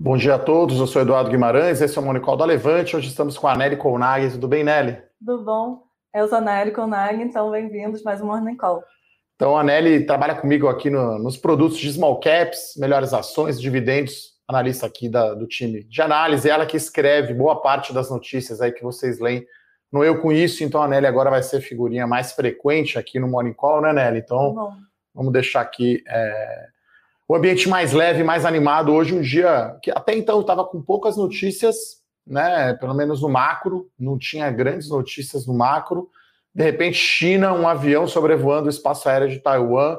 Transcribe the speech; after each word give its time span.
Bom 0.00 0.16
dia 0.16 0.36
a 0.36 0.38
todos, 0.38 0.78
eu 0.78 0.86
sou 0.86 1.02
Eduardo 1.02 1.28
Guimarães, 1.28 1.80
esse 1.80 1.98
é 1.98 2.00
o 2.00 2.04
Monicol 2.04 2.36
da 2.36 2.44
Levante. 2.44 2.96
Hoje 2.96 3.08
estamos 3.08 3.36
com 3.36 3.48
a 3.48 3.56
Nelly 3.56 3.76
Colnag. 3.76 4.30
Tudo 4.30 4.46
bem, 4.46 4.62
Nelly? 4.62 4.96
Tudo 5.18 5.44
bom? 5.44 5.82
Eu 6.14 6.28
sou 6.28 6.38
a 6.38 6.40
Nelly 6.40 6.70
Colnag, 6.70 7.20
então 7.20 7.50
bem-vindos 7.50 8.04
mais 8.04 8.20
um 8.20 8.26
Morning 8.26 8.56
Call. 8.56 8.84
Então, 9.34 9.58
a 9.58 9.64
Nelly 9.64 10.06
trabalha 10.06 10.36
comigo 10.36 10.68
aqui 10.68 10.88
no, 10.88 11.18
nos 11.18 11.36
produtos 11.36 11.76
de 11.78 11.92
small 11.92 12.20
caps, 12.20 12.74
melhores 12.76 13.12
ações, 13.12 13.60
dividendos, 13.60 14.34
analista 14.46 14.86
aqui 14.86 15.08
da, 15.08 15.34
do 15.34 15.48
time 15.48 15.82
de 15.82 16.00
análise. 16.00 16.48
Ela 16.48 16.64
que 16.64 16.76
escreve 16.76 17.34
boa 17.34 17.60
parte 17.60 17.92
das 17.92 18.08
notícias 18.08 18.60
aí 18.60 18.70
que 18.70 18.84
vocês 18.84 19.18
leem 19.18 19.44
no 19.90 20.04
Eu 20.04 20.22
Com 20.22 20.30
Isso. 20.30 20.62
Então, 20.62 20.80
a 20.80 20.86
Nelly 20.86 21.08
agora 21.08 21.28
vai 21.28 21.42
ser 21.42 21.60
figurinha 21.60 22.06
mais 22.06 22.32
frequente 22.34 23.00
aqui 23.00 23.18
no 23.18 23.26
Morning 23.26 23.52
Call, 23.52 23.80
né, 23.80 23.92
Nelly? 23.92 24.20
Então, 24.20 24.76
vamos 25.12 25.32
deixar 25.32 25.60
aqui. 25.60 26.04
É 26.06 26.77
o 27.28 27.36
ambiente 27.36 27.68
mais 27.68 27.92
leve, 27.92 28.24
mais 28.24 28.46
animado. 28.46 28.90
Hoje, 28.90 29.14
um 29.14 29.20
dia 29.20 29.78
que 29.82 29.90
até 29.90 30.16
então 30.16 30.40
estava 30.40 30.64
com 30.64 30.80
poucas 30.80 31.18
notícias, 31.18 32.02
né? 32.26 32.72
Pelo 32.74 32.94
menos 32.94 33.20
no 33.20 33.28
macro, 33.28 33.90
não 33.98 34.18
tinha 34.18 34.50
grandes 34.50 34.88
notícias 34.88 35.46
no 35.46 35.52
macro. 35.52 36.08
De 36.54 36.64
repente, 36.64 36.96
China, 36.96 37.52
um 37.52 37.68
avião 37.68 38.06
sobrevoando 38.06 38.66
o 38.66 38.70
espaço 38.70 39.08
aéreo 39.08 39.28
de 39.28 39.40
Taiwan, 39.40 39.98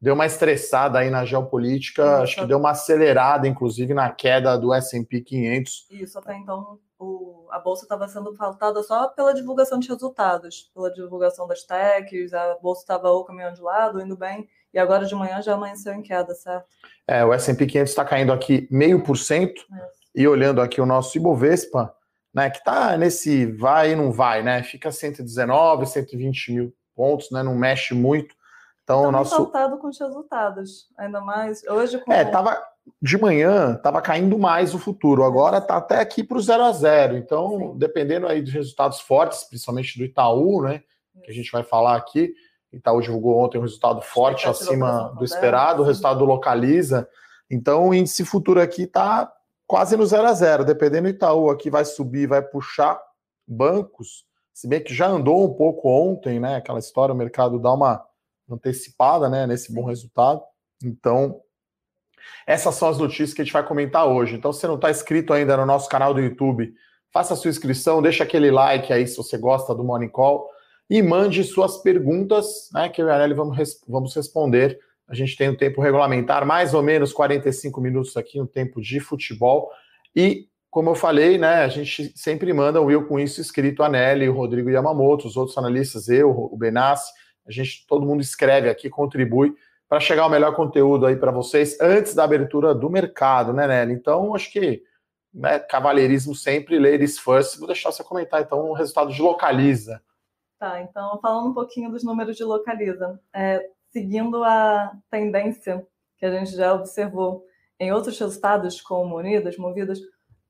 deu 0.00 0.14
uma 0.14 0.24
estressada 0.24 0.98
aí 0.98 1.10
na 1.10 1.26
geopolítica, 1.26 2.04
Nossa. 2.04 2.22
acho 2.22 2.36
que 2.36 2.46
deu 2.46 2.58
uma 2.58 2.70
acelerada, 2.70 3.46
inclusive, 3.46 3.92
na 3.92 4.10
queda 4.10 4.56
do 4.56 4.72
S&P 4.72 5.20
500. 5.20 5.86
Isso, 5.90 6.18
até 6.18 6.34
então 6.36 6.78
o, 6.98 7.46
a 7.50 7.58
bolsa 7.58 7.84
estava 7.84 8.08
sendo 8.08 8.34
faltada 8.34 8.82
só 8.82 9.08
pela 9.08 9.34
divulgação 9.34 9.78
de 9.78 9.88
resultados, 9.88 10.70
pela 10.74 10.90
divulgação 10.90 11.46
das 11.46 11.62
techs, 11.64 12.32
a 12.32 12.56
bolsa 12.62 12.80
estava 12.80 13.10
o 13.10 13.24
caminhão 13.24 13.52
de 13.52 13.60
lado, 13.60 14.00
indo 14.00 14.16
bem, 14.16 14.48
e 14.72 14.78
agora 14.78 15.04
de 15.04 15.14
manhã 15.14 15.42
já 15.42 15.54
amanheceu 15.54 15.92
em 15.92 16.02
queda, 16.02 16.34
certo? 16.34 16.66
É, 17.06 17.24
o 17.24 17.32
S&P 17.32 17.66
500 17.66 17.90
está 17.90 18.04
caindo 18.04 18.32
aqui 18.32 18.66
meio 18.70 19.02
por 19.02 19.16
cento, 19.16 19.62
e 20.14 20.26
olhando 20.26 20.60
aqui 20.60 20.80
o 20.80 20.86
nosso 20.86 21.16
Ibovespa, 21.16 21.94
né, 22.34 22.50
que 22.50 22.58
está 22.58 22.96
nesse 22.96 23.46
vai 23.46 23.92
e 23.92 23.96
não 23.96 24.12
vai, 24.12 24.42
né, 24.42 24.62
fica 24.62 24.90
119, 24.90 25.86
120 25.86 26.52
mil 26.52 26.74
pontos, 26.94 27.30
né, 27.30 27.42
não 27.42 27.54
mexe 27.54 27.94
muito, 27.94 28.34
então 28.82 29.02
tá 29.02 29.08
o 29.08 29.12
nosso... 29.12 29.36
saltado 29.36 29.78
com 29.78 29.88
os 29.88 29.98
resultados, 29.98 30.88
ainda 30.96 31.20
mais 31.20 31.62
hoje 31.64 31.98
com... 31.98 32.12
É, 32.12 32.24
tava, 32.24 32.62
de 33.00 33.18
manhã 33.18 33.74
estava 33.74 34.00
caindo 34.00 34.38
mais 34.38 34.74
o 34.74 34.78
futuro, 34.78 35.24
agora 35.24 35.58
está 35.58 35.76
até 35.76 36.00
aqui 36.00 36.22
para 36.22 36.38
o 36.38 36.40
0 36.40 36.62
a 36.62 36.72
0 36.72 37.16
então 37.16 37.58
Sim. 37.58 37.78
dependendo 37.78 38.26
aí 38.26 38.42
dos 38.42 38.52
resultados 38.52 39.00
fortes, 39.00 39.44
principalmente 39.44 39.98
do 39.98 40.04
Itaú, 40.04 40.62
né, 40.62 40.82
que 41.22 41.30
a 41.30 41.34
gente 41.34 41.50
vai 41.52 41.62
falar 41.62 41.96
aqui, 41.96 42.34
Itaú 42.72 43.00
divulgou 43.00 43.38
ontem 43.38 43.58
um 43.58 43.62
resultado 43.62 44.00
forte 44.00 44.48
acima 44.48 45.14
do 45.18 45.24
esperado, 45.24 45.82
o 45.82 45.84
resultado 45.84 46.20
do 46.20 46.24
Localiza. 46.24 47.08
Então, 47.50 47.88
o 47.88 47.94
índice 47.94 48.24
futuro 48.24 48.60
aqui 48.60 48.84
está 48.84 49.30
quase 49.66 49.96
no 49.96 50.06
zero 50.06 50.26
a 50.26 50.32
zero. 50.32 50.64
Dependendo 50.64 51.08
do 51.08 51.14
Itaú, 51.14 51.50
aqui 51.50 51.68
vai 51.68 51.84
subir, 51.84 52.26
vai 52.26 52.40
puxar 52.40 53.00
bancos, 53.46 54.24
se 54.54 54.68
bem 54.68 54.82
que 54.82 54.94
já 54.94 55.06
andou 55.06 55.44
um 55.44 55.54
pouco 55.54 55.88
ontem, 55.88 56.38
né? 56.38 56.56
Aquela 56.56 56.78
história, 56.78 57.14
o 57.14 57.16
mercado 57.16 57.58
dá 57.58 57.72
uma 57.72 58.04
antecipada 58.50 59.28
né, 59.28 59.46
nesse 59.46 59.72
bom 59.72 59.84
resultado. 59.84 60.42
Então, 60.82 61.40
essas 62.46 62.74
são 62.74 62.88
as 62.88 62.98
notícias 62.98 63.34
que 63.34 63.42
a 63.42 63.44
gente 63.44 63.52
vai 63.52 63.66
comentar 63.66 64.06
hoje. 64.06 64.36
Então, 64.36 64.52
se 64.52 64.60
você 64.60 64.66
não 64.66 64.76
está 64.76 64.90
inscrito 64.90 65.32
ainda 65.32 65.56
no 65.56 65.66
nosso 65.66 65.88
canal 65.88 66.12
do 66.12 66.20
YouTube, 66.20 66.72
faça 67.12 67.34
a 67.34 67.36
sua 67.36 67.50
inscrição, 67.50 68.02
deixa 68.02 68.24
aquele 68.24 68.50
like 68.50 68.92
aí 68.92 69.06
se 69.06 69.16
você 69.16 69.36
gosta 69.38 69.74
do 69.74 69.84
Morning 69.84 70.08
Call 70.08 70.48
e 70.92 71.00
mande 71.00 71.42
suas 71.42 71.78
perguntas, 71.78 72.68
né, 72.70 72.86
que 72.86 73.00
eu 73.00 73.06
e 73.06 73.10
a 73.10 73.14
Arely 73.14 73.32
vamos, 73.32 73.80
vamos 73.88 74.14
responder. 74.14 74.78
A 75.08 75.14
gente 75.14 75.38
tem 75.38 75.48
um 75.48 75.56
tempo 75.56 75.80
regulamentar, 75.80 76.44
mais 76.44 76.74
ou 76.74 76.82
menos 76.82 77.14
45 77.14 77.80
minutos 77.80 78.14
aqui, 78.14 78.38
um 78.38 78.46
tempo 78.46 78.78
de 78.78 79.00
futebol. 79.00 79.70
E, 80.14 80.48
como 80.68 80.90
eu 80.90 80.94
falei, 80.94 81.38
né, 81.38 81.64
a 81.64 81.68
gente 81.68 82.12
sempre 82.14 82.52
manda 82.52 82.78
o 82.78 82.84
Will 82.84 83.06
com 83.06 83.18
isso 83.18 83.40
escrito, 83.40 83.82
a 83.82 83.88
Nelly, 83.88 84.28
o 84.28 84.34
Rodrigo 84.34 84.68
Yamamoto, 84.68 85.26
os 85.26 85.34
outros 85.34 85.56
analistas, 85.56 86.10
eu, 86.10 86.28
o 86.28 86.54
Benassi, 86.58 87.10
a 87.46 87.50
gente, 87.50 87.86
todo 87.88 88.04
mundo 88.04 88.20
escreve 88.20 88.68
aqui, 88.68 88.90
contribui 88.90 89.54
para 89.88 89.98
chegar 89.98 90.26
o 90.26 90.30
melhor 90.30 90.54
conteúdo 90.54 91.06
aí 91.06 91.16
para 91.16 91.30
vocês 91.30 91.80
antes 91.80 92.14
da 92.14 92.24
abertura 92.24 92.74
do 92.74 92.90
mercado, 92.90 93.54
né, 93.54 93.66
Nelly? 93.66 93.94
Então, 93.94 94.34
acho 94.34 94.52
que 94.52 94.82
né, 95.32 95.58
cavalheirismo 95.58 96.34
sempre, 96.34 96.78
ladies 96.78 97.18
first. 97.18 97.56
Vou 97.56 97.66
deixar 97.66 97.90
você 97.90 98.04
comentar, 98.04 98.42
então, 98.42 98.68
o 98.68 98.74
resultado 98.74 99.10
de 99.10 99.22
Localiza. 99.22 100.02
Tá, 100.62 100.80
então 100.80 101.18
falando 101.20 101.50
um 101.50 101.54
pouquinho 101.54 101.90
dos 101.90 102.04
números 102.04 102.36
de 102.36 102.44
localiza, 102.44 103.20
é, 103.34 103.68
seguindo 103.90 104.44
a 104.44 104.96
tendência 105.10 105.84
que 106.16 106.24
a 106.24 106.30
gente 106.30 106.54
já 106.54 106.72
observou 106.72 107.44
em 107.80 107.90
outros 107.92 108.16
resultados, 108.16 108.80
como 108.80 109.16
Unidas, 109.16 109.58
Movidas, 109.58 109.98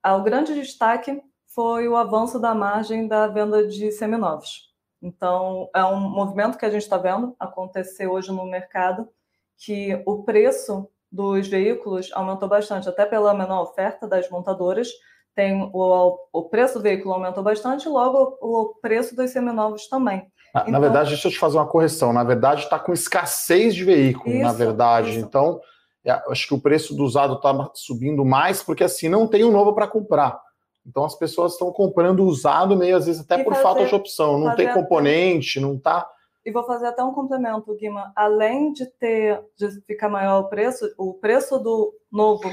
o 0.05 0.21
grande 0.21 0.53
destaque 0.53 1.19
foi 1.47 1.89
o 1.89 1.97
avanço 1.97 2.39
da 2.39 2.55
margem 2.55 3.09
da 3.09 3.27
venda 3.27 3.67
de 3.67 3.91
seminovos. 3.91 4.71
Então, 5.01 5.71
é 5.75 5.83
um 5.83 5.99
movimento 5.99 6.59
que 6.59 6.67
a 6.67 6.71
gente 6.71 6.83
está 6.83 6.99
vendo 6.99 7.35
acontecer 7.41 8.07
hoje 8.07 8.31
no 8.31 8.45
mercado, 8.45 9.09
que 9.57 9.99
o 10.05 10.25
preço 10.25 10.91
dos 11.11 11.49
veículos 11.49 12.11
aumentou 12.13 12.51
bastante, 12.51 12.87
até 12.87 13.07
pela 13.07 13.33
menor 13.33 13.63
oferta 13.63 14.07
das 14.07 14.29
montadoras, 14.29 14.91
tem 15.35 15.71
o, 15.73 16.19
o 16.33 16.43
preço 16.45 16.75
do 16.75 16.83
veículo 16.83 17.15
aumentou 17.15 17.43
bastante, 17.43 17.89
logo 17.89 18.37
o 18.41 18.75
preço 18.81 19.15
dos 19.17 19.31
seminovos 19.31 19.89
também. 19.89 20.27
Na, 20.55 20.61
então, 20.61 20.73
na 20.73 20.79
verdade, 20.79 21.11
deixa 21.11 21.29
eu 21.29 21.33
te 21.33 21.39
fazer 21.39 21.57
uma 21.57 21.67
correção. 21.67 22.13
Na 22.13 22.25
verdade, 22.25 22.65
está 22.65 22.79
com 22.79 22.93
escassez 22.93 23.75
de 23.75 23.85
veículo, 23.85 24.35
isso, 24.35 24.43
na 24.43 24.53
verdade. 24.53 25.11
Isso. 25.11 25.21
Então, 25.21 25.61
é, 26.05 26.13
acho 26.29 26.47
que 26.47 26.55
o 26.55 26.61
preço 26.61 26.95
do 26.95 27.05
usado 27.05 27.35
está 27.35 27.71
subindo 27.75 28.25
mais, 28.25 28.63
porque 28.63 28.85
assim 28.85 29.09
não 29.09 29.27
tem 29.27 29.45
um 29.45 29.53
novo 29.53 29.73
para 29.73 29.87
comprar. 29.87 30.41
Então 30.87 31.05
as 31.05 31.15
pessoas 31.15 31.53
estão 31.53 31.71
comprando 31.73 32.25
usado 32.25 32.77
meio 32.77 32.97
às 32.97 33.07
vezes 33.07 33.23
até 33.23 33.41
e 33.41 33.45
por 33.45 33.53
fazer, 33.53 33.63
falta 33.63 33.87
de 33.87 33.95
opção. 33.95 34.39
Não 34.39 34.55
tem 34.57 34.73
componente, 34.73 35.59
até... 35.59 35.67
não 35.67 35.77
está. 35.77 36.09
E 36.45 36.51
vou 36.51 36.65
fazer 36.65 36.87
até 36.87 37.05
um 37.05 37.13
complemento, 37.13 37.73
Guima. 37.77 38.13
Além 38.17 38.73
de 38.73 38.87
ter 38.87 39.41
de 39.57 39.81
ficar 39.83 40.09
maior 40.09 40.41
o 40.41 40.49
preço, 40.49 40.93
o 40.99 41.15
preço 41.15 41.57
do 41.59 41.95
novo 42.11 42.51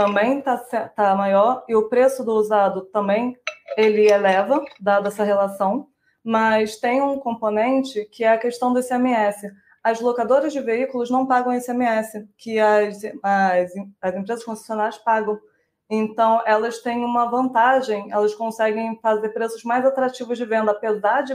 também 0.00 0.38
está 0.38 0.56
tá 0.96 1.14
maior 1.14 1.62
e 1.68 1.76
o 1.76 1.86
preço 1.86 2.24
do 2.24 2.32
usado 2.32 2.86
também 2.86 3.36
ele 3.76 4.10
eleva, 4.10 4.64
dada 4.80 5.08
essa 5.08 5.22
relação, 5.22 5.88
mas 6.24 6.76
tem 6.76 7.02
um 7.02 7.18
componente 7.18 8.06
que 8.06 8.24
é 8.24 8.32
a 8.32 8.38
questão 8.38 8.72
do 8.72 8.80
ICMS. 8.80 9.52
As 9.84 10.00
locadoras 10.00 10.54
de 10.54 10.60
veículos 10.60 11.10
não 11.10 11.26
pagam 11.26 11.54
ICMS, 11.54 12.26
que 12.38 12.58
as, 12.58 13.04
as, 13.22 13.72
as 14.00 14.14
empresas 14.14 14.42
concessionárias 14.42 14.96
pagam. 14.96 15.38
Então, 15.92 16.40
elas 16.46 16.78
têm 16.78 17.04
uma 17.04 17.28
vantagem, 17.28 18.12
elas 18.12 18.32
conseguem 18.32 18.96
fazer 19.02 19.30
preços 19.30 19.64
mais 19.64 19.84
atrativos 19.84 20.38
de 20.38 20.44
venda. 20.44 20.70
Apesar 20.70 21.22
de 21.22 21.34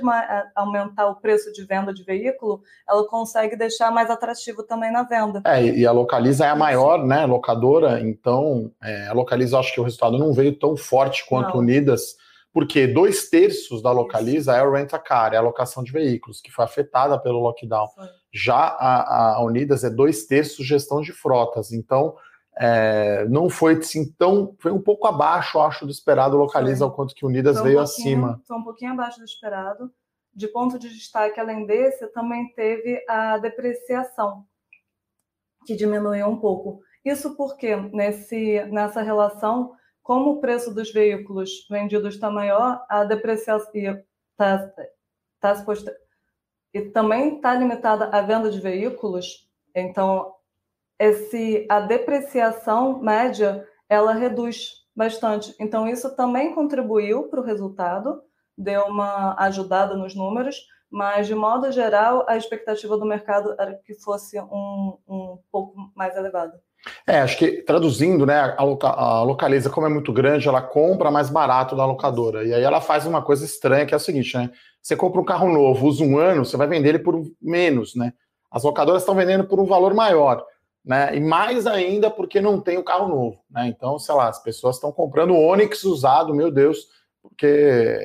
aumentar 0.56 1.08
o 1.08 1.16
preço 1.16 1.52
de 1.52 1.66
venda 1.66 1.94
de 1.94 2.04
veículo, 2.04 2.62
ela 2.88 3.06
consegue 3.06 3.58
deixar 3.58 3.92
mais 3.92 4.10
atrativo 4.10 4.64
também 4.64 4.94
na 4.94 5.04
venda. 5.04 5.42
É, 5.46 5.62
e 5.62 5.86
a 5.86 5.92
Localiza 5.92 6.46
é 6.46 6.50
a 6.50 6.56
maior 6.56 7.06
né, 7.06 7.26
locadora, 7.26 8.00
então 8.00 8.72
é, 8.82 9.08
a 9.08 9.14
Localiza, 9.14 9.60
acho 9.60 9.74
que 9.74 9.82
o 9.82 9.84
resultado 9.84 10.18
não 10.18 10.32
veio 10.32 10.58
tão 10.58 10.78
forte 10.78 11.26
quanto 11.28 11.56
não. 11.56 11.60
Unidas, 11.60 12.16
porque 12.54 12.88
dois 12.88 13.30
terços 13.30 13.82
da 13.82 13.92
Localiza 13.92 14.54
Isso. 14.54 14.62
é 14.62 14.64
o 14.64 14.72
rent-a-car, 14.72 15.34
é 15.34 15.38
a 15.38 15.42
locação 15.42 15.84
de 15.84 15.92
veículos, 15.92 16.40
que 16.40 16.50
foi 16.50 16.64
afetada 16.64 17.20
pelo 17.20 17.40
lockdown. 17.40 17.90
Já 18.34 18.56
a, 18.56 19.36
a 19.36 19.44
Unidas 19.44 19.84
é 19.84 19.90
dois 19.90 20.26
terços 20.26 20.66
gestão 20.66 21.02
de 21.02 21.12
frotas, 21.12 21.74
então 21.74 22.16
é, 22.58 23.26
não 23.26 23.50
foi 23.50 23.76
assim 23.76 24.12
tão. 24.14 24.56
Foi 24.60 24.72
um 24.72 24.82
pouco 24.82 25.08
abaixo, 25.08 25.60
acho, 25.60 25.86
do 25.86 25.92
esperado, 25.92 26.38
localiza 26.38 26.86
o 26.86 26.92
quanto 26.92 27.14
que 27.14 27.26
Unidas 27.26 27.62
veio 27.62 27.80
acima. 27.80 28.42
Foi 28.48 28.58
um 28.58 28.64
pouquinho 28.64 28.94
abaixo 28.94 29.20
do 29.20 29.26
esperado. 29.26 29.92
De 30.34 30.48
ponto 30.48 30.78
de 30.78 30.90
destaque, 30.90 31.40
além 31.40 31.66
desse, 31.66 32.08
também 32.08 32.54
teve 32.54 33.04
a 33.08 33.38
depreciação, 33.38 34.46
que 35.66 35.76
diminuiu 35.76 36.28
um 36.28 36.38
pouco. 36.38 36.82
Isso 37.06 37.36
porque 37.38 37.76
nesse, 37.76 38.66
nessa 38.66 39.02
relação, 39.02 39.74
como 40.04 40.32
o 40.32 40.42
preço 40.42 40.74
dos 40.74 40.92
veículos 40.92 41.66
vendidos 41.70 42.16
está 42.16 42.30
maior, 42.30 42.86
a 42.90 43.06
depreciação 43.06 43.72
está 43.74 44.68
tá, 45.40 45.56
tá, 45.56 45.76
e 46.74 46.82
também 46.90 47.38
está 47.38 47.56
limitada 47.56 48.10
a 48.12 48.22
venda 48.22 48.52
de 48.52 48.60
veículos, 48.60 49.50
então 49.74 50.35
esse, 51.00 51.66
a 51.70 51.80
depreciação 51.80 53.00
média 53.00 53.66
ela 53.90 54.14
reduz 54.14 54.86
bastante. 54.96 55.54
Então, 55.60 55.88
isso 55.88 56.16
também 56.16 56.54
contribuiu 56.54 57.24
para 57.24 57.42
o 57.42 57.44
resultado, 57.44 58.22
deu 58.58 58.86
uma 58.86 59.36
ajudada 59.40 59.96
nos 59.96 60.16
números, 60.16 60.56
mas, 60.90 61.28
de 61.28 61.36
modo 61.36 61.72
geral, 61.72 62.26
a 62.28 62.38
expectativa 62.38 62.98
do 62.98 63.06
mercado 63.06 63.56
era 63.60 63.74
que 63.84 63.94
fosse 63.96 64.40
um, 64.40 64.98
um 65.08 65.40
pouco 65.52 65.76
mais 65.94 66.16
elevada. 66.16 66.60
É, 67.08 67.20
acho 67.20 67.38
que 67.38 67.64
traduzindo, 67.64 68.26
né, 68.26 68.56
a, 68.58 68.64
loca, 68.64 68.88
a 68.88 69.24
localiza, 69.24 69.70
como 69.70 69.88
é 69.88 69.90
muito 69.90 70.14
grande, 70.14 70.48
ela 70.48 70.62
compra 70.62 71.12
mais 71.12 71.30
barato 71.30 71.76
da 71.76 71.86
locadora. 71.86 72.44
E 72.44 72.54
aí 72.54 72.64
ela 72.64 72.80
faz 72.80 73.06
uma 73.06 73.22
coisa 73.22 73.44
estranha, 73.44 73.86
que 73.86 73.94
é 73.94 73.98
o 73.98 74.00
seguinte, 74.00 74.38
né? 74.38 74.52
Você 74.82 74.96
compra 74.96 75.20
um 75.20 75.26
carro 75.26 75.52
novo, 75.52 75.88
usa 75.88 76.04
um 76.04 76.18
ano, 76.18 76.46
você 76.46 76.56
vai 76.56 76.68
vender 76.68 76.90
ele 76.90 77.00
por 77.00 77.20
menos, 77.42 77.96
né? 77.96 78.14
As 78.52 78.64
locadoras 78.64 79.02
estão 79.02 79.16
vendendo 79.16 79.46
por 79.46 79.60
um 79.60 79.66
valor 79.66 79.94
maior. 79.94 80.46
Né? 80.86 81.16
E 81.16 81.20
mais 81.20 81.66
ainda 81.66 82.12
porque 82.12 82.40
não 82.40 82.62
tem 82.62 82.78
o 82.78 82.84
carro 82.84 83.08
novo, 83.08 83.40
né? 83.50 83.68
Então, 83.68 83.98
sei 83.98 84.14
lá, 84.14 84.30
as 84.30 84.42
pessoas 84.42 84.76
estão 84.76 84.92
comprando 84.92 85.32
o 85.32 85.42
Onix 85.42 85.84
usado, 85.84 86.34
meu 86.34 86.52
Deus, 86.52 86.88
porque 87.24 88.00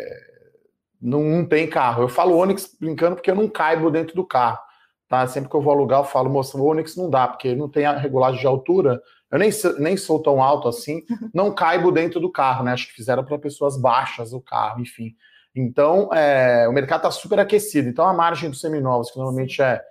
não, 1.00 1.22
não, 1.22 1.44
tem 1.44 1.68
carro. 1.68 2.02
Eu 2.04 2.08
falo 2.08 2.36
Onix 2.36 2.74
brincando 2.80 3.16
porque 3.16 3.30
eu 3.30 3.34
não 3.34 3.48
caibo 3.48 3.90
dentro 3.90 4.16
do 4.16 4.26
carro, 4.26 4.58
tá? 5.06 5.26
Sempre 5.26 5.50
que 5.50 5.56
eu 5.56 5.60
vou 5.60 5.74
alugar, 5.74 6.00
eu 6.00 6.04
falo, 6.04 6.30
moça, 6.30 6.56
o 6.56 6.64
Onix 6.64 6.96
não 6.96 7.10
dá, 7.10 7.28
porque 7.28 7.54
não 7.54 7.68
tem 7.68 7.84
a 7.84 7.96
regulagem 7.96 8.40
de 8.40 8.46
altura. 8.46 9.00
Eu 9.30 9.38
nem, 9.38 9.50
nem 9.78 9.96
sou 9.96 10.22
tão 10.22 10.42
alto 10.42 10.66
assim, 10.66 11.02
não 11.34 11.54
caibo 11.54 11.92
dentro 11.92 12.18
do 12.18 12.32
carro, 12.32 12.64
né? 12.64 12.72
Acho 12.72 12.88
que 12.88 12.94
fizeram 12.94 13.24
para 13.24 13.38
pessoas 13.38 13.78
baixas 13.78 14.32
o 14.32 14.40
carro, 14.40 14.80
enfim. 14.80 15.14
Então, 15.54 16.08
é, 16.14 16.66
o 16.66 16.72
mercado 16.72 17.00
está 17.00 17.10
super 17.10 17.38
aquecido. 17.40 17.88
Então, 17.88 18.06
a 18.06 18.14
margem 18.14 18.48
dos 18.48 18.60
seminovos, 18.60 19.10
que 19.10 19.18
normalmente 19.18 19.60
é 19.60 19.82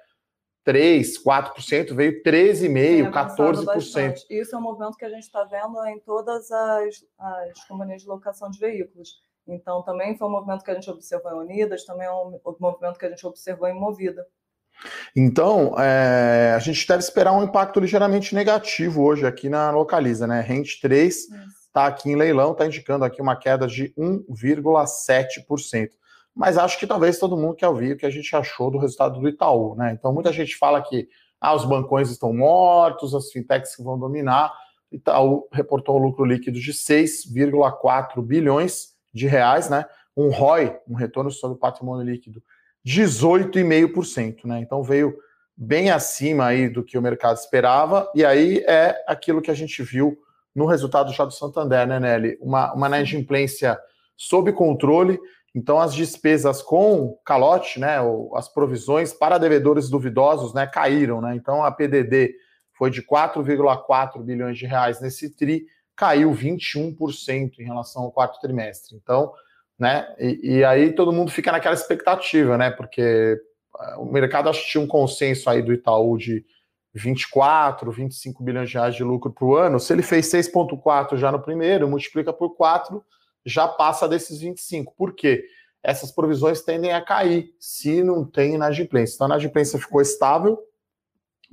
3, 0.69 1.23
4%, 1.23 1.95
veio 1.95 2.21
13,5%, 2.21 3.11
14%. 3.11 3.65
Bastante. 3.65 4.25
Isso 4.29 4.55
é 4.55 4.59
um 4.59 4.61
movimento 4.61 4.97
que 4.97 5.05
a 5.05 5.09
gente 5.09 5.23
está 5.23 5.43
vendo 5.43 5.83
em 5.87 5.99
todas 5.99 6.51
as, 6.51 7.03
as 7.17 7.63
companhias 7.67 8.03
de 8.03 8.07
locação 8.07 8.51
de 8.51 8.59
veículos. 8.59 9.15
Então, 9.47 9.81
também 9.81 10.15
foi 10.15 10.27
um 10.27 10.31
movimento 10.31 10.63
que 10.63 10.69
a 10.69 10.75
gente 10.75 10.87
observou 10.91 11.31
em 11.31 11.45
Unidas, 11.47 11.85
também 11.85 12.05
é 12.05 12.11
um 12.11 12.39
movimento 12.59 12.99
que 12.99 13.05
a 13.07 13.09
gente 13.09 13.25
observou 13.25 13.67
em 13.67 13.73
Movida. 13.73 14.23
Então, 15.15 15.73
é, 15.79 16.53
a 16.55 16.59
gente 16.59 16.87
deve 16.87 16.99
esperar 16.99 17.31
um 17.31 17.43
impacto 17.43 17.79
ligeiramente 17.79 18.35
negativo 18.35 19.01
hoje 19.01 19.25
aqui 19.25 19.49
na 19.49 19.71
Localiza, 19.71 20.27
né? 20.27 20.39
Rente 20.39 20.79
3 20.79 21.15
está 21.65 21.87
aqui 21.87 22.11
em 22.11 22.15
leilão, 22.15 22.51
está 22.51 22.67
indicando 22.67 23.03
aqui 23.03 23.19
uma 23.23 23.35
queda 23.35 23.65
de 23.65 23.91
1,7% 23.97 25.89
mas 26.39 26.57
acho 26.57 26.79
que 26.79 26.87
talvez 26.87 27.19
todo 27.19 27.35
mundo 27.35 27.53
quer 27.53 27.67
ouvir 27.67 27.91
o 27.91 27.97
que 27.97 28.05
a 28.05 28.09
gente 28.09 28.33
achou 28.33 28.71
do 28.71 28.77
resultado 28.77 29.19
do 29.19 29.27
Itaú, 29.27 29.75
né? 29.75 29.91
Então 29.91 30.13
muita 30.13 30.31
gente 30.31 30.55
fala 30.55 30.81
que 30.81 31.09
ah, 31.41 31.53
os 31.53 31.65
bancões 31.65 32.09
estão 32.09 32.33
mortos, 32.33 33.13
as 33.13 33.29
fintechs 33.29 33.75
que 33.75 33.83
vão 33.83 33.99
dominar. 33.99 34.53
Itaú 34.89 35.49
reportou 35.51 35.99
um 35.99 36.01
lucro 36.01 36.23
líquido 36.23 36.57
de 36.57 36.71
6,4 36.71 38.21
bilhões 38.21 38.93
de 39.13 39.27
reais, 39.27 39.69
né? 39.69 39.83
Um 40.15 40.29
ROI, 40.29 40.79
um 40.87 40.95
retorno 40.95 41.29
sobre 41.29 41.57
o 41.57 41.59
patrimônio 41.59 42.09
líquido, 42.09 42.41
18,5%, 42.87 44.45
né? 44.45 44.61
Então 44.61 44.81
veio 44.81 45.13
bem 45.57 45.91
acima 45.91 46.45
aí 46.45 46.69
do 46.69 46.85
que 46.85 46.97
o 46.97 47.01
mercado 47.01 47.35
esperava, 47.35 48.09
e 48.15 48.23
aí 48.23 48.59
é 48.59 48.95
aquilo 49.05 49.41
que 49.41 49.51
a 49.51 49.53
gente 49.55 49.83
viu 49.83 50.17
no 50.55 50.65
resultado 50.65 51.11
já 51.11 51.25
do 51.25 51.33
Santander, 51.33 51.85
né, 51.85 51.99
Nelly? 51.99 52.37
Uma, 52.39 52.73
uma 52.73 52.87
inadimplência 52.87 53.77
sob 54.15 54.53
controle, 54.53 55.19
então, 55.53 55.79
as 55.79 55.93
despesas 55.93 56.61
com 56.61 57.17
calote, 57.25 57.79
né, 57.79 57.97
as 58.35 58.47
provisões 58.47 59.11
para 59.11 59.37
devedores 59.37 59.89
duvidosos, 59.89 60.53
né, 60.53 60.67
caíram, 60.67 61.21
né? 61.21 61.35
Então, 61.35 61.63
a 61.63 61.71
PDD 61.71 62.35
foi 62.77 62.91
de 62.91 63.01
4,4 63.01 64.21
bilhões 64.23 64.57
de 64.57 64.65
reais 64.65 65.01
nesse 65.01 65.35
tri, 65.35 65.65
caiu 65.95 66.31
21% 66.31 67.59
em 67.59 67.63
relação 67.63 68.03
ao 68.03 68.11
quarto 68.11 68.39
trimestre. 68.39 68.95
Então, 68.95 69.33
né, 69.77 70.07
e, 70.19 70.57
e, 70.57 70.63
aí 70.63 70.93
todo 70.93 71.11
mundo 71.11 71.31
fica 71.31 71.51
naquela 71.51 71.75
expectativa, 71.75 72.57
né, 72.57 72.69
porque 72.69 73.37
ah, 73.75 73.99
o 73.99 74.05
mercado 74.05 74.49
acho 74.49 74.63
que 74.63 74.71
tinha 74.71 74.83
um 74.83 74.87
consenso 74.87 75.49
aí 75.49 75.61
do 75.61 75.73
Itaú 75.73 76.17
de 76.17 76.45
24, 76.93 77.91
25 77.91 78.43
bilhões 78.43 78.69
de 78.69 78.75
reais 78.75 78.95
de 78.95 79.03
lucro 79.03 79.31
para 79.31 79.45
o 79.45 79.55
ano. 79.55 79.79
Se 79.79 79.93
ele 79.93 80.01
fez 80.01 80.31
6,4 80.31 81.17
já 81.17 81.31
no 81.31 81.41
primeiro, 81.41 81.87
multiplica 81.87 82.33
por 82.33 82.55
4, 82.55 83.03
já 83.45 83.67
passa 83.67 84.07
desses 84.07 84.39
25. 84.39 84.93
Por 84.95 85.13
quê? 85.13 85.43
Essas 85.83 86.11
provisões 86.11 86.61
tendem 86.61 86.91
a 86.91 87.01
cair 87.01 87.53
se 87.59 88.03
não 88.03 88.25
tem 88.25 88.55
inadimplência. 88.55 89.15
Então, 89.15 89.27
a 89.27 89.29
inadimplência 89.31 89.79
ficou 89.79 90.01
estável, 90.01 90.59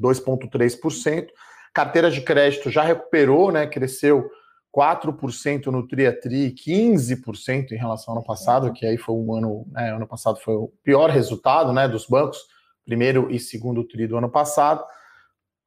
2,3%. 0.01 1.29
Carteira 1.73 2.11
de 2.11 2.21
crédito 2.23 2.71
já 2.71 2.83
recuperou, 2.83 3.53
né? 3.53 3.67
Cresceu 3.67 4.29
4% 4.77 5.67
no 5.67 5.87
TRI 5.87 6.07
a 6.07 6.21
TRI, 6.21 6.53
15% 6.53 7.73
em 7.73 7.77
relação 7.77 8.13
ao 8.13 8.19
ano 8.19 8.27
passado, 8.27 8.73
que 8.75 8.85
aí 8.85 8.99
foi 8.99 9.15
um 9.15 9.35
ano, 9.35 9.67
né, 9.71 9.95
ano 9.95 10.07
passado 10.07 10.39
foi 10.39 10.55
o 10.55 10.71
pior 10.85 11.09
resultado, 11.09 11.73
né, 11.73 11.89
dos 11.89 12.07
bancos, 12.07 12.39
primeiro 12.85 13.31
e 13.31 13.41
segundo 13.41 13.83
TRI 13.83 14.07
do 14.07 14.19
ano 14.19 14.29
passado. 14.29 14.85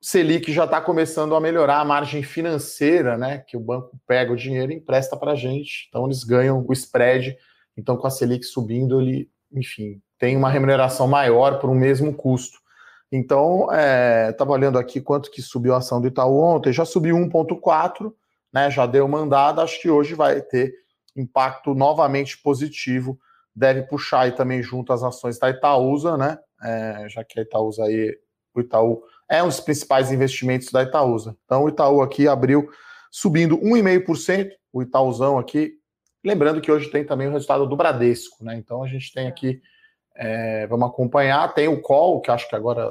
Selic 0.02 0.52
já 0.54 0.64
está 0.64 0.80
começando 0.80 1.36
a 1.36 1.42
melhorar 1.42 1.80
a 1.80 1.86
margem 1.86 2.24
financeira, 2.24 3.18
né? 3.18 3.40
Que 3.40 3.58
o 3.58 3.60
banco 3.60 4.00
pega 4.08 4.32
o 4.32 4.36
dinheiro 4.36 4.72
e 4.72 4.76
empresta 4.76 5.18
para 5.18 5.34
a 5.34 5.36
gente. 5.36 5.88
Então 5.90 6.06
eles 6.06 6.24
ganham 6.24 6.66
o 6.66 6.74
spread. 6.74 7.38
Então, 7.76 7.98
com 7.98 8.08
a 8.08 8.10
Selic 8.10 8.46
subindo, 8.46 9.02
ele, 9.02 9.30
enfim, 9.52 10.02
tem 10.18 10.36
uma 10.36 10.50
remuneração 10.50 11.08
maior 11.08 11.60
por 11.60 11.70
um 11.70 11.76
mesmo 11.76 12.14
custo. 12.14 12.60
Então, 13.12 13.68
estava 14.30 14.52
é, 14.52 14.54
olhando 14.54 14.78
aqui 14.78 15.02
quanto 15.02 15.32
que 15.32 15.42
subiu 15.42 15.74
a 15.74 15.78
ação 15.78 16.00
do 16.00 16.08
Itaú 16.08 16.42
ontem, 16.42 16.72
já 16.72 16.86
subiu 16.86 17.16
1,4, 17.16 18.14
né? 18.54 18.70
Já 18.70 18.86
deu 18.86 19.08
mandada, 19.08 19.64
acho 19.64 19.82
que 19.82 19.90
hoje 19.90 20.14
vai 20.14 20.42
ter 20.42 20.74
impacto 21.16 21.74
novamente 21.74 22.38
positivo. 22.38 23.20
Deve 23.56 23.84
puxar 23.84 24.22
aí 24.22 24.32
também 24.32 24.62
junto 24.62 24.94
as 24.94 25.04
ações 25.04 25.40
da 25.40 25.50
Itaúsa, 25.50 26.18
né? 26.18 26.38
É, 26.62 27.06
já 27.10 27.24
que 27.24 27.40
a 27.40 27.44
Itaúsa 27.44 27.84
aí, 27.86 28.16
o 28.54 28.60
Itaú 28.60 29.02
é 29.30 29.44
um 29.44 29.48
dos 29.48 29.60
principais 29.60 30.12
investimentos 30.12 30.72
da 30.72 30.84
Itaúsa. 30.84 31.38
Então, 31.46 31.64
o 31.64 31.70
Itaú 31.70 32.02
aqui 32.02 32.28
abriu 32.28 32.70
subindo 33.12 33.58
1,5%, 33.60 34.50
o 34.74 34.82
Itaúzão 34.82 35.38
aqui. 35.38 35.74
Lembrando 36.24 36.60
que 36.60 36.72
hoje 36.72 36.90
tem 36.90 37.06
também 37.06 37.28
o 37.28 37.32
resultado 37.32 37.68
do 37.68 37.78
Bradesco, 37.78 38.44
né? 38.44 38.56
Então, 38.56 38.84
a 38.84 38.88
gente 38.88 39.14
tem 39.14 39.28
aqui, 39.28 39.62
é, 40.16 40.66
vamos 40.68 40.90
acompanhar. 40.90 41.54
Tem 41.54 41.68
o 41.68 41.82
call, 41.82 42.22
que 42.22 42.32
acho 42.32 42.50
que 42.50 42.56
agora, 42.56 42.90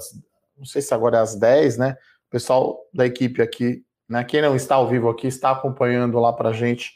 não 0.56 0.64
sei 0.64 0.80
se 0.80 0.94
agora 0.94 1.18
é 1.18 1.20
às 1.20 1.34
10, 1.34 1.78
né? 1.78 1.96
O 2.28 2.30
pessoal 2.30 2.78
da 2.94 3.04
equipe 3.04 3.42
aqui, 3.42 3.84
né? 4.08 4.22
Quem 4.24 4.40
não 4.40 4.54
está 4.54 4.76
ao 4.76 4.88
vivo 4.88 5.08
aqui, 5.08 5.26
está 5.26 5.50
acompanhando 5.50 6.18
lá 6.18 6.32
para 6.32 6.50
a 6.50 6.52
gente 6.52 6.92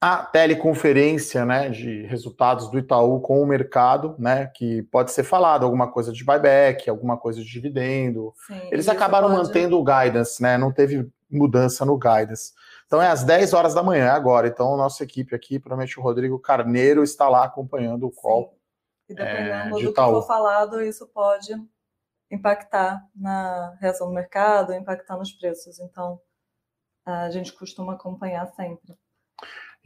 a 0.00 0.18
teleconferência 0.18 1.44
né, 1.44 1.70
de 1.70 2.02
resultados 2.02 2.70
do 2.70 2.78
Itaú 2.78 3.20
com 3.20 3.42
o 3.42 3.46
mercado, 3.46 4.14
né, 4.18 4.46
que 4.54 4.82
pode 4.84 5.10
ser 5.10 5.24
falado 5.24 5.64
alguma 5.64 5.90
coisa 5.90 6.12
de 6.12 6.22
buyback, 6.22 6.88
alguma 6.88 7.16
coisa 7.16 7.40
de 7.40 7.50
dividendo. 7.50 8.32
Sim, 8.46 8.68
Eles 8.70 8.88
acabaram 8.88 9.28
pode... 9.28 9.42
mantendo 9.42 9.78
o 9.78 9.84
guidance, 9.84 10.42
né, 10.42 10.58
não 10.58 10.70
teve 10.70 11.10
mudança 11.30 11.84
no 11.84 11.98
guidance. 11.98 12.52
Então 12.86 13.02
é 13.02 13.08
às 13.08 13.24
10 13.24 13.52
horas 13.52 13.74
da 13.74 13.82
manhã, 13.82 14.12
agora. 14.12 14.46
Então 14.46 14.74
a 14.74 14.76
nossa 14.76 15.02
equipe 15.02 15.34
aqui, 15.34 15.58
provavelmente 15.58 15.98
o 15.98 16.02
Rodrigo 16.02 16.38
Carneiro, 16.38 17.02
está 17.02 17.28
lá 17.28 17.44
acompanhando 17.44 18.06
o 18.06 18.12
call. 18.12 18.50
Sim. 18.50 18.56
E 19.08 19.14
dependendo 19.14 19.78
é, 19.78 19.82
do 19.82 19.92
que 19.92 20.00
for 20.00 20.26
falado, 20.26 20.80
isso 20.82 21.06
pode 21.08 21.54
impactar 22.30 23.00
na 23.14 23.76
reação 23.80 24.08
do 24.08 24.12
mercado, 24.12 24.74
impactar 24.74 25.16
nos 25.16 25.32
preços. 25.32 25.78
Então 25.80 26.20
a 27.04 27.30
gente 27.30 27.52
costuma 27.52 27.94
acompanhar 27.94 28.46
sempre. 28.54 28.96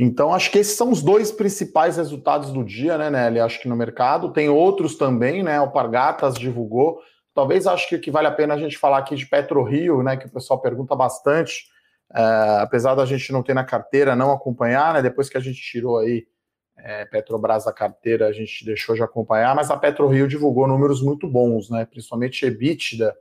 Então, 0.03 0.33
acho 0.33 0.51
que 0.51 0.59
esses 0.59 0.79
são 0.79 0.91
os 0.91 1.03
dois 1.03 1.31
principais 1.31 1.99
resultados 1.99 2.51
do 2.51 2.65
dia, 2.65 2.97
né, 2.97 3.11
Nelly? 3.11 3.39
Acho 3.39 3.61
que 3.61 3.69
no 3.69 3.77
mercado. 3.77 4.33
Tem 4.33 4.49
outros 4.49 4.97
também, 4.97 5.43
né? 5.43 5.61
O 5.61 5.71
Pargatas 5.71 6.37
divulgou. 6.37 7.03
Talvez 7.35 7.67
acho 7.67 7.87
que, 7.87 7.99
que 7.99 8.11
vale 8.11 8.27
a 8.27 8.33
pena 8.33 8.55
a 8.55 8.57
gente 8.57 8.79
falar 8.79 8.97
aqui 8.97 9.15
de 9.15 9.27
PetroRio, 9.27 10.03
né? 10.03 10.17
Que 10.17 10.25
o 10.25 10.31
pessoal 10.31 10.59
pergunta 10.59 10.97
bastante. 10.97 11.67
É, 12.15 12.23
apesar 12.63 12.95
da 12.95 13.05
gente 13.05 13.31
não 13.31 13.43
ter 13.43 13.53
na 13.53 13.63
carteira, 13.63 14.17
não 14.17 14.33
acompanhar, 14.33 14.95
né? 14.95 15.03
Depois 15.03 15.29
que 15.29 15.37
a 15.37 15.41
gente 15.41 15.61
tirou 15.61 15.99
aí 15.99 16.27
é, 16.79 17.05
Petrobras 17.05 17.67
da 17.67 17.73
carteira, 17.73 18.27
a 18.27 18.33
gente 18.33 18.65
deixou 18.65 18.95
de 18.95 19.03
acompanhar, 19.03 19.55
mas 19.55 19.71
a 19.71 19.77
PetroRio 19.77 20.27
divulgou 20.27 20.67
números 20.67 21.03
muito 21.03 21.29
bons, 21.29 21.69
né? 21.69 21.85
Principalmente 21.85 22.47
EBITDA, 22.47 23.15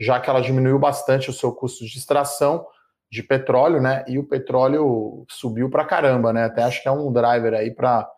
já 0.00 0.18
que 0.18 0.28
ela 0.28 0.40
diminuiu 0.40 0.76
bastante 0.76 1.30
o 1.30 1.32
seu 1.32 1.52
custo 1.52 1.86
de 1.86 1.96
extração 1.96 2.66
de 3.10 3.22
petróleo, 3.22 3.80
né? 3.80 4.04
E 4.08 4.18
o 4.18 4.24
petróleo 4.24 5.24
subiu 5.28 5.70
para 5.70 5.84
caramba, 5.84 6.32
né? 6.32 6.44
Até 6.44 6.62
acho 6.62 6.82
que 6.82 6.88
é 6.88 6.92
um 6.92 7.12
driver 7.12 7.54
aí 7.54 7.70
para 7.70 8.10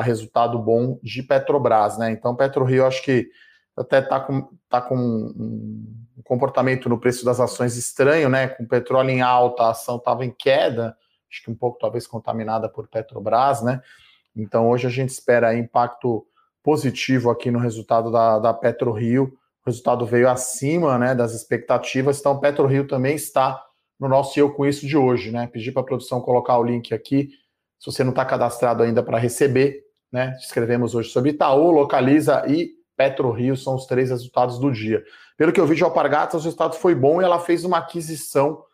resultado 0.00 0.58
bom 0.58 0.98
de 1.02 1.22
Petrobras, 1.22 1.98
né? 1.98 2.10
Então, 2.10 2.34
PetroRio 2.34 2.86
acho 2.86 3.02
que 3.02 3.28
até 3.76 4.00
está 4.00 4.20
com, 4.20 4.48
tá 4.68 4.80
com 4.80 4.96
um 4.96 6.22
comportamento 6.24 6.88
no 6.88 6.98
preço 6.98 7.24
das 7.24 7.40
ações 7.40 7.76
estranho, 7.76 8.28
né? 8.28 8.48
Com 8.48 8.66
petróleo 8.66 9.10
em 9.10 9.20
alta, 9.20 9.64
a 9.64 9.70
ação 9.70 9.96
estava 9.96 10.24
em 10.24 10.30
queda, 10.30 10.96
acho 11.30 11.42
que 11.42 11.50
um 11.50 11.54
pouco 11.54 11.78
talvez 11.78 12.06
contaminada 12.06 12.68
por 12.68 12.88
Petrobras, 12.88 13.62
né? 13.62 13.80
Então, 14.34 14.68
hoje 14.68 14.86
a 14.86 14.90
gente 14.90 15.10
espera 15.10 15.54
impacto 15.54 16.26
positivo 16.62 17.30
aqui 17.30 17.50
no 17.50 17.58
resultado 17.58 18.10
da, 18.10 18.38
da 18.38 18.54
PetroRio. 18.54 19.24
O 19.64 19.66
resultado 19.66 20.06
veio 20.06 20.28
acima 20.28 20.98
né, 20.98 21.14
das 21.14 21.34
expectativas, 21.34 22.18
então 22.18 22.40
PetroRio 22.40 22.86
também 22.86 23.14
está 23.14 23.62
no 24.02 24.08
nosso 24.08 24.36
Eu 24.38 24.52
Com 24.52 24.66
Isso 24.66 24.84
de 24.84 24.96
hoje, 24.96 25.30
né? 25.30 25.46
Pedir 25.46 25.70
para 25.70 25.80
a 25.80 25.84
produção 25.84 26.20
colocar 26.20 26.58
o 26.58 26.64
link 26.64 26.92
aqui, 26.92 27.28
se 27.78 27.86
você 27.86 28.02
não 28.02 28.10
está 28.10 28.24
cadastrado 28.24 28.82
ainda 28.82 29.00
para 29.00 29.16
receber, 29.16 29.84
né? 30.10 30.36
Escrevemos 30.40 30.92
hoje 30.96 31.10
sobre 31.10 31.30
Itaú, 31.30 31.70
Localiza 31.70 32.44
e 32.48 32.72
PetroRio, 32.96 33.56
são 33.56 33.76
os 33.76 33.86
três 33.86 34.10
resultados 34.10 34.58
do 34.58 34.72
dia. 34.72 35.04
Pelo 35.36 35.52
que 35.52 35.60
eu 35.60 35.66
vi 35.66 35.76
de 35.76 35.84
Alpargatas, 35.84 36.42
o 36.42 36.44
resultado 36.44 36.74
foi 36.74 36.96
bom 36.96 37.22
e 37.22 37.24
ela 37.24 37.38
fez 37.38 37.64
uma 37.64 37.78
aquisição 37.78 38.64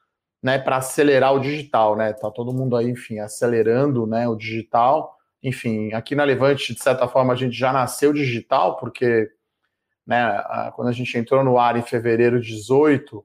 né, 0.42 0.58
para 0.58 0.78
acelerar 0.78 1.34
o 1.34 1.40
digital, 1.40 1.94
né? 1.94 2.14
Tá 2.14 2.30
todo 2.30 2.54
mundo 2.54 2.74
aí, 2.74 2.88
enfim, 2.88 3.18
acelerando 3.18 4.06
né, 4.06 4.26
o 4.26 4.34
digital. 4.34 5.14
Enfim, 5.42 5.92
aqui 5.92 6.14
na 6.14 6.24
Levante, 6.24 6.72
de 6.72 6.82
certa 6.82 7.06
forma, 7.06 7.34
a 7.34 7.36
gente 7.36 7.54
já 7.54 7.70
nasceu 7.70 8.14
digital, 8.14 8.78
porque 8.78 9.30
né, 10.06 10.42
quando 10.74 10.88
a 10.88 10.92
gente 10.92 11.18
entrou 11.18 11.44
no 11.44 11.58
ar 11.58 11.76
em 11.76 11.82
fevereiro 11.82 12.40
de 12.40 12.48
18, 12.48 13.22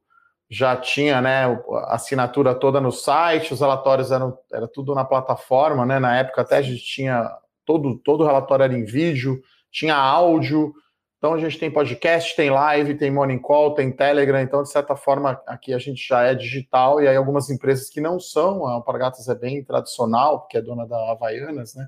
já 0.53 0.75
tinha 0.77 1.19
né, 1.19 1.45
a 1.45 1.95
assinatura 1.95 2.53
toda 2.53 2.79
no 2.79 2.91
site, 2.91 3.53
os 3.53 3.59
relatórios 3.59 4.11
eram 4.11 4.37
era 4.51 4.67
tudo 4.67 4.93
na 4.93 5.03
plataforma, 5.03 5.85
né? 5.85 5.99
Na 5.99 6.17
época 6.17 6.41
até 6.41 6.57
a 6.57 6.61
gente 6.61 6.83
tinha 6.83 7.29
todo, 7.65 7.97
todo 7.97 8.21
o 8.21 8.27
relatório 8.27 8.63
era 8.63 8.77
em 8.77 8.85
vídeo, 8.85 9.41
tinha 9.71 9.95
áudio. 9.95 10.71
Então 11.17 11.33
a 11.33 11.39
gente 11.39 11.57
tem 11.57 11.71
podcast, 11.71 12.35
tem 12.35 12.51
live, 12.51 12.97
tem 12.97 13.09
morning 13.09 13.39
call, 13.39 13.73
tem 13.73 13.91
Telegram. 13.91 14.41
Então, 14.41 14.61
de 14.61 14.69
certa 14.69 14.95
forma, 14.95 15.41
aqui 15.47 15.73
a 15.73 15.79
gente 15.79 16.05
já 16.05 16.23
é 16.23 16.35
digital, 16.35 17.01
e 17.01 17.07
aí 17.07 17.15
algumas 17.15 17.49
empresas 17.49 17.89
que 17.89 18.01
não 18.01 18.19
são, 18.19 18.67
a 18.67 18.73
Alpargatas 18.73 19.29
é 19.29 19.35
bem 19.35 19.63
tradicional, 19.63 20.41
porque 20.41 20.57
é 20.57 20.61
dona 20.61 20.85
da 20.85 21.11
Havaianas, 21.11 21.75
né? 21.75 21.87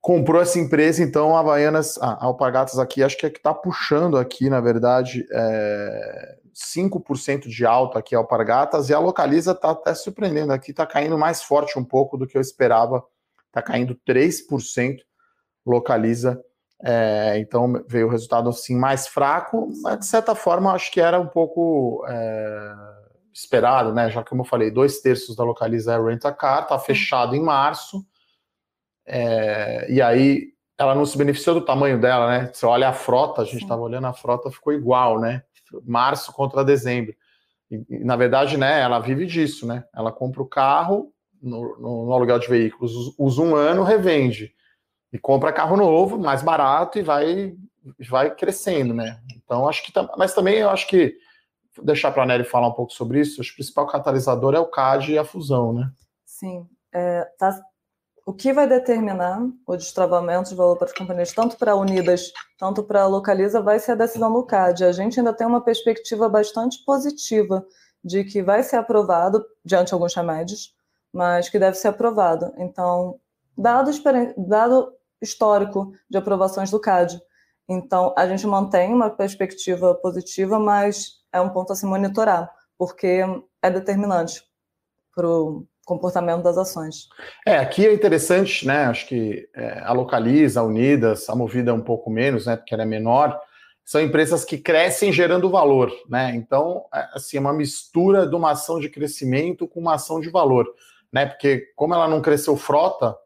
comprou 0.00 0.40
essa 0.40 0.58
empresa, 0.58 1.02
então 1.02 1.36
a 1.36 1.40
Havaianas, 1.40 1.98
a 1.98 2.24
Alpargatas 2.24 2.78
aqui, 2.78 3.02
acho 3.02 3.18
que 3.18 3.26
é 3.26 3.30
que 3.30 3.38
está 3.38 3.52
puxando 3.52 4.16
aqui, 4.16 4.48
na 4.48 4.60
verdade, 4.60 5.26
é, 5.30 6.38
5% 6.54 7.48
de 7.48 7.64
alta 7.64 7.98
aqui 7.98 8.14
Alpargatas, 8.14 8.88
e 8.88 8.94
a 8.94 8.98
Localiza 8.98 9.52
está 9.52 9.70
até 9.70 9.94
surpreendendo 9.94 10.52
aqui, 10.52 10.70
está 10.70 10.86
caindo 10.86 11.18
mais 11.18 11.42
forte 11.42 11.78
um 11.78 11.84
pouco 11.84 12.16
do 12.16 12.26
que 12.26 12.36
eu 12.36 12.40
esperava, 12.40 13.04
está 13.46 13.62
caindo 13.62 13.98
3%, 14.06 14.98
Localiza, 15.66 16.42
é, 16.82 17.38
então 17.38 17.84
veio 17.86 18.06
o 18.06 18.10
resultado 18.10 18.48
assim 18.48 18.74
mais 18.74 19.06
fraco, 19.06 19.68
mas 19.82 19.98
de 19.98 20.06
certa 20.06 20.34
forma 20.34 20.72
acho 20.72 20.90
que 20.90 21.00
era 21.00 21.20
um 21.20 21.26
pouco 21.26 22.04
é, 22.08 22.74
esperado, 23.32 23.92
né, 23.92 24.10
já 24.10 24.22
que 24.22 24.30
como 24.30 24.42
eu 24.42 24.46
falei, 24.46 24.70
dois 24.70 25.00
terços 25.00 25.36
da 25.36 25.44
Localiza 25.44 25.94
é 25.94 26.02
rent-a-car, 26.02 26.62
está 26.62 26.78
fechado 26.78 27.36
em 27.36 27.42
março, 27.42 28.04
é, 29.06 29.90
e 29.90 30.00
aí 30.00 30.50
ela 30.80 30.94
não 30.94 31.04
se 31.04 31.18
beneficiou 31.18 31.56
do 31.56 31.64
tamanho 31.64 32.00
dela, 32.00 32.26
né? 32.26 32.50
Você 32.50 32.64
olha 32.64 32.88
a 32.88 32.92
frota, 32.94 33.42
a 33.42 33.44
gente 33.44 33.62
estava 33.62 33.82
olhando 33.82 34.06
a 34.06 34.14
frota, 34.14 34.50
ficou 34.50 34.72
igual, 34.72 35.20
né? 35.20 35.42
Março 35.84 36.32
contra 36.32 36.64
dezembro. 36.64 37.14
E, 37.70 37.84
e, 37.88 38.04
na 38.04 38.16
verdade, 38.16 38.56
né, 38.56 38.80
ela 38.80 38.98
vive 38.98 39.26
disso, 39.26 39.66
né? 39.66 39.84
Ela 39.94 40.10
compra 40.10 40.42
o 40.42 40.46
carro 40.46 41.12
no, 41.40 41.78
no, 41.78 42.06
no 42.06 42.12
aluguel 42.12 42.38
de 42.38 42.48
veículos, 42.48 43.14
usa 43.18 43.42
um 43.42 43.54
ano, 43.54 43.82
revende. 43.82 44.54
E 45.12 45.18
compra 45.18 45.52
carro 45.52 45.76
novo, 45.76 46.18
mais 46.18 46.42
barato, 46.42 46.98
e 46.98 47.02
vai, 47.02 47.54
vai 48.08 48.34
crescendo, 48.34 48.94
né? 48.94 49.20
Então, 49.36 49.68
acho 49.68 49.82
que. 49.82 49.92
Mas 50.16 50.34
também 50.34 50.58
eu 50.58 50.70
acho 50.70 50.86
que. 50.86 51.16
Vou 51.76 51.84
deixar 51.84 52.10
para 52.10 52.24
a 52.24 52.26
Nery 52.26 52.44
falar 52.44 52.68
um 52.68 52.72
pouco 52.72 52.92
sobre 52.92 53.20
isso. 53.20 53.40
Acho 53.40 53.50
que 53.50 53.54
o 53.54 53.56
principal 53.56 53.86
catalisador 53.86 54.54
é 54.54 54.58
o 54.58 54.66
CAD 54.66 55.12
e 55.12 55.18
a 55.18 55.24
fusão, 55.24 55.72
né? 55.72 55.90
Sim. 56.24 56.66
É, 56.92 57.24
tá, 57.38 57.60
o 58.26 58.32
que 58.32 58.52
vai 58.52 58.68
determinar 58.68 59.40
o 59.66 59.76
destravamento 59.76 60.50
de 60.50 60.54
valor 60.54 60.76
para 60.76 60.86
as 60.86 60.92
companhias, 60.92 61.32
tanto 61.32 61.56
para 61.56 61.74
Unidas, 61.74 62.32
tanto 62.58 62.82
para 62.82 63.02
a 63.02 63.06
Localiza, 63.06 63.60
vai 63.60 63.78
ser 63.78 63.92
a 63.92 63.96
decisão 63.96 64.32
do 64.32 64.44
CAD. 64.44 64.84
A 64.84 64.92
gente 64.92 65.18
ainda 65.18 65.32
tem 65.32 65.46
uma 65.46 65.62
perspectiva 65.62 66.28
bastante 66.28 66.84
positiva 66.84 67.64
de 68.04 68.24
que 68.24 68.42
vai 68.42 68.62
ser 68.62 68.76
aprovado, 68.76 69.44
diante 69.64 69.88
de 69.88 69.94
alguns 69.94 70.14
remédios, 70.14 70.74
mas 71.12 71.48
que 71.48 71.58
deve 71.58 71.76
ser 71.76 71.88
aprovado. 71.88 72.52
Então, 72.56 73.18
dado, 73.56 73.90
dado 74.36 74.92
histórico 75.20 75.92
de 76.08 76.16
aprovações 76.18 76.70
do 76.70 76.80
CAD, 76.80 77.20
então 77.68 78.14
a 78.16 78.26
gente 78.26 78.46
mantém 78.46 78.92
uma 78.92 79.10
perspectiva 79.10 79.94
positiva, 79.94 80.58
mas 80.58 81.20
é 81.32 81.40
um 81.40 81.50
ponto 81.50 81.72
a 81.72 81.76
se 81.76 81.86
monitorar, 81.86 82.50
porque 82.76 83.22
é 83.62 83.70
determinante 83.70 84.42
para 85.14 85.28
o 85.28 85.66
comportamento 85.90 86.44
das 86.44 86.56
ações. 86.56 87.08
É, 87.44 87.56
aqui 87.58 87.84
é 87.84 87.92
interessante, 87.92 88.64
né? 88.64 88.84
Acho 88.84 89.08
que 89.08 89.48
é, 89.52 89.80
a 89.80 89.92
Localiza, 89.92 90.60
a 90.60 90.62
Unidas, 90.62 91.28
a 91.28 91.34
Movida 91.34 91.72
é 91.72 91.74
um 91.74 91.80
pouco 91.80 92.08
menos, 92.08 92.46
né? 92.46 92.56
Porque 92.56 92.72
ela 92.72 92.84
é 92.84 92.86
menor. 92.86 93.36
São 93.84 94.00
empresas 94.00 94.44
que 94.44 94.56
crescem 94.56 95.12
gerando 95.12 95.50
valor, 95.50 95.90
né? 96.08 96.32
Então, 96.36 96.84
é, 96.94 97.08
assim, 97.14 97.38
é 97.38 97.40
uma 97.40 97.52
mistura 97.52 98.24
de 98.24 98.36
uma 98.36 98.52
ação 98.52 98.78
de 98.78 98.88
crescimento 98.88 99.66
com 99.66 99.80
uma 99.80 99.94
ação 99.94 100.20
de 100.20 100.30
valor, 100.30 100.64
né? 101.12 101.26
Porque 101.26 101.72
como 101.74 101.92
ela 101.92 102.06
não 102.06 102.22
cresceu 102.22 102.56
frota, 102.56 103.16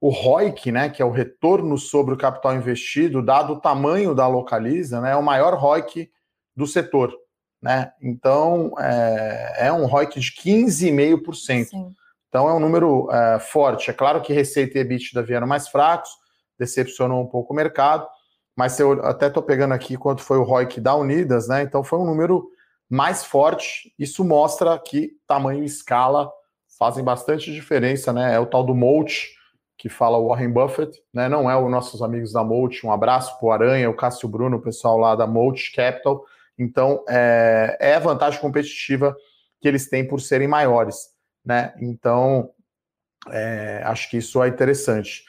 o 0.00 0.08
ROIC, 0.08 0.70
né, 0.72 0.88
que 0.88 1.02
é 1.02 1.04
o 1.04 1.10
retorno 1.10 1.76
sobre 1.76 2.14
o 2.14 2.18
capital 2.18 2.54
investido, 2.54 3.22
dado 3.22 3.54
o 3.54 3.60
tamanho 3.60 4.14
da 4.14 4.26
Localiza, 4.26 5.00
né, 5.00 5.12
é 5.12 5.16
o 5.16 5.22
maior 5.22 5.54
ROIC 5.54 6.10
do 6.54 6.66
setor, 6.66 7.14
né? 7.62 7.92
Então, 8.00 8.72
é, 8.78 9.66
é 9.66 9.72
um 9.72 9.86
ROIC 9.86 10.20
de 10.20 10.32
15,5%. 10.32 11.94
Então 12.28 12.48
é 12.48 12.54
um 12.54 12.60
número 12.60 13.08
é, 13.10 13.38
forte. 13.38 13.90
É 13.90 13.92
claro 13.92 14.20
que 14.20 14.32
receita 14.32 14.78
e 14.78 14.80
EBITDA 14.80 15.22
vieram 15.22 15.46
mais 15.46 15.68
fracos, 15.68 16.10
decepcionou 16.58 17.22
um 17.22 17.26
pouco 17.26 17.52
o 17.52 17.56
mercado, 17.56 18.06
mas 18.56 18.78
eu 18.80 18.92
até 19.04 19.28
estou 19.28 19.42
pegando 19.42 19.74
aqui 19.74 19.96
quanto 19.96 20.22
foi 20.22 20.38
o 20.38 20.42
ROIC 20.42 20.80
da 20.80 20.94
Unidas, 20.94 21.48
né? 21.48 21.62
Então 21.62 21.84
foi 21.84 21.98
um 21.98 22.06
número 22.06 22.48
mais 22.88 23.24
forte. 23.24 23.92
Isso 23.98 24.24
mostra 24.24 24.78
que 24.78 25.12
tamanho 25.26 25.62
e 25.62 25.66
escala 25.66 26.30
fazem 26.78 27.04
bastante 27.04 27.52
diferença, 27.52 28.12
né? 28.12 28.34
É 28.34 28.40
o 28.40 28.46
tal 28.46 28.64
do 28.64 28.74
Molt, 28.74 29.28
que 29.78 29.88
fala 29.88 30.16
o 30.16 30.28
Warren 30.28 30.50
Buffett, 30.50 30.98
né? 31.12 31.28
Não 31.28 31.50
é 31.50 31.56
os 31.56 31.70
nossos 31.70 32.02
amigos 32.02 32.32
da 32.32 32.42
Molt. 32.42 32.86
Um 32.86 32.92
abraço 32.92 33.38
para 33.38 33.46
o 33.46 33.52
Aranha, 33.52 33.90
o 33.90 33.96
Cássio 33.96 34.28
Bruno, 34.28 34.56
o 34.56 34.62
pessoal 34.62 34.96
lá 34.96 35.14
da 35.14 35.26
Molt 35.26 35.72
Capital. 35.74 36.24
Então 36.58 37.04
é, 37.08 37.76
é 37.78 37.94
a 37.94 38.00
vantagem 38.00 38.40
competitiva 38.40 39.14
que 39.60 39.68
eles 39.68 39.88
têm 39.88 40.06
por 40.06 40.20
serem 40.20 40.48
maiores 40.48 41.15
né? 41.46 41.72
Então, 41.80 42.50
é, 43.30 43.80
acho 43.84 44.10
que 44.10 44.16
isso 44.16 44.42
é 44.42 44.48
interessante. 44.48 45.24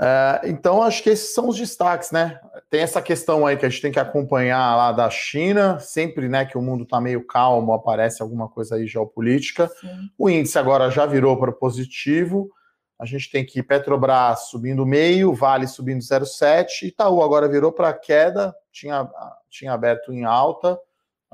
É, 0.00 0.40
então, 0.44 0.82
acho 0.82 1.02
que 1.02 1.10
esses 1.10 1.32
são 1.32 1.48
os 1.48 1.56
destaques, 1.56 2.10
né? 2.10 2.40
Tem 2.68 2.80
essa 2.80 3.00
questão 3.00 3.46
aí 3.46 3.56
que 3.56 3.64
a 3.64 3.68
gente 3.68 3.80
tem 3.80 3.92
que 3.92 4.00
acompanhar 4.00 4.76
lá 4.76 4.92
da 4.92 5.08
China, 5.08 5.78
sempre, 5.78 6.28
né, 6.28 6.44
que 6.44 6.58
o 6.58 6.62
mundo 6.62 6.82
está 6.82 7.00
meio 7.00 7.24
calmo, 7.24 7.72
aparece 7.72 8.20
alguma 8.20 8.48
coisa 8.48 8.74
aí 8.74 8.86
geopolítica. 8.86 9.68
Sim. 9.80 10.10
O 10.18 10.28
índice 10.28 10.58
agora 10.58 10.90
já 10.90 11.06
virou 11.06 11.38
para 11.38 11.52
positivo. 11.52 12.50
A 12.98 13.06
gente 13.06 13.30
tem 13.30 13.44
que 13.44 13.62
Petrobras 13.62 14.48
subindo 14.48 14.84
meio, 14.86 15.32
Vale 15.32 15.66
subindo 15.66 16.00
0,7, 16.00 16.84
Itaú 16.84 17.22
agora 17.22 17.48
virou 17.48 17.72
para 17.72 17.92
queda, 17.92 18.54
tinha, 18.72 19.08
tinha 19.50 19.72
aberto 19.72 20.12
em 20.12 20.24
alta. 20.24 20.78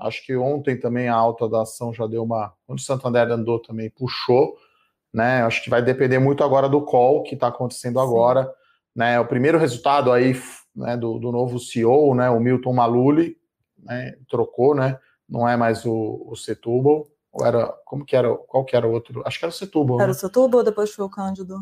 Acho 0.00 0.24
que 0.24 0.36
ontem 0.36 0.78
também 0.78 1.08
a 1.08 1.14
alta 1.14 1.48
da 1.48 1.62
ação 1.62 1.92
já 1.92 2.06
deu 2.06 2.22
uma. 2.22 2.52
Quando 2.66 2.78
o 2.78 2.82
Santander 2.82 3.30
andou 3.30 3.60
também, 3.60 3.90
puxou. 3.90 4.56
Né? 5.12 5.42
Acho 5.42 5.62
que 5.62 5.70
vai 5.70 5.82
depender 5.82 6.18
muito 6.18 6.42
agora 6.42 6.68
do 6.68 6.82
call 6.82 7.22
que 7.22 7.34
está 7.34 7.48
acontecendo 7.48 7.98
Sim. 7.98 8.06
agora. 8.06 8.52
Né? 8.94 9.20
O 9.20 9.26
primeiro 9.26 9.58
resultado 9.58 10.10
aí 10.10 10.34
né, 10.74 10.96
do, 10.96 11.18
do 11.18 11.30
novo 11.30 11.58
CEO, 11.58 12.14
né, 12.14 12.30
o 12.30 12.40
Milton 12.40 12.72
Maluli, 12.72 13.36
né, 13.78 14.14
trocou, 14.28 14.74
né? 14.74 14.98
Não 15.28 15.48
é 15.48 15.56
mais 15.56 15.84
o, 15.84 16.26
o 16.26 16.36
Setúbal. 16.36 17.06
Ou 17.32 17.46
era. 17.46 17.68
Como 17.84 18.04
que 18.04 18.16
era? 18.16 18.34
Qual 18.34 18.64
que 18.64 18.74
era 18.74 18.86
o 18.86 18.92
outro? 18.92 19.22
Acho 19.24 19.38
que 19.38 19.44
era 19.44 19.50
o 19.50 19.56
Setúbal. 19.56 19.98
Era 19.98 20.08
né? 20.08 20.12
o 20.12 20.14
Setúbal, 20.14 20.64
depois 20.64 20.92
foi 20.92 21.04
o 21.04 21.10
Cândido. 21.10 21.56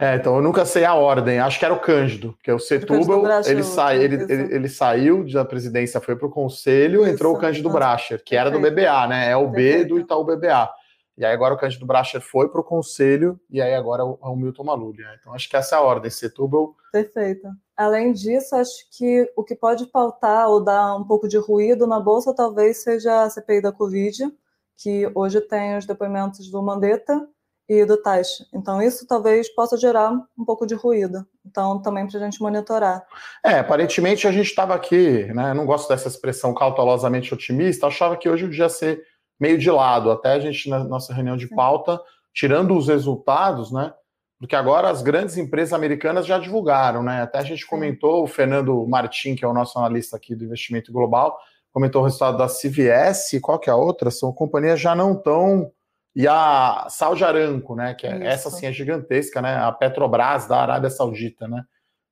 É, 0.00 0.14
então 0.14 0.36
eu 0.36 0.42
nunca 0.42 0.64
sei 0.64 0.84
a 0.84 0.94
ordem, 0.94 1.40
acho 1.40 1.58
que 1.58 1.64
era 1.64 1.74
o 1.74 1.80
Cândido, 1.80 2.38
que 2.40 2.48
é 2.48 2.54
o 2.54 2.58
Setúbal, 2.60 3.24
ele, 3.44 3.64
sai, 3.64 4.00
ele, 4.00 4.14
ele, 4.32 4.54
ele, 4.54 4.68
saiu 4.68 5.24
da 5.32 5.44
presidência, 5.44 6.00
foi 6.00 6.14
para 6.14 6.28
o 6.28 6.30
conselho, 6.30 7.02
isso. 7.02 7.10
entrou 7.10 7.34
o 7.34 7.38
Cândido 7.38 7.68
Bracher, 7.68 8.22
que 8.24 8.36
era 8.36 8.48
do 8.48 8.60
BBA, 8.60 9.08
né? 9.08 9.28
É 9.28 9.36
o 9.36 9.48
B 9.48 9.84
do 9.84 9.98
Itaú 9.98 10.24
BBA. 10.24 10.70
E 11.18 11.24
aí 11.24 11.32
agora 11.32 11.52
o 11.52 11.58
Cândido 11.58 11.84
Bracher 11.84 12.20
foi 12.20 12.48
para 12.48 12.60
o 12.60 12.64
conselho, 12.64 13.40
e 13.50 13.60
aí 13.60 13.74
agora 13.74 14.02
é 14.02 14.04
o, 14.04 14.36
Milton 14.36 14.62
Maluli. 14.62 15.02
Né? 15.02 15.16
Então 15.18 15.34
acho 15.34 15.50
que 15.50 15.56
essa 15.56 15.74
é 15.74 15.78
a 15.78 15.82
ordem, 15.82 16.08
Setúbal. 16.08 16.76
Perfeito. 16.92 17.48
Além 17.76 18.12
disso, 18.12 18.54
acho 18.54 18.88
que 18.96 19.28
o 19.34 19.42
que 19.42 19.56
pode 19.56 19.84
pautar 19.86 20.48
ou 20.48 20.62
dar 20.62 20.94
um 20.94 21.04
pouco 21.04 21.26
de 21.26 21.36
ruído 21.36 21.88
na 21.88 21.98
Bolsa 21.98 22.32
talvez 22.32 22.84
seja 22.84 23.24
a 23.24 23.30
CPI 23.30 23.62
da 23.62 23.72
Covid, 23.72 24.32
que 24.76 25.10
hoje 25.12 25.40
tem 25.40 25.76
os 25.76 25.84
depoimentos 25.84 26.48
do 26.48 26.62
Mandetta, 26.62 27.28
e 27.68 27.84
do 27.84 28.00
Taixa. 28.00 28.46
Então, 28.54 28.80
isso 28.80 29.06
talvez 29.06 29.48
possa 29.54 29.76
gerar 29.76 30.10
um 30.10 30.44
pouco 30.44 30.66
de 30.66 30.74
ruído. 30.74 31.26
Então, 31.44 31.82
também 31.82 32.06
para 32.06 32.18
a 32.18 32.22
gente 32.24 32.40
monitorar. 32.40 33.04
É, 33.44 33.58
aparentemente 33.58 34.26
a 34.26 34.32
gente 34.32 34.46
estava 34.46 34.74
aqui, 34.74 35.24
né? 35.34 35.52
Não 35.52 35.66
gosto 35.66 35.88
dessa 35.88 36.08
expressão 36.08 36.54
cautelosamente 36.54 37.34
otimista, 37.34 37.86
achava 37.86 38.16
que 38.16 38.28
hoje 38.28 38.46
o 38.46 38.50
dia 38.50 38.64
ia 38.64 38.68
ser 38.70 39.02
meio 39.38 39.58
de 39.58 39.70
lado. 39.70 40.10
Até 40.10 40.32
a 40.32 40.40
gente, 40.40 40.68
na 40.70 40.82
nossa 40.82 41.12
reunião 41.12 41.36
de 41.36 41.46
pauta, 41.48 42.00
tirando 42.32 42.74
os 42.76 42.88
resultados, 42.88 43.70
né? 43.70 43.92
Porque 44.38 44.56
agora 44.56 44.88
as 44.88 45.02
grandes 45.02 45.36
empresas 45.36 45.74
americanas 45.74 46.24
já 46.24 46.38
divulgaram, 46.38 47.02
né? 47.02 47.22
Até 47.22 47.38
a 47.38 47.44
gente 47.44 47.66
comentou, 47.66 48.22
o 48.22 48.26
Fernando 48.26 48.86
Martin, 48.86 49.34
que 49.34 49.44
é 49.44 49.48
o 49.48 49.52
nosso 49.52 49.78
analista 49.78 50.16
aqui 50.16 50.34
do 50.34 50.44
investimento 50.44 50.92
global, 50.92 51.38
comentou 51.72 52.00
o 52.00 52.04
resultado 52.04 52.38
da 52.38 52.46
CVS, 52.46 53.38
qual 53.42 53.58
que 53.58 53.68
é 53.68 53.72
a 53.72 53.76
outra? 53.76 54.10
São 54.10 54.32
companhias 54.32 54.80
já 54.80 54.94
não 54.94 55.14
tão 55.14 55.70
e 56.18 56.26
a 56.26 56.88
Saudi 56.90 57.22
Aramco, 57.22 57.76
né, 57.76 57.94
que 57.94 58.04
é, 58.04 58.26
essa 58.26 58.50
sim 58.50 58.66
é 58.66 58.72
gigantesca, 58.72 59.40
né, 59.40 59.54
a 59.54 59.70
Petrobras 59.70 60.48
da 60.48 60.60
Arábia 60.60 60.90
Saudita, 60.90 61.46
né, 61.46 61.62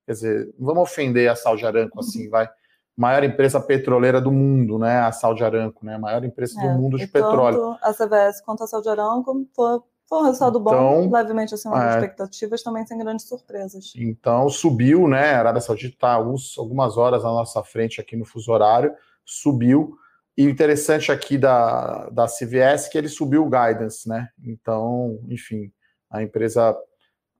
quer 0.06 0.12
dizer, 0.12 0.54
vamos 0.56 0.84
ofender 0.84 1.28
a 1.28 1.34
Saudi 1.34 1.66
Aramco 1.66 1.98
assim, 1.98 2.28
vai, 2.28 2.48
maior 2.96 3.24
empresa 3.24 3.60
petroleira 3.60 4.20
do 4.20 4.30
mundo, 4.30 4.78
né, 4.78 5.00
a 5.00 5.10
Saudi 5.10 5.42
Aramco, 5.42 5.84
né, 5.84 5.96
a 5.96 5.98
maior 5.98 6.22
empresa 6.22 6.56
é, 6.60 6.68
do 6.68 6.80
mundo 6.80 6.96
de 6.96 7.08
petróleo. 7.08 7.76
a 7.82 7.92
CVS 7.92 8.42
quanto 8.42 8.62
a 8.62 8.68
Saudi 8.68 8.88
Aramco 8.88 9.44
foi, 9.52 9.80
foi 10.08 10.18
um 10.20 10.22
resultado 10.22 10.60
então, 10.60 11.08
bom, 11.08 11.12
levemente 11.12 11.52
acima 11.52 11.74
das 11.76 11.96
é, 11.96 11.98
expectativas, 11.98 12.62
também 12.62 12.86
sem 12.86 12.96
grandes 12.98 13.26
surpresas. 13.26 13.92
Então 13.96 14.48
subiu, 14.48 15.08
né, 15.08 15.34
a 15.34 15.40
Arábia 15.40 15.60
Saudita 15.60 15.96
está 15.96 16.12
algumas 16.12 16.96
horas 16.96 17.24
à 17.24 17.28
nossa 17.28 17.60
frente 17.64 18.00
aqui 18.00 18.14
no 18.14 18.24
fuso 18.24 18.52
horário, 18.52 18.94
subiu, 19.24 19.98
E 20.36 20.46
o 20.46 20.50
interessante 20.50 21.10
aqui 21.10 21.38
da, 21.38 22.10
da 22.10 22.26
CVS 22.26 22.86
é 22.86 22.88
que 22.90 22.98
ele 22.98 23.08
subiu 23.08 23.44
o 23.44 23.50
guidance, 23.50 24.06
né? 24.08 24.28
Então, 24.44 25.18
enfim, 25.28 25.72
a 26.10 26.22
empresa 26.22 26.76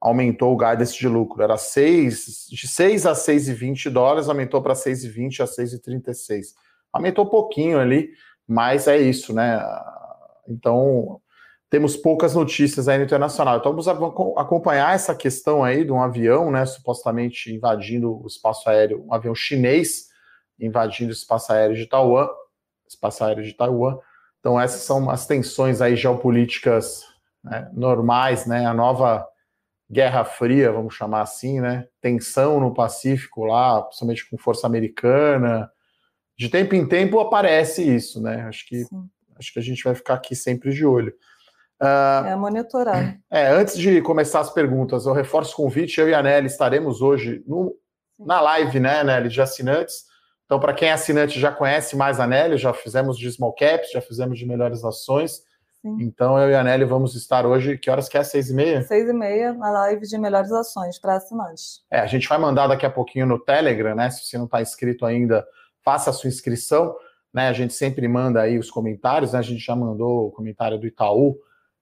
aumentou 0.01 0.55
o 0.55 0.57
guidance 0.57 0.97
de 0.97 1.07
lucro. 1.07 1.43
Era 1.43 1.59
6, 1.59 2.47
de 2.51 2.67
6 2.67 3.07
a 3.07 3.13
6,20 3.13 3.91
dólares, 3.91 4.29
aumentou 4.29 4.63
para 4.63 4.75
6,20 4.75 5.41
a 5.41 5.45
6,36. 5.45 6.55
Aumentou 6.93 7.29
pouquinho 7.29 7.79
ali, 7.79 8.11
mas 8.49 8.89
é 8.89 8.97
isso, 8.97 9.35
né? 9.35 9.61
Então, 10.49 11.21
temos 11.69 11.97
poucas 11.97 12.35
notícias 12.35 12.89
aí 12.89 12.97
no 12.97 13.05
internacional. 13.05 13.59
Então, 13.59 13.73
vamos 13.73 13.89
acompanhar 14.39 14.95
essa 14.95 15.15
questão 15.15 15.63
aí 15.63 15.85
de 15.85 15.93
um 15.93 16.01
avião, 16.01 16.51
né, 16.51 16.65
supostamente 16.65 17.53
invadindo 17.53 18.23
o 18.23 18.27
espaço 18.27 18.69
aéreo, 18.71 19.05
um 19.07 19.13
avião 19.13 19.35
chinês 19.35 20.07
invadindo 20.59 21.11
o 21.11 21.13
espaço 21.13 21.53
aéreo 21.53 21.77
de 21.77 21.87
Taiwan, 21.87 22.29
espaço 22.89 23.25
aéreo 23.25 23.45
de 23.45 23.53
Taiwan. 23.53 23.99
Então, 24.41 24.61
essas 24.61 24.83
são 24.83 25.11
as 25.11 25.27
tensões 25.27 25.81
aí 25.81 25.97
geopolíticas 25.97 27.03
né, 27.43 27.71
normais, 27.73 28.47
né, 28.47 28.67
a 28.67 28.75
nova 28.75 29.27
Guerra 29.91 30.25
Fria, 30.25 30.73
vamos 30.73 30.95
chamar 30.95 31.23
assim, 31.23 31.61
né, 31.61 31.87
tensão 32.01 32.61
no 32.61 32.75
Pacífico 32.75 33.45
lá, 33.45 33.83
principalmente 33.83 34.29
com 34.29 34.37
força 34.37 34.67
americana. 34.67 35.71
De 36.37 36.49
tempo 36.49 36.75
em 36.75 36.87
tempo 36.87 37.19
aparece 37.19 37.83
isso, 37.83 38.21
né? 38.21 38.43
Acho 38.43 38.67
que 38.67 38.85
acho 39.39 39.53
que 39.53 39.59
a 39.59 39.63
gente 39.63 39.83
vai 39.83 39.95
ficar 39.95 40.15
aqui 40.15 40.35
sempre 40.35 40.73
de 40.73 40.85
olho. 40.85 41.15
Uh, 41.81 42.27
é 42.27 42.37
monitorar. 42.37 43.19
É, 43.31 43.49
antes 43.49 43.77
de 43.77 44.01
começar 44.03 44.41
as 44.41 44.51
perguntas, 44.51 45.07
eu 45.07 45.13
reforço 45.13 45.53
o 45.53 45.57
convite, 45.57 46.01
eu 46.01 46.09
e 46.09 46.15
a 46.15 46.23
Nelly 46.23 46.47
estaremos 46.47 47.01
hoje 47.03 47.43
no, 47.47 47.75
na 48.19 48.41
live, 48.41 48.81
né, 48.81 49.05
Nelly, 49.05 49.29
de 49.29 49.41
assinantes. 49.41 50.05
Então, 50.47 50.61
para 50.61 50.73
quem 50.73 50.89
é 50.89 50.93
assinante 50.93 51.39
já 51.39 51.51
conhece 51.53 51.97
mais 51.97 52.19
a 52.19 52.27
Nelly, 52.27 52.57
já 52.57 52.73
fizemos 52.73 53.19
de 53.19 53.31
small 53.31 53.53
caps, 53.53 53.91
já 53.91 54.01
fizemos 54.01 54.39
de 54.39 54.47
melhores 54.47 54.85
ações. 54.85 55.43
Sim. 55.83 55.97
Então, 56.01 56.39
eu 56.39 56.51
e 56.51 56.55
a 56.55 56.63
Nelly 56.63 56.85
vamos 56.85 57.15
estar 57.15 57.45
hoje, 57.45 57.77
que 57.77 57.91
horas 57.91 58.09
que 58.09 58.17
é? 58.17 58.23
Seis 58.23 58.49
e 58.49 58.55
meia? 58.55 58.83
Seis 58.83 59.09
e 59.09 59.13
meia, 59.13 59.53
na 59.53 59.71
live 59.71 60.07
de 60.07 60.17
melhores 60.17 60.53
ações 60.53 60.99
para 60.99 61.17
assinantes. 61.17 61.83
É, 61.91 61.99
a 61.99 62.07
gente 62.07 62.29
vai 62.29 62.39
mandar 62.39 62.69
daqui 62.69 62.87
a 62.87 62.91
pouquinho 62.91 63.27
no 63.27 63.39
Telegram, 63.39 63.95
né? 63.95 64.09
Se 64.09 64.25
você 64.25 64.39
não 64.39 64.47
está 64.47 64.63
inscrito 64.63 65.05
ainda, 65.05 65.47
faça 65.85 66.11
a 66.11 66.13
sua 66.13 66.29
inscrição. 66.29 66.95
Né? 67.35 67.49
A 67.49 67.53
gente 67.53 67.75
sempre 67.75 68.07
manda 68.09 68.41
aí 68.41 68.59
os 68.59 68.71
comentários, 68.71 69.33
né? 69.33 69.41
A 69.41 69.43
gente 69.43 69.65
já 69.65 69.75
mandou 69.75 70.29
o 70.29 70.31
comentário 70.31 70.79
do 70.79 70.87
Itaú, 70.87 71.37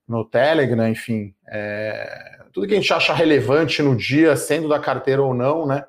no 0.07 0.25
Telegram, 0.25 0.89
enfim, 0.89 1.35
é, 1.49 2.39
tudo 2.53 2.67
que 2.67 2.75
a 2.75 2.77
gente 2.77 2.93
acha 2.93 3.15
relevante 3.15 3.83
no 3.83 3.97
dia, 3.97 4.37
sendo 4.37 4.69
da 4.69 4.79
carteira 4.79 5.23
ou 5.23 5.35
não, 5.35 5.67
né? 5.67 5.85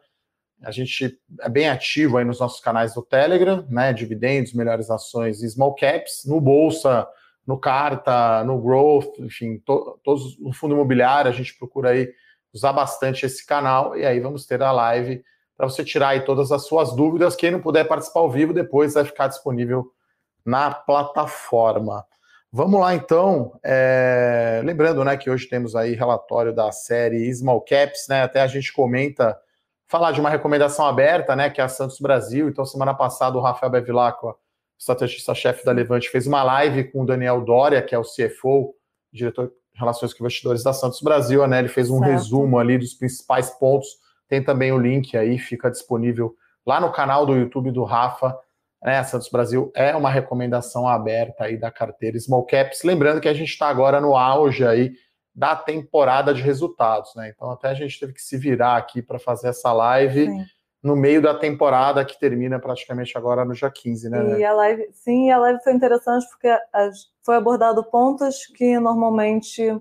A 0.63 0.71
gente 0.71 1.19
é 1.41 1.50
bem 1.50 1.69
ativo 1.69 2.17
aí 2.17 2.25
nos 2.25 2.39
nossos 2.39 2.59
canais 2.59 2.93
do 2.93 3.01
Telegram, 3.01 3.65
né? 3.69 3.93
Dividendos, 3.93 4.53
melhores 4.53 4.89
ações 4.89 5.41
e 5.43 5.50
small 5.50 5.75
caps, 5.75 6.24
no 6.25 6.39
Bolsa, 6.41 7.07
no 7.45 7.59
Carta, 7.59 8.43
no 8.43 8.59
Growth, 8.59 9.19
enfim, 9.19 9.59
to, 9.59 10.00
todos 10.03 10.39
no 10.39 10.51
fundo 10.51 10.74
imobiliário, 10.74 11.29
a 11.29 11.33
gente 11.33 11.55
procura 11.57 11.91
aí 11.91 12.12
usar 12.53 12.74
bastante 12.74 13.25
esse 13.25 13.45
canal 13.45 13.95
e 13.97 14.05
aí 14.05 14.19
vamos 14.19 14.45
ter 14.45 14.63
a 14.63 14.71
live 14.71 15.24
para 15.57 15.69
você 15.69 15.83
tirar 15.83 16.09
aí 16.09 16.21
todas 16.21 16.51
as 16.51 16.65
suas 16.65 16.95
dúvidas. 16.95 17.35
Quem 17.35 17.51
não 17.51 17.62
puder 17.62 17.88
participar 17.88 18.21
ao 18.21 18.31
vivo, 18.31 18.53
depois 18.53 18.93
vai 18.93 19.05
ficar 19.05 19.27
disponível 19.27 19.91
na 20.45 20.71
plataforma. 20.71 22.05
Vamos 22.51 22.79
lá, 22.79 22.95
então. 22.95 23.59
É... 23.63 24.62
Lembrando, 24.63 25.03
né, 25.03 25.17
que 25.17 25.29
hoje 25.29 25.47
temos 25.47 25.75
aí 25.75 25.93
relatório 25.93 26.53
da 26.53 26.71
série 26.71 27.33
Small 27.33 27.62
Caps, 27.62 28.05
né? 28.09 28.24
Até 28.24 28.41
a 28.41 28.47
gente 28.47 28.71
comenta, 28.71 29.38
falar 29.87 30.11
de 30.11 30.19
uma 30.19 30.29
recomendação 30.29 30.85
aberta, 30.85 31.35
né, 31.35 31.49
que 31.49 31.61
é 31.61 31.63
a 31.63 31.69
Santos 31.69 31.99
Brasil. 31.99 32.49
Então, 32.49 32.65
semana 32.65 32.93
passada, 32.93 33.37
o 33.37 33.41
Rafael 33.41 33.71
Bevilacqua, 33.71 34.35
estrategista-chefe 34.77 35.63
da 35.65 35.71
Levante, 35.71 36.09
fez 36.09 36.27
uma 36.27 36.43
live 36.43 36.85
com 36.91 37.03
o 37.03 37.05
Daniel 37.05 37.41
Doria, 37.41 37.81
que 37.81 37.95
é 37.95 37.97
o 37.97 38.03
CFO, 38.03 38.73
diretor 39.11 39.47
de 39.47 39.79
Relações 39.79 40.13
com 40.13 40.23
Investidores 40.23 40.63
da 40.63 40.73
Santos 40.73 41.01
Brasil, 41.01 41.45
né? 41.47 41.59
Ele 41.59 41.67
fez 41.67 41.89
um 41.89 41.99
certo. 41.99 42.11
resumo 42.11 42.57
ali 42.57 42.77
dos 42.77 42.93
principais 42.93 43.49
pontos. 43.49 43.87
Tem 44.27 44.41
também 44.43 44.71
o 44.71 44.79
link 44.79 45.17
aí, 45.17 45.37
fica 45.37 45.69
disponível 45.69 46.35
lá 46.65 46.79
no 46.79 46.91
canal 46.91 47.25
do 47.25 47.35
YouTube 47.35 47.71
do 47.71 47.83
Rafa 47.83 48.37
né, 48.85 49.03
Santos 49.03 49.29
Brasil 49.29 49.71
é 49.75 49.95
uma 49.95 50.11
recomendação 50.11 50.87
aberta 50.87 51.45
aí 51.45 51.57
da 51.57 51.71
carteira 51.71 52.19
Small 52.19 52.45
Caps. 52.45 52.83
Lembrando 52.83 53.19
que 53.19 53.27
a 53.27 53.33
gente 53.33 53.50
está 53.50 53.67
agora 53.67 54.00
no 54.00 54.15
auge 54.15 54.63
aí 54.63 54.93
da 55.35 55.55
temporada 55.55 56.33
de 56.33 56.41
resultados, 56.41 57.13
né? 57.15 57.29
Então 57.35 57.51
até 57.51 57.67
a 57.67 57.74
gente 57.74 58.00
teve 58.00 58.13
que 58.13 58.21
se 58.21 58.37
virar 58.37 58.77
aqui 58.77 59.01
para 59.01 59.19
fazer 59.19 59.50
essa 59.50 59.74
live 59.74 60.27
sim. 60.27 60.45
no 60.81 60.95
meio 60.95 61.21
da 61.21 61.35
temporada 61.35 62.05
que 62.05 62.17
termina 62.17 62.57
praticamente 62.57 63.17
agora 63.17 63.43
no 63.43 63.53
dia 63.53 63.69
15, 63.69 64.09
né? 64.09 64.39
E 64.39 64.45
a 64.45 64.53
live, 64.53 64.89
sim, 64.93 65.29
a 65.31 65.37
live 65.37 65.61
foi 65.61 65.74
interessante 65.74 66.25
porque 66.29 66.48
foi 67.21 67.35
abordado 67.35 67.83
pontos 67.83 68.45
que 68.55 68.79
normalmente 68.79 69.77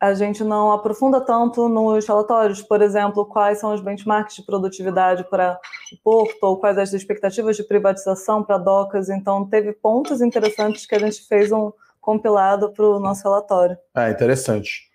a 0.00 0.14
gente 0.14 0.42
não 0.42 0.72
aprofunda 0.72 1.20
tanto 1.20 1.68
nos 1.68 2.06
relatórios, 2.06 2.62
por 2.62 2.80
exemplo, 2.80 3.26
quais 3.26 3.58
são 3.58 3.74
os 3.74 3.82
benchmarks 3.82 4.34
de 4.34 4.42
produtividade 4.42 5.24
para 5.28 5.60
o 5.92 6.02
porto, 6.02 6.42
ou 6.42 6.56
quais 6.56 6.78
as 6.78 6.94
expectativas 6.94 7.54
de 7.54 7.62
privatização 7.62 8.42
para 8.42 8.56
docas. 8.56 9.10
Então, 9.10 9.46
teve 9.46 9.74
pontos 9.74 10.22
interessantes 10.22 10.86
que 10.86 10.94
a 10.94 10.98
gente 10.98 11.28
fez 11.28 11.52
um 11.52 11.70
compilado 12.00 12.72
para 12.72 12.84
o 12.84 12.98
nosso 12.98 13.22
relatório. 13.22 13.76
É, 13.96 14.10
interessante. 14.10 14.90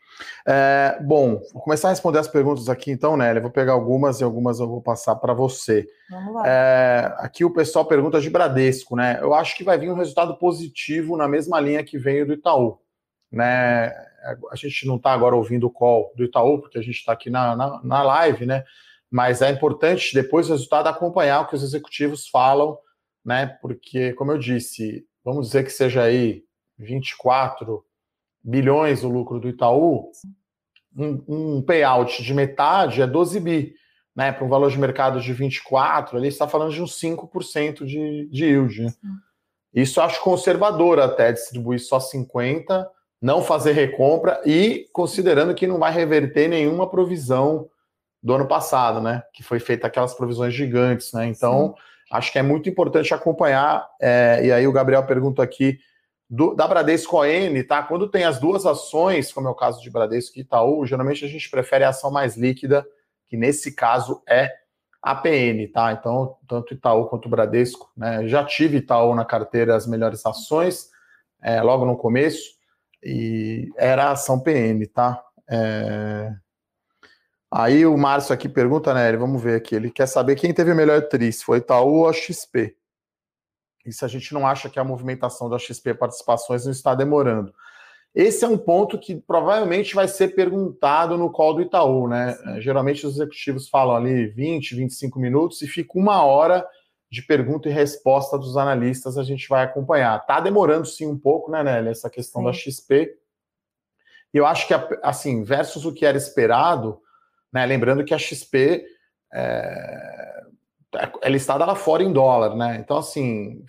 É, 0.48 0.98
bom, 1.02 1.42
vou 1.54 1.62
começar 1.62 1.90
a 1.90 1.92
responder 1.92 2.20
as 2.20 2.28
perguntas 2.28 2.70
aqui 2.70 2.92
então, 2.92 3.18
Nélia. 3.18 3.42
Vou 3.42 3.52
pegar 3.52 3.74
algumas 3.74 4.22
e 4.22 4.24
algumas 4.24 4.60
eu 4.60 4.68
vou 4.68 4.82
passar 4.82 5.16
para 5.16 5.34
você. 5.34 5.86
Vamos 6.10 6.36
lá. 6.36 6.44
É, 6.46 7.14
aqui 7.18 7.44
o 7.44 7.54
pessoal 7.54 7.86
pergunta 7.86 8.22
de 8.22 8.30
Bradesco, 8.30 8.96
né? 8.96 9.20
Eu 9.22 9.34
acho 9.34 9.56
que 9.58 9.64
vai 9.64 9.78
vir 9.78 9.92
um 9.92 9.96
resultado 9.96 10.38
positivo 10.38 11.18
na 11.18 11.28
mesma 11.28 11.60
linha 11.60 11.84
que 11.84 11.98
veio 11.98 12.26
do 12.26 12.34
Itaú. 12.34 12.80
Né? 13.32 13.92
a 14.52 14.56
gente 14.56 14.88
não 14.88 14.96
está 14.96 15.12
agora 15.12 15.36
ouvindo 15.36 15.68
o 15.68 15.72
call 15.72 16.12
do 16.16 16.24
Itaú, 16.24 16.60
porque 16.60 16.80
a 16.80 16.82
gente 16.82 16.96
está 16.96 17.14
aqui 17.14 17.30
na, 17.30 17.56
na, 17.56 17.84
na, 17.84 18.04
live, 18.04 18.46
né? 18.46 18.64
Mas 19.10 19.42
é 19.42 19.52
importante 19.52 20.14
depois 20.14 20.48
do 20.48 20.54
resultado 20.54 20.88
acompanhar 20.88 21.42
o 21.42 21.48
que 21.48 21.56
os 21.56 21.64
executivos 21.64 22.28
falam, 22.28 22.78
né? 23.24 23.58
Porque, 23.62 24.14
como 24.14 24.32
eu 24.32 24.40
disse, 24.40 25.06
vamos 25.24 25.48
dizer 25.48 25.64
que 25.64 25.70
seja 25.70 26.04
aí 26.04 26.44
24 26.78 27.84
bilhões 28.44 29.04
o 29.04 29.10
lucro 29.10 29.40
do 29.40 29.50
Itaú, 29.50 30.12
um, 30.96 31.24
um 31.28 31.62
payout 31.62 32.22
de 32.24 32.34
metade 32.34 33.02
é 33.02 33.08
12 33.08 33.40
bi, 33.40 33.74
né? 34.16 34.32
Para 34.32 34.46
um 34.46 34.50
valor 34.50 34.70
de 34.70 34.78
mercado 34.78 35.20
de 35.20 35.34
24, 35.34 36.18
ali 36.18 36.28
está 36.28 36.48
falando 36.48 36.72
de 36.72 36.82
uns 36.82 37.00
5% 37.00 37.86
de, 37.86 38.30
de 38.30 38.46
yield. 38.46 38.84
Né? 38.84 38.94
Isso 39.74 40.00
eu 40.00 40.04
acho 40.04 40.22
conservador 40.22 41.00
até 41.00 41.34
distribuir 41.34 41.80
só 41.80 42.00
50 42.00 42.90
não 43.22 43.42
fazer 43.42 43.72
recompra 43.72 44.40
e 44.46 44.88
considerando 44.94 45.56
que 45.56 45.66
não 45.66 45.80
vai 45.80 45.92
reverter 45.92 46.48
nenhuma 46.48 46.90
provisão 46.90 47.68
do 48.22 48.34
ano 48.34 48.48
passado, 48.48 49.02
né? 49.02 49.24
Que 49.34 49.44
foi 49.44 49.60
feita 49.60 49.88
aquelas 49.88 50.14
provisões 50.14 50.54
gigantes, 50.54 51.12
né? 51.12 51.26
Então, 51.28 51.76
Sim. 51.76 51.84
acho 52.12 52.32
que 52.32 52.40
é 52.40 52.44
muito 52.44 52.70
importante 52.70 53.14
acompanhar. 53.14 53.88
É, 54.02 54.42
e 54.46 54.52
aí 54.52 54.68
o 54.68 54.72
Gabriel 54.72 55.06
pergunta 55.06 55.42
aqui 55.44 55.80
do, 56.30 56.54
da 56.54 56.68
Bradesco 56.68 57.22
ON, 57.22 57.64
tá? 57.68 57.84
Quando 57.84 58.10
tem 58.10 58.24
as 58.24 58.40
duas 58.40 58.66
ações, 58.66 59.32
como 59.32 59.48
é 59.48 59.52
o 59.52 59.56
caso 59.56 59.82
de 59.82 59.90
Bradesco 59.90 60.38
e 60.38 60.42
Itaú, 60.42 60.86
geralmente 60.86 61.24
a 61.24 61.28
gente 61.28 61.50
prefere 61.50 61.84
a 61.84 61.90
ação 61.90 62.12
mais 62.12 62.36
líquida, 62.36 62.86
que 63.28 63.38
nesse 63.38 63.74
caso 63.74 64.22
é 64.28 64.52
a 65.02 65.16
PN, 65.16 65.72
tá? 65.72 65.94
Então, 65.94 66.38
tanto 66.48 66.74
Itaú 66.74 67.08
quanto 67.08 67.30
Bradesco, 67.30 67.92
né? 67.96 68.28
Já 68.28 68.44
tive 68.44 68.78
Itaú 68.78 69.14
na 69.14 69.24
carteira 69.24 69.76
as 69.76 69.86
melhores 69.86 70.26
ações, 70.26 70.90
é, 71.42 71.62
logo 71.62 71.86
no 71.86 71.96
começo 71.96 72.56
e 73.04 73.70
era 73.78 74.10
ação 74.12 74.40
PM, 74.40 74.88
tá? 74.88 75.24
É... 75.48 76.34
Aí 77.52 77.86
o 77.86 77.96
Márcio 77.96 78.34
aqui 78.34 78.50
pergunta, 78.50 78.94
né? 78.94 79.08
Ele, 79.08 79.18
vamos 79.18 79.42
ver 79.42 79.56
aqui. 79.56 79.76
Ele 79.76 79.92
quer 79.92 80.08
saber 80.08 80.36
quem 80.36 80.54
teve 80.54 80.72
o 80.72 80.76
melhor 80.76 81.04
tri, 81.04 81.32
se 81.32 81.44
foi 81.44 81.60
Itaú 81.60 82.00
ou 82.00 82.10
a 82.10 82.14
XP. 82.14 82.76
E 83.86 83.94
se 83.94 84.04
a 84.04 84.08
gente 84.08 84.34
não 84.34 84.48
acha 84.48 84.70
que 84.70 84.80
a 84.80 84.84
movimentação 84.84 85.50
da 85.50 85.60
XP 85.60 85.94
participações 85.94 86.66
não 86.66 86.72
está 86.72 86.96
demorando. 86.96 87.54
Esse 88.14 88.46
é 88.46 88.48
um 88.48 88.58
ponto 88.58 88.98
que 88.98 89.16
provavelmente 89.16 89.94
vai 89.94 90.08
ser 90.08 90.30
perguntado 90.30 91.18
no 91.18 91.30
call 91.30 91.56
do 91.56 91.62
Itaú, 91.62 92.08
né? 92.08 92.34
Sim. 92.34 92.62
Geralmente 92.62 93.06
os 93.06 93.16
executivos 93.16 93.68
falam 93.68 93.96
ali 93.96 94.28
20, 94.28 94.74
25 94.74 95.20
minutos 95.20 95.62
e 95.62 95.68
fica 95.68 96.00
uma 96.00 96.24
hora 96.24 96.66
de 97.12 97.22
pergunta 97.22 97.68
e 97.68 97.72
resposta 97.72 98.38
dos 98.38 98.56
analistas 98.56 99.18
a 99.18 99.24
gente 99.24 99.48
vai 99.50 99.64
acompanhar. 99.64 100.26
Tá 100.26 100.40
demorando 100.40 100.86
sim 100.86 101.06
um 101.06 101.18
pouco, 101.18 101.52
né, 101.52 101.62
Nelly, 101.62 101.90
essa 101.90 102.10
questão 102.10 102.42
sim. 102.42 102.46
da 102.46 102.54
XP. 102.54 103.18
E 104.34 104.38
eu 104.38 104.46
acho 104.46 104.68
que, 104.68 104.74
assim, 105.04 105.44
versus 105.44 105.86
o 105.86 105.94
que 105.94 106.06
era 106.06 106.18
esperado, 106.18 107.02
né, 107.52 107.66
lembrando 107.66 108.04
que 108.04 108.14
a 108.14 108.18
XP 108.18 108.86
é, 109.34 110.25
é 111.22 111.30
listada 111.30 111.66
lá 111.66 111.76
fora 111.76 112.04
em 112.04 112.12
dólar, 112.12 112.56
né? 112.56 112.78
Então, 112.80 112.98
assim, 112.98 113.64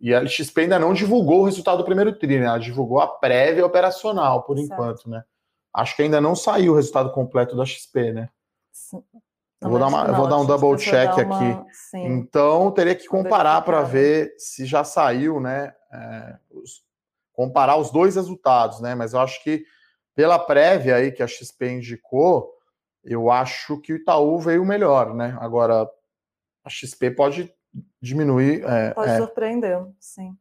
e 0.00 0.14
a 0.14 0.24
XP 0.26 0.62
ainda 0.62 0.78
não 0.78 0.92
divulgou 0.92 1.40
o 1.40 1.44
resultado 1.44 1.78
do 1.78 1.84
primeiro 1.84 2.16
tri, 2.16 2.38
né? 2.38 2.46
Ela 2.46 2.58
divulgou 2.58 3.00
a 3.00 3.06
prévia 3.06 3.66
operacional, 3.66 4.42
por 4.44 4.56
certo. 4.56 4.72
enquanto, 4.72 5.10
né? 5.10 5.24
Acho 5.74 5.96
que 5.96 6.02
ainda 6.02 6.20
não 6.20 6.34
saiu 6.34 6.72
o 6.72 6.76
resultado 6.76 7.12
completo 7.12 7.56
da 7.56 7.64
XP, 7.64 8.12
né? 8.12 8.28
Sim. 8.72 9.02
Eu 9.60 9.70
vou, 9.70 9.78
dar 9.78 9.88
uma, 9.88 10.12
vou 10.12 10.28
dar 10.28 10.38
um 10.38 10.46
double 10.46 10.76
check 10.76 11.12
uma... 11.14 11.20
aqui. 11.20 11.74
Sim. 11.90 12.06
Então, 12.06 12.70
teria 12.70 12.94
que 12.94 13.08
comparar 13.08 13.60
para 13.62 13.82
ver 13.82 14.32
se 14.38 14.64
já 14.64 14.84
saiu, 14.84 15.40
né? 15.40 15.74
É, 15.92 16.36
os, 16.50 16.82
comparar 17.32 17.76
os 17.76 17.90
dois 17.90 18.14
resultados, 18.14 18.80
né? 18.80 18.94
Mas 18.94 19.14
eu 19.14 19.20
acho 19.20 19.42
que 19.42 19.64
pela 20.14 20.38
prévia 20.38 20.96
aí 20.96 21.10
que 21.10 21.22
a 21.22 21.26
XP 21.26 21.70
indicou, 21.70 22.52
eu 23.04 23.30
acho 23.30 23.80
que 23.80 23.92
o 23.92 23.96
Itaú 23.96 24.38
veio 24.38 24.64
melhor, 24.64 25.12
né? 25.12 25.36
Agora, 25.40 25.88
a 26.68 26.70
XP 26.70 27.10
pode 27.12 27.52
diminuir. 28.00 28.62
É, 28.64 28.90
pode 28.90 29.10
é... 29.10 29.16
surpreender, 29.16 29.82
sim. 29.98 30.36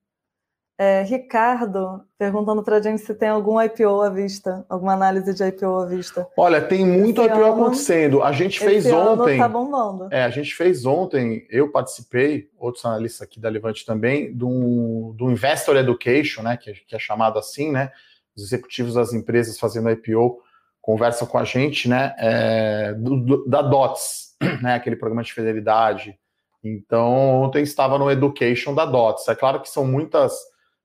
É, 0.80 1.02
Ricardo 1.02 2.06
perguntando 2.20 2.62
para 2.62 2.78
a 2.78 2.82
gente 2.82 3.02
se 3.02 3.16
tem 3.16 3.30
algum 3.30 3.60
IPO 3.60 4.00
à 4.00 4.12
vista, 4.12 4.63
alguma 4.70 4.94
análise 4.94 5.34
de 5.34 5.44
IPO 5.44 5.80
à 5.80 5.86
vista. 5.88 6.28
Olha, 6.38 6.62
tem 6.62 6.86
muito 6.86 7.20
esse 7.20 7.32
IPO 7.32 7.44
ano, 7.44 7.54
acontecendo. 7.54 8.22
A 8.22 8.32
gente 8.32 8.60
fez 8.60 8.86
ontem. 8.86 9.40
Tá 9.40 9.50
bombando. 9.50 10.08
É, 10.12 10.24
a 10.24 10.30
gente 10.30 10.54
fez 10.54 10.86
ontem, 10.86 11.48
eu 11.50 11.72
participei, 11.72 12.52
outros 12.60 12.86
analistas 12.86 13.24
aqui 13.24 13.40
da 13.40 13.50
Levante 13.50 13.84
também, 13.88 14.32
do, 14.32 15.16
do 15.18 15.32
Investor 15.32 15.78
Education, 15.78 16.44
né? 16.44 16.56
Que, 16.58 16.74
que 16.74 16.96
é 16.96 17.00
chamado 17.00 17.40
assim, 17.40 17.72
né? 17.72 17.92
Os 18.36 18.44
executivos 18.44 18.94
das 18.94 19.13
empresas 19.13 19.58
fazendo 19.58 19.90
IPO 19.90 20.44
conversam 20.80 21.28
com 21.28 21.40
a 21.40 21.44
gente, 21.44 21.90
né? 21.90 22.13
É, 22.20 22.94
do, 22.94 23.18
do, 23.18 23.50
da 23.50 23.63
DOTS, 23.63 24.27
né? 24.62 24.76
Aquele 24.76 24.95
programa 24.95 25.23
de 25.23 25.34
fidelidade. 25.34 26.17
Então, 26.63 27.41
ontem 27.41 27.63
estava 27.63 27.97
no 27.97 28.10
Education 28.12 28.73
da 28.73 28.86
DOTS. 28.86 29.28
É 29.28 29.36
claro 29.36 29.62
que 29.62 29.69
são 29.69 29.86
muitas 29.86 30.34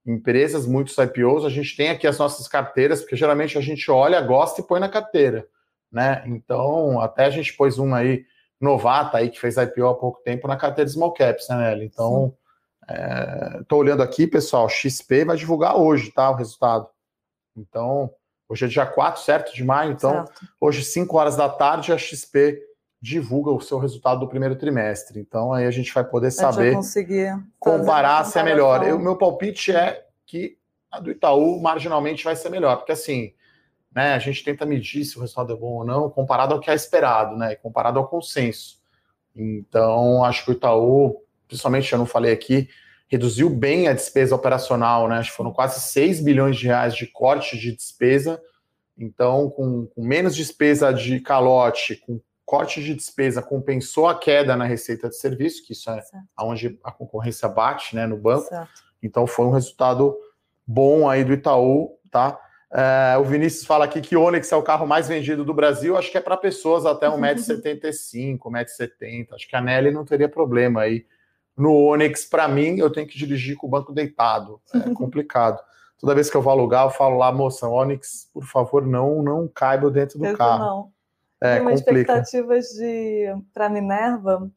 empresas, 0.05 0.67
muitos 0.67 0.97
IPOs, 0.99 1.45
a 1.45 1.49
gente 1.49 1.77
tem 1.77 1.91
aqui 1.91 2.07
as 2.07 2.19
nossas 2.19 2.49
carteiras, 2.49 3.01
porque 3.01 3.17
geralmente 3.17 3.57
a 3.57 3.61
gente 3.61 3.91
olha, 3.91 4.21
gosta 4.21 4.61
e 4.61 4.65
põe 4.65 4.81
na 4.81 4.89
carteira, 4.89 5.47
né? 5.91 6.23
Então, 6.27 7.01
até 7.01 7.27
a 7.27 7.31
gente 7.31 7.57
pôs 7.57 7.79
uma 7.79 7.99
aí, 7.99 8.25
novata 8.61 9.19
aí, 9.19 9.31
que 9.31 9.41
fez 9.41 9.57
IPO 9.57 9.87
há 9.87 9.95
pouco 9.95 10.21
tempo 10.23 10.49
na 10.49 10.57
carteira 10.57 10.87
de 10.87 10.93
Small 10.93 11.13
Caps, 11.13 11.49
né, 11.49 11.57
Nelly? 11.57 11.87
Então, 11.87 12.35
estou 13.61 13.79
é, 13.79 13.81
olhando 13.81 14.03
aqui, 14.03 14.27
pessoal, 14.27 14.69
XP 14.69 15.25
vai 15.25 15.37
divulgar 15.37 15.77
hoje, 15.77 16.11
tá, 16.11 16.31
o 16.31 16.35
resultado. 16.35 16.89
Então, 17.57 18.13
hoje 18.49 18.65
é 18.65 18.69
dia 18.69 18.87
4, 18.87 19.23
certo, 19.23 19.55
de 19.55 19.63
maio, 19.63 19.93
então, 19.93 20.27
certo. 20.27 20.49
hoje, 20.61 20.85
5 20.85 21.17
horas 21.17 21.37
da 21.37 21.49
tarde, 21.49 21.93
a 21.93 21.99
XP 21.99 22.61
divulga 23.03 23.51
o 23.51 23.61
seu 23.61 23.81
resultado 23.81 24.21
do 24.21 24.29
primeiro 24.29 24.55
trimestre. 24.55 25.19
Então 25.19 25.53
aí 25.53 25.67
a 25.67 25.71
gente 25.73 25.93
vai 25.93 26.05
poder 26.05 26.31
saber 26.31 26.79
comparar 27.59 28.25
se 28.25 28.39
é 28.39 28.45
melhor. 28.45 28.81
O 28.93 28.99
meu 29.01 29.17
palpite 29.17 29.75
é 29.75 30.07
que 30.25 30.57
a 30.89 31.01
do 31.01 31.11
Itaú 31.11 31.61
marginalmente 31.61 32.23
vai 32.23 32.37
ser 32.37 32.49
melhor, 32.49 32.77
porque 32.77 32.93
assim, 32.93 33.33
né, 33.93 34.15
a 34.15 34.19
gente 34.21 34.45
tenta 34.45 34.65
medir 34.65 35.05
se 35.05 35.19
o 35.19 35.21
resultado 35.21 35.53
é 35.53 35.57
bom 35.57 35.79
ou 35.79 35.85
não, 35.85 36.09
comparado 36.09 36.55
ao 36.55 36.61
que 36.61 36.71
é 36.71 36.75
esperado, 36.75 37.37
né, 37.37 37.57
comparado 37.57 37.99
ao 37.99 38.07
consenso. 38.07 38.81
Então, 39.35 40.23
acho 40.23 40.45
que 40.45 40.53
o 40.53 40.55
Itaú, 40.55 41.25
principalmente 41.49 41.93
eu 41.93 41.99
não 41.99 42.07
falei 42.07 42.33
aqui, 42.33 42.69
reduziu 43.09 43.51
bem 43.51 43.89
a 43.89 43.95
despesa 43.95 44.35
operacional, 44.35 45.09
né? 45.09 45.17
Acho 45.17 45.31
que 45.31 45.37
foram 45.37 45.53
quase 45.53 45.81
6 45.81 46.21
bilhões 46.21 46.57
de 46.57 46.67
reais 46.67 46.95
de 46.95 47.07
corte 47.07 47.59
de 47.59 47.75
despesa. 47.75 48.41
Então, 48.97 49.51
com, 49.51 49.87
com 49.87 50.05
menos 50.05 50.37
despesa 50.37 50.93
de 50.93 51.21
calote, 51.21 51.97
com 51.97 52.21
corte 52.45 52.83
de 52.83 52.95
despesa 52.95 53.43
compensou 53.43 54.07
a 54.07 54.19
queda 54.19 54.57
na 54.57 54.65
receita 54.65 55.09
de 55.09 55.17
serviço, 55.17 55.65
que 55.65 55.73
isso 55.73 55.91
é 55.91 56.01
certo. 56.01 56.27
onde 56.41 56.79
a 56.85 56.91
concorrência 56.91 57.49
bate 57.49 57.95
né, 57.95 58.07
no 58.07 58.17
banco. 58.17 58.49
Certo. 58.49 58.83
Então 59.03 59.27
foi 59.27 59.47
um 59.47 59.51
resultado 59.51 60.17
bom 60.67 61.09
aí 61.09 61.25
do 61.25 61.33
Itaú, 61.33 61.99
tá? 62.11 62.39
É, 62.75 63.19
o 63.19 63.25
Vinícius 63.25 63.67
fala 63.67 63.85
aqui 63.85 64.01
que 64.01 64.17
o 64.17 64.23
Onix 64.23 64.51
é 64.51 64.57
o 64.57 64.63
carro 64.63 64.87
mais 64.87 65.07
vendido 65.07 65.45
do 65.45 65.53
Brasil, 65.53 65.97
acho 65.97 66.11
que 66.11 66.17
é 66.17 66.23
para 66.23 66.39
pessoas 66.39 66.87
até 66.87 67.07
1,75m, 67.07 68.39
1,70m. 68.39 69.29
Acho 69.35 69.47
que 69.47 69.57
a 69.57 69.61
Nelly 69.61 69.91
não 69.91 70.07
teria 70.07 70.29
problema 70.29 70.81
aí. 70.81 71.05
No 71.55 71.75
Onix, 71.75 72.25
para 72.25 72.49
mim, 72.49 72.79
eu 72.79 72.91
tenho 72.91 73.07
que 73.07 73.19
dirigir 73.19 73.57
com 73.57 73.67
o 73.67 73.71
banco 73.71 73.93
deitado. 73.93 74.59
É 74.75 74.79
complicado. 74.95 75.61
Toda 75.99 76.15
vez 76.15 76.31
que 76.31 76.37
eu 76.37 76.41
vou 76.41 76.51
alugar, 76.51 76.87
eu 76.87 76.91
falo 76.91 77.19
lá, 77.19 77.31
moça, 77.31 77.69
Onix, 77.69 78.29
por 78.33 78.45
favor, 78.45 78.87
não, 78.87 79.23
não 79.23 79.47
caiba 79.47 79.91
dentro 79.91 80.19
do 80.19 80.37
carro. 80.37 80.65
Não. 80.65 80.92
É, 81.43 81.61
uma 81.61 81.73
expectativas 81.73 82.69
de 82.69 83.35
para 83.53 83.69
Minerva. 83.69 84.49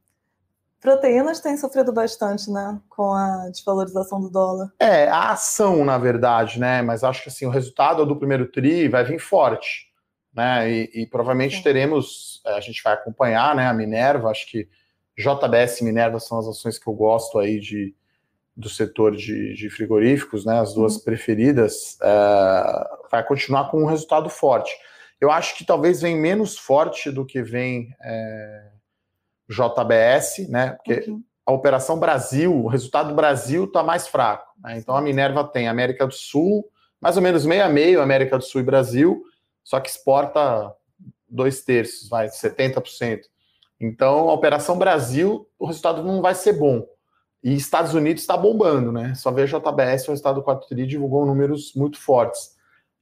Proteínas 0.80 1.39
têm 1.39 1.58
sofrido 1.58 1.91
bastante, 1.91 2.52
né, 2.52 2.80
com 2.88 3.12
a 3.12 3.50
desvalorização 3.50 4.21
do 4.21 4.30
dólar. 4.30 4.71
É, 4.80 5.08
a 5.08 5.32
ação, 5.32 5.84
na 5.84 5.98
verdade, 5.98 6.60
né, 6.60 6.84
mas 6.84 7.04
acho 7.04 7.24
que 7.24 7.30
assim, 7.30 7.48
o 7.48 7.50
resultado 7.50 8.06
do 8.06 8.15
primeiro 8.15 8.45
tri 8.52 8.88
vai 8.88 9.04
vir 9.04 9.17
forte, 9.17 9.91
né, 10.32 10.69
e, 10.69 10.91
e 10.93 11.08
provavelmente 11.08 11.58
Sim. 11.58 11.63
teremos, 11.63 12.39
é, 12.45 12.54
a 12.54 12.60
gente 12.60 12.84
vai 12.84 12.93
acompanhar, 12.93 13.56
né, 13.56 13.65
a 13.67 13.74
Minerva, 13.74 14.30
acho 14.30 14.45
que 14.45 14.69
JBS 15.17 15.82
e 15.82 15.86
Minerva 15.86 16.19
são 16.19 16.38
as 16.38 16.45
ações 16.45 16.78
que 16.78 16.88
eu 16.88 16.93
gosto 16.93 17.39
aí 17.39 17.60
de, 17.60 17.95
do 18.56 18.69
setor 18.69 19.15
de, 19.15 19.56
de 19.56 19.71
frigoríficos, 19.71 20.45
né, 20.45 20.60
as 20.60 20.76
duas 20.76 20.98
uhum. 20.98 21.04
preferidas, 21.04 21.98
é, 22.00 22.88
vai 23.10 23.24
continuar 23.24 23.71
com 23.71 23.82
um 23.82 23.88
resultado 23.88 24.30
forte. 24.30 24.71
Eu 25.19 25.32
acho 25.32 25.58
que 25.58 25.65
talvez 25.65 26.01
vem 26.01 26.17
menos 26.17 26.58
forte 26.58 27.10
do 27.10 27.25
que 27.25 27.41
vem 27.41 27.89
é, 28.01 28.71
JBS, 29.49 30.49
né? 30.49 30.71
Porque 30.71 31.10
uhum. 31.10 31.23
a 31.45 31.51
Operação 31.51 31.99
Brasil, 31.99 32.54
o 32.54 32.67
resultado 32.67 33.10
do 33.10 33.15
Brasil 33.15 33.65
está 33.65 33.84
mais 33.84 34.08
fraco. 34.08 34.51
Né? 34.62 34.78
Então 34.78 34.95
a 34.95 35.01
Minerva 35.01 35.43
tem 35.43 35.67
América 35.67 36.06
do 36.06 36.13
Sul, 36.13 36.69
mais 36.99 37.15
ou 37.17 37.23
menos 37.23 37.45
meio 37.45 37.63
a 37.63 37.69
meio, 37.69 38.01
América 38.01 38.38
do 38.38 38.43
Sul 38.43 38.62
e 38.62 38.63
Brasil, 38.63 39.23
só 39.63 39.80
que 39.80 39.89
exporta 39.89 40.73
dois 41.28 41.63
terços, 41.63 42.10
vai, 42.10 42.28
70%. 42.28 43.21
Então, 43.80 44.30
a 44.30 44.34
Operação 44.34 44.78
Brasil, 44.78 45.47
o 45.60 45.65
resultado 45.65 46.04
não 46.04 46.21
vai 46.21 46.34
ser 46.34 46.54
bom. 46.54 46.88
E 47.43 47.54
Estados 47.54 47.93
Unidos 47.93 48.23
está 48.23 48.36
bombando, 48.36 48.91
né? 48.91 49.13
Só 49.15 49.32
ver 49.32 49.43
a 49.43 49.45
JBS, 49.45 50.08
o 50.08 50.12
resultado 50.12 50.36
do 50.36 50.43
4 50.43 50.67
TRI 50.67 50.88
divulgou 50.88 51.25
números 51.25 51.73
muito 51.75 51.99
fortes. 51.99 52.55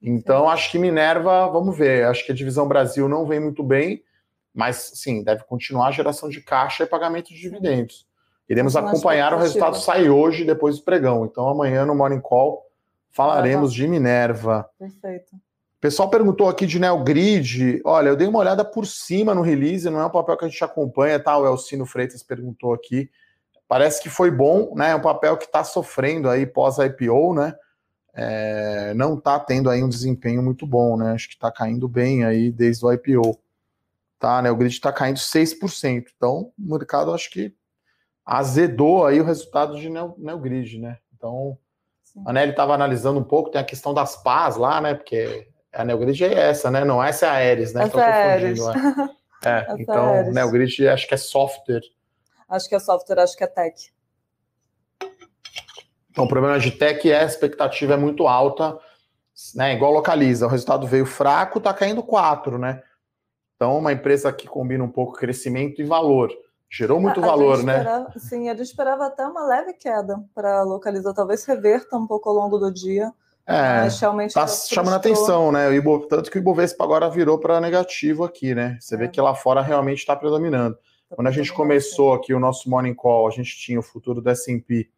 Então, 0.06 0.50
acho 0.50 0.70
que 0.70 0.78
Minerva, 0.78 1.48
vamos 1.48 1.76
ver. 1.76 2.04
Acho 2.04 2.26
que 2.26 2.32
a 2.32 2.34
divisão 2.34 2.68
Brasil 2.68 3.08
não 3.08 3.26
vem 3.26 3.40
muito 3.40 3.62
bem, 3.62 4.04
mas 4.52 4.92
sim, 4.94 5.24
deve 5.24 5.44
continuar 5.44 5.88
a 5.88 5.92
geração 5.92 6.28
de 6.28 6.42
caixa 6.42 6.84
e 6.84 6.86
pagamento 6.86 7.28
de 7.28 7.40
dividendos. 7.40 8.06
Iremos 8.46 8.76
acompanhar 8.76 9.32
o 9.32 9.38
resultado 9.38 9.78
sair 9.78 10.10
hoje 10.10 10.44
depois 10.44 10.76
do 10.76 10.84
pregão. 10.84 11.24
Então, 11.24 11.48
amanhã 11.48 11.86
no 11.86 11.94
Morning 11.94 12.20
Call 12.20 12.62
falaremos 13.10 13.72
de 13.72 13.88
Minerva. 13.88 14.68
Perfeito. 14.78 15.34
O 15.36 15.80
pessoal 15.80 16.10
perguntou 16.10 16.50
aqui 16.50 16.66
de 16.66 16.78
Neogrid. 16.78 17.80
Olha, 17.84 18.08
eu 18.08 18.16
dei 18.16 18.26
uma 18.26 18.40
olhada 18.40 18.62
por 18.62 18.86
cima 18.86 19.34
no 19.34 19.40
release, 19.40 19.88
não 19.88 20.00
é 20.00 20.06
um 20.06 20.10
papel 20.10 20.36
que 20.36 20.44
a 20.44 20.48
gente 20.48 20.62
acompanha, 20.62 21.18
tá? 21.18 21.36
O 21.38 21.46
Elcino 21.46 21.86
Freitas 21.86 22.22
perguntou 22.22 22.74
aqui. 22.74 23.10
Parece 23.66 24.02
que 24.02 24.10
foi 24.10 24.30
bom, 24.30 24.74
né? 24.74 24.90
É 24.90 24.94
um 24.94 25.00
papel 25.00 25.38
que 25.38 25.46
está 25.46 25.64
sofrendo 25.64 26.28
aí 26.28 26.44
pós-IPO, 26.44 27.34
né? 27.34 27.54
É, 28.16 28.94
não 28.94 29.18
está 29.18 29.40
tendo 29.40 29.68
aí 29.68 29.82
um 29.82 29.88
desempenho 29.88 30.42
muito 30.42 30.66
bom, 30.66 30.96
né? 30.96 31.12
Acho 31.12 31.28
que 31.28 31.34
está 31.34 31.50
caindo 31.50 31.88
bem 31.88 32.24
aí 32.24 32.50
desde 32.52 32.84
o 32.86 32.92
IPO. 32.92 33.38
Tá, 34.18 34.40
né? 34.40 34.50
O 34.50 34.56
grid 34.56 34.72
está 34.72 34.92
caindo 34.92 35.18
6%. 35.18 36.06
Então, 36.16 36.52
o 36.58 36.74
mercado 36.74 37.12
acho 37.12 37.28
que 37.28 37.54
azedou 38.24 39.04
aí 39.04 39.20
o 39.20 39.24
resultado 39.24 39.78
de 39.78 39.90
Neogrid, 39.90 40.78
né? 40.78 40.98
Então, 41.14 41.58
Sim. 42.04 42.22
a 42.24 42.32
Nelly 42.32 42.52
estava 42.52 42.72
analisando 42.72 43.18
um 43.18 43.24
pouco, 43.24 43.50
tem 43.50 43.60
a 43.60 43.64
questão 43.64 43.92
das 43.92 44.16
pás 44.22 44.56
lá, 44.56 44.80
né? 44.80 44.94
Porque 44.94 45.48
a 45.72 45.84
Neogrid 45.84 46.24
é 46.24 46.32
essa, 46.32 46.70
né? 46.70 46.84
Não, 46.84 47.02
essa 47.02 47.26
é 47.26 47.28
a 47.28 47.32
Aeres, 47.32 47.74
né? 47.74 47.82
Essa 47.84 48.00
é 48.00 48.32
Aeres. 48.32 48.60
É. 49.44 49.48
é 49.48 49.66
então, 49.78 50.14
é 50.14 50.30
Neogrid 50.30 50.86
acho 50.88 51.08
que 51.08 51.14
é 51.14 51.18
software. 51.18 51.82
Acho 52.48 52.68
que 52.68 52.74
é 52.76 52.78
software, 52.78 53.18
acho 53.18 53.36
que 53.36 53.42
é 53.42 53.48
tech. 53.48 53.92
Então, 56.14 56.26
o 56.26 56.28
problema 56.28 56.60
de 56.60 56.70
tech 56.70 57.10
é 57.10 57.22
a 57.22 57.24
expectativa 57.24 57.94
é 57.94 57.96
muito 57.96 58.28
alta, 58.28 58.78
né? 59.52 59.74
Igual 59.74 59.92
localiza, 59.92 60.46
o 60.46 60.48
resultado 60.48 60.86
veio 60.86 61.04
fraco, 61.04 61.58
está 61.58 61.74
caindo 61.74 62.04
4, 62.04 62.56
né? 62.56 62.80
Então, 63.56 63.76
uma 63.76 63.92
empresa 63.92 64.32
que 64.32 64.46
combina 64.46 64.84
um 64.84 64.88
pouco 64.88 65.14
crescimento 65.14 65.82
e 65.82 65.84
valor. 65.84 66.30
Gerou 66.70 67.00
muito 67.00 67.18
a, 67.18 67.26
valor, 67.26 67.58
a 67.58 67.62
né? 67.64 67.78
Esperava, 67.78 68.12
sim, 68.16 68.48
a 68.48 68.52
gente 68.54 68.62
esperava 68.62 69.06
até 69.06 69.26
uma 69.26 69.44
leve 69.44 69.72
queda 69.72 70.22
para 70.32 70.62
localizar, 70.62 71.12
talvez 71.14 71.44
reverta 71.44 71.96
um 71.96 72.06
pouco 72.06 72.28
ao 72.28 72.36
longo 72.36 72.58
do 72.58 72.72
dia. 72.72 73.12
É, 73.44 73.80
mas 73.80 73.98
realmente 73.98 74.34
tá 74.34 74.46
chamando 74.46 74.94
atenção, 74.94 75.50
né? 75.50 75.68
O 75.68 75.74
Ibo, 75.74 76.06
tanto 76.06 76.30
que 76.30 76.38
o 76.38 76.40
Ibovespa 76.40 76.84
agora 76.84 77.10
virou 77.10 77.40
para 77.40 77.60
negativo 77.60 78.22
aqui, 78.22 78.54
né? 78.54 78.78
Você 78.80 78.94
é. 78.94 78.98
vê 78.98 79.08
que 79.08 79.20
lá 79.20 79.34
fora 79.34 79.60
realmente 79.60 79.98
está 79.98 80.14
predominando. 80.14 80.76
Tá 81.10 81.16
Quando 81.16 81.26
a 81.26 81.32
gente 81.32 81.52
começou 81.52 82.14
aqui 82.14 82.32
o 82.32 82.38
nosso 82.38 82.70
Morning 82.70 82.94
Call, 82.94 83.26
a 83.26 83.32
gente 83.32 83.56
tinha 83.56 83.80
o 83.80 83.82
futuro 83.82 84.20
do 84.20 84.30
S&P 84.30 84.88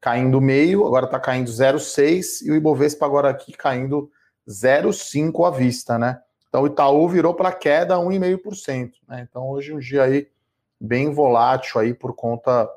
caindo 0.00 0.40
meio, 0.40 0.86
agora 0.86 1.06
está 1.06 1.20
caindo 1.20 1.50
0,6 1.50 2.42
e 2.42 2.50
o 2.50 2.56
Ibovespa 2.56 3.04
agora 3.04 3.30
aqui 3.30 3.52
caindo 3.52 4.10
0,5 4.48 5.46
à 5.46 5.50
vista, 5.50 5.98
né? 5.98 6.20
Então 6.48 6.62
o 6.62 6.66
Itaú 6.66 7.08
virou 7.08 7.34
para 7.34 7.52
queda 7.52 7.96
1,5%, 7.96 8.92
né? 9.06 9.26
Então 9.28 9.48
hoje 9.48 9.72
um 9.72 9.78
dia 9.78 10.04
aí 10.04 10.28
bem 10.80 11.12
volátil 11.12 11.80
aí 11.80 11.92
por 11.92 12.14
conta 12.14 12.68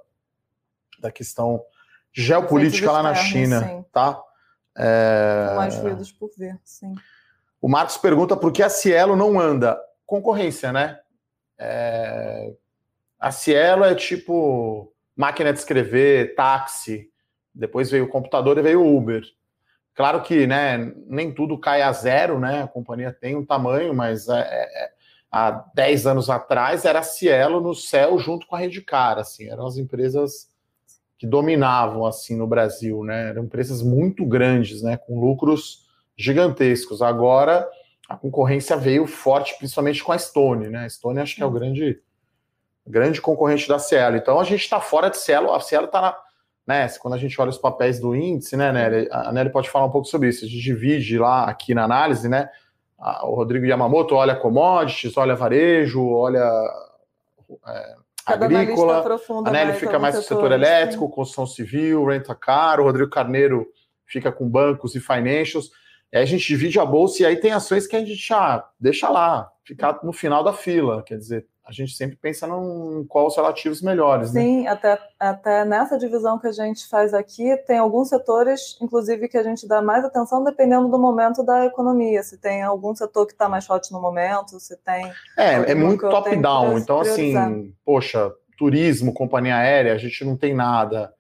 da 0.99 1.12
questão 1.12 1.63
geopolítica 2.12 2.91
lá 2.91 3.01
na 3.01 3.15
China, 3.15 3.63
sim. 3.63 3.86
tá? 3.91 4.21
É... 4.75 5.53
Mais 5.55 5.75
ruídos 5.77 6.12
por 6.12 6.29
ver, 6.38 6.59
sim. 6.63 6.93
O 7.62 7.69
Marcos 7.69 7.97
pergunta 7.97 8.36
por 8.36 8.51
que 8.51 8.62
a 8.62 8.69
Cielo 8.69 9.15
não 9.15 9.39
anda? 9.39 9.79
Concorrência, 10.05 10.73
né? 10.73 10.99
É, 11.57 12.51
a 13.17 13.31
Cielo 13.31 13.86
é 13.86 13.95
tipo 13.95 14.93
máquina 15.15 15.53
de 15.53 15.59
escrever, 15.59 16.36
táxi. 16.36 17.09
Depois 17.53 17.91
veio 17.91 18.05
o 18.05 18.09
computador 18.09 18.57
e 18.57 18.61
veio 18.61 18.81
o 18.81 18.97
Uber. 18.97 19.23
Claro 19.95 20.23
que 20.23 20.47
né, 20.47 20.91
nem 21.07 21.31
tudo 21.31 21.57
cai 21.57 21.81
a 21.81 21.91
zero, 21.91 22.39
né? 22.39 22.63
A 22.63 22.67
companhia 22.67 23.13
tem 23.13 23.35
um 23.35 23.45
tamanho, 23.45 23.93
mas 23.93 24.27
é, 24.27 24.39
é, 24.41 24.89
há 25.31 25.65
10 25.75 26.07
anos 26.07 26.29
atrás 26.29 26.83
era 26.85 26.99
a 26.99 27.03
Cielo 27.03 27.61
no 27.61 27.75
céu 27.75 28.17
junto 28.17 28.47
com 28.47 28.55
a 28.55 28.59
Redcar, 28.59 29.19
assim, 29.19 29.49
eram 29.49 29.67
as 29.67 29.77
empresas 29.77 30.51
que 31.17 31.27
dominavam 31.27 32.05
assim 32.05 32.35
no 32.35 32.47
Brasil, 32.47 33.03
né? 33.03 33.29
Eram 33.29 33.43
empresas 33.43 33.81
muito 33.81 34.25
grandes, 34.25 34.81
né, 34.81 34.97
com 34.97 35.19
lucros 35.19 35.87
gigantescos. 36.17 37.01
Agora 37.01 37.67
a 38.09 38.17
concorrência 38.17 38.75
veio 38.75 39.07
forte, 39.07 39.55
principalmente 39.57 40.03
com 40.03 40.11
a 40.11 40.17
Stone, 40.17 40.69
né? 40.69 40.85
A 40.85 40.89
Stone 40.89 41.19
acho 41.19 41.35
que 41.35 41.43
é 41.43 41.45
o 41.45 41.51
grande 41.51 42.01
grande 42.85 43.21
concorrente 43.21 43.67
da 43.67 43.79
Cielo. 43.79 44.17
Então 44.17 44.39
a 44.39 44.43
gente 44.43 44.61
está 44.61 44.81
fora 44.81 45.09
de 45.09 45.17
Cielo, 45.17 45.53
a 45.53 45.59
Cielo 45.59 45.85
está 45.85 46.01
na 46.01 46.17
né, 46.65 46.88
quando 46.99 47.15
a 47.15 47.17
gente 47.17 47.39
olha 47.39 47.49
os 47.49 47.58
papéis 47.58 47.99
do 47.99 48.15
índice, 48.15 48.56
né, 48.56 48.71
Nelly, 48.71 49.08
a 49.12 49.32
Nelly 49.32 49.52
pode 49.52 49.69
falar 49.69 49.86
um 49.86 49.91
pouco 49.91 50.08
sobre 50.08 50.30
isso. 50.30 50.45
A 50.45 50.47
gente 50.47 50.62
divide 50.62 51.17
lá 51.17 51.45
aqui 51.45 51.73
na 51.73 51.84
análise, 51.84 52.30
né? 52.30 52.49
O 53.23 53.36
Rodrigo 53.36 53.65
Yamamoto 53.65 54.15
olha 54.15 54.36
commodities, 54.36 55.17
olha 55.17 55.36
varejo, 55.36 56.08
olha 56.08 56.39
é, 57.67 57.95
agrícola. 58.26 59.04
A 59.45 59.52
Nelly 59.52 59.73
fica 59.73 59.99
mais 59.99 60.15
com 60.15 60.21
o 60.21 60.23
setor 60.23 60.52
elétrico, 60.54 61.10
construção 61.10 61.45
civil, 61.45 62.06
renta 62.06 62.34
car. 62.34 62.80
O 62.80 62.84
Rodrigo 62.84 63.10
Carneiro 63.10 63.67
fica 64.06 64.32
com 64.32 64.47
bancos 64.47 64.95
e 64.95 65.02
financials. 65.02 65.69
Aí 66.13 66.21
a 66.21 66.26
gente 66.26 66.47
divide 66.47 66.80
a 66.80 66.86
bolsa 66.86 67.23
e 67.23 67.26
aí 67.26 67.36
tem 67.36 67.52
ações 67.52 67.88
que 67.88 67.95
a 67.95 68.06
gente 68.06 68.34
ah, 68.34 68.63
deixa 68.80 69.10
lá, 69.10 69.52
ficar 69.65 69.99
no 70.04 70.13
final 70.13 70.43
da 70.43 70.54
fila. 70.54 71.04
Quer 71.04 71.17
dizer, 71.17 71.45
a 71.65 71.71
gente 71.71 71.95
sempre 71.95 72.17
pensa 72.17 72.45
em 72.45 73.06
quais 73.06 73.28
os 73.30 73.36
relativos 73.38 73.82
melhores. 73.82 74.34
Né? 74.34 74.41
Sim, 74.41 74.63
né? 74.63 74.69
até, 74.69 74.99
até 75.17 75.65
nessa 75.65 75.97
divisão 75.97 76.38
que 76.38 76.47
a 76.47 76.52
gente 76.52 76.86
faz 76.89 77.13
aqui, 77.13 77.56
tem 77.65 77.78
alguns 77.78 78.10
setores, 78.10 78.78
inclusive, 78.82 79.30
que 79.30 79.38
a 79.38 79.43
gente 79.43 79.65
dá 79.65 79.82
mais 79.82 80.04
atenção 80.04 80.43
dependendo 80.43 80.89
do 80.89 80.99
momento 80.99 81.41
da 81.41 81.65
economia. 81.65 82.21
Se 82.21 82.38
tem 82.38 82.62
algum 82.62 82.93
setor 82.93 83.26
que 83.26 83.32
está 83.32 83.47
mais 83.47 83.65
forte 83.65 83.93
no 83.93 84.02
momento, 84.02 84.60
se 84.60 84.76
tem. 84.78 85.10
É, 85.38 85.71
é 85.71 85.76
muito 85.76 86.02
top-down. 86.10 86.78
Então, 86.78 86.99
assim, 86.99 87.73
poxa, 87.86 88.30
turismo, 88.58 89.13
companhia 89.13 89.56
aérea, 89.56 89.93
a 89.93 89.97
gente 89.97 90.26
não 90.26 90.36
tem 90.36 90.54
nada. 90.54 91.13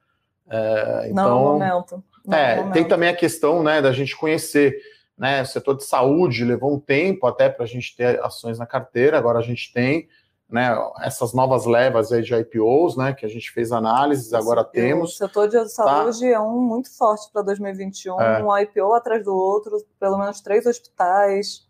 É, 0.49 1.07
então, 1.09 1.29
não, 1.29 1.39
no 1.39 1.51
momento. 1.53 2.03
Não, 2.25 2.37
é, 2.37 2.55
momento. 2.57 2.73
tem 2.73 2.85
também 2.85 3.07
a 3.07 3.15
questão 3.15 3.63
né, 3.63 3.81
da 3.81 3.93
gente 3.93 4.15
conhecer. 4.15 4.75
Né, 5.15 5.43
o 5.43 5.45
setor 5.45 5.77
de 5.77 5.85
saúde 5.85 6.43
levou 6.43 6.73
um 6.73 6.79
tempo 6.79 7.27
até 7.27 7.47
para 7.47 7.63
a 7.63 7.67
gente 7.67 7.95
ter 7.95 8.19
ações 8.21 8.57
na 8.57 8.65
carteira, 8.65 9.15
agora 9.15 9.37
a 9.37 9.43
gente 9.43 9.71
tem 9.71 10.09
né, 10.53 10.69
essas 11.01 11.33
novas 11.33 11.65
levas 11.65 12.11
aí 12.11 12.21
de 12.21 12.31
IPOs, 12.35 12.95
né, 12.95 13.11
que 13.11 13.25
a 13.25 13.29
gente 13.29 13.49
fez 13.49 13.71
análises, 13.71 14.31
agora 14.35 14.63
temos. 14.63 15.13
O 15.13 15.17
setor 15.17 15.49
de 15.49 15.67
saúde 15.67 16.19
tá? 16.19 16.27
é 16.27 16.39
um 16.39 16.61
muito 16.61 16.95
forte 16.95 17.27
para 17.33 17.41
2021, 17.41 18.21
é. 18.21 18.43
um 18.43 18.55
IPO 18.59 18.93
atrás 18.93 19.23
do 19.23 19.35
outro, 19.35 19.83
pelo 19.99 20.19
menos 20.19 20.41
três 20.41 20.67
hospitais. 20.67 21.67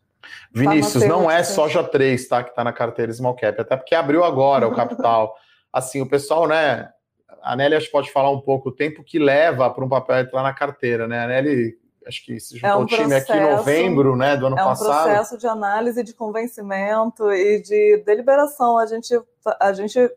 Vinícius, 0.52 1.06
não 1.06 1.32
é 1.32 1.44
soja 1.44 1.82
3, 1.82 2.28
tá, 2.28 2.44
que 2.44 2.50
está 2.50 2.62
na 2.62 2.74
carteira 2.74 3.12
Small 3.14 3.36
Cap, 3.36 3.62
até 3.62 3.78
porque 3.78 3.96
abriu 3.96 4.22
agora 4.22 4.68
o 4.68 4.76
capital. 4.76 5.34
assim, 5.72 6.02
o 6.02 6.10
pessoal, 6.10 6.46
né, 6.46 6.90
a 7.42 7.56
Nelly 7.56 7.76
acho 7.76 7.86
que 7.86 7.92
pode 7.94 8.12
falar 8.12 8.32
um 8.32 8.42
pouco 8.42 8.68
o 8.68 8.76
tempo 8.76 9.02
que 9.02 9.18
leva 9.18 9.70
para 9.70 9.86
um 9.86 9.90
papel 9.90 10.20
entrar 10.20 10.44
na 10.44 10.54
carteira, 10.54 11.08
né? 11.08 11.24
A 11.24 11.28
Nelly 11.28 11.78
acho 12.08 12.26
que 12.26 12.40
se 12.40 12.56
juntou 12.58 12.70
é 12.70 12.76
um 12.78 12.82
o 12.82 12.86
time 12.86 13.08
processo, 13.08 13.32
aqui 13.32 13.42
em 13.42 13.50
novembro, 13.50 14.16
né, 14.16 14.38
do 14.38 14.48
ano 14.48 14.56
passado. 14.56 14.88
É 14.88 14.92
um 14.92 15.04
processo 15.04 15.38
de 15.38 15.48
análise, 15.48 16.04
de 16.04 16.14
convencimento 16.14 17.32
e 17.32 17.62
de 17.62 18.04
deliberação. 18.06 18.78
A 18.78 18.86
gente, 18.86 19.20
a 19.60 19.74
gente 19.74 20.12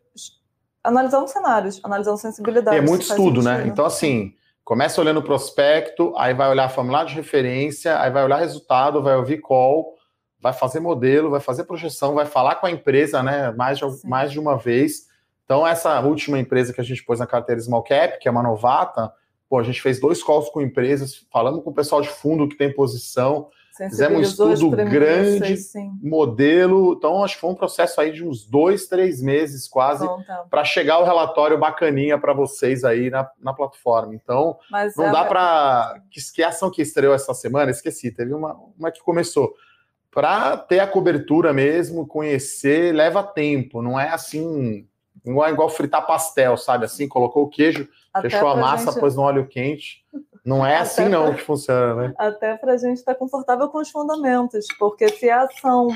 analisando 0.83 1.27
cenários, 1.27 1.79
analisando 1.83 2.17
sensibilidade. 2.17 2.77
É 2.77 2.81
muito 2.81 3.01
estudo, 3.01 3.41
né? 3.41 3.65
Então, 3.67 3.85
assim, 3.85 4.33
começa 4.63 4.99
olhando 5.01 5.19
o 5.19 5.23
prospecto, 5.23 6.13
aí 6.17 6.33
vai 6.33 6.49
olhar 6.49 6.69
formulário 6.69 7.09
de 7.09 7.15
referência, 7.15 7.99
aí 7.99 8.09
vai 8.09 8.23
olhar 8.23 8.37
resultado, 8.37 9.01
vai 9.01 9.15
ouvir 9.15 9.39
call, 9.39 9.95
vai 10.39 10.53
fazer 10.53 10.79
modelo, 10.79 11.29
vai 11.29 11.39
fazer 11.39 11.63
projeção, 11.65 12.15
vai 12.15 12.25
falar 12.25 12.55
com 12.55 12.67
a 12.67 12.71
empresa, 12.71 13.21
né, 13.23 13.51
mais 13.51 13.77
de, 13.77 13.85
mais 14.05 14.31
de 14.31 14.39
uma 14.39 14.57
vez. 14.57 15.07
Então, 15.43 15.65
essa 15.65 15.99
última 16.01 16.37
empresa 16.39 16.73
que 16.73 16.81
a 16.81 16.83
gente 16.83 17.03
pôs 17.03 17.19
na 17.19 17.27
carteira 17.27 17.61
Small 17.61 17.83
Cap, 17.83 18.19
que 18.19 18.27
é 18.27 18.31
uma 18.31 18.43
novata, 18.43 19.11
Pô, 19.49 19.59
a 19.59 19.63
gente 19.63 19.81
fez 19.81 19.99
dois 19.99 20.21
calls 20.21 20.49
com 20.49 20.61
empresas, 20.61 21.25
falamos 21.31 21.63
com 21.63 21.69
o 21.69 21.73
pessoal 21.73 22.01
de 22.01 22.09
fundo 22.09 22.49
que 22.49 22.57
tem 22.57 22.73
posição, 22.73 23.49
fizemos 23.77 24.39
um 24.39 24.51
estudo 24.51 24.75
grande, 24.75 25.55
modelo. 26.01 26.95
Então, 26.97 27.23
acho 27.23 27.35
que 27.35 27.41
foi 27.41 27.51
um 27.51 27.55
processo 27.55 28.01
aí 28.01 28.11
de 28.11 28.25
uns 28.25 28.45
dois, 28.45 28.87
três 28.87 29.21
meses 29.21 29.67
quase 29.67 30.05
tá. 30.05 30.45
para 30.49 30.65
chegar 30.65 30.99
o 30.99 31.05
relatório 31.05 31.57
bacaninha 31.57 32.17
para 32.17 32.33
vocês 32.33 32.83
aí 32.83 33.09
na, 33.09 33.29
na 33.39 33.53
plataforma. 33.53 34.13
Então, 34.13 34.57
Mas 34.69 34.95
não 34.95 35.05
é, 35.05 35.11
dá 35.11 35.23
para. 35.23 36.01
Que, 36.09 36.19
que 36.33 36.43
ação 36.43 36.71
que 36.71 36.81
estreou 36.81 37.13
essa 37.13 37.33
semana? 37.33 37.71
Esqueci, 37.71 38.11
teve 38.11 38.33
uma, 38.33 38.57
uma 38.77 38.91
que 38.91 39.01
começou. 39.01 39.53
Para 40.11 40.57
ter 40.57 40.79
a 40.79 40.87
cobertura 40.87 41.53
mesmo, 41.53 42.07
conhecer, 42.07 42.93
leva 42.93 43.21
tempo, 43.21 43.81
não 43.81 43.99
é 43.99 44.09
assim 44.09 44.87
igual, 45.31 45.49
igual 45.49 45.69
fritar 45.69 46.05
pastel, 46.05 46.57
sabe? 46.57 46.85
Assim, 46.85 47.07
colocou 47.07 47.43
o 47.43 47.49
queijo, 47.49 47.87
Até 48.13 48.29
fechou 48.29 48.47
a 48.47 48.55
massa, 48.55 48.91
gente... 48.91 48.99
pôs 48.99 49.15
no 49.15 49.21
óleo 49.21 49.47
quente. 49.47 50.05
Não 50.45 50.65
é 50.65 50.77
assim 50.77 51.09
não 51.09 51.33
que 51.33 51.41
funciona, 51.41 51.95
né? 51.95 52.13
Até 52.17 52.55
para 52.55 52.73
a 52.73 52.77
gente 52.77 52.97
estar 52.97 53.13
tá 53.13 53.19
confortável 53.19 53.67
com 53.67 53.79
os 53.79 53.89
fundamentos, 53.89 54.65
porque 54.79 55.09
se 55.09 55.29
a 55.29 55.43
ação 55.43 55.89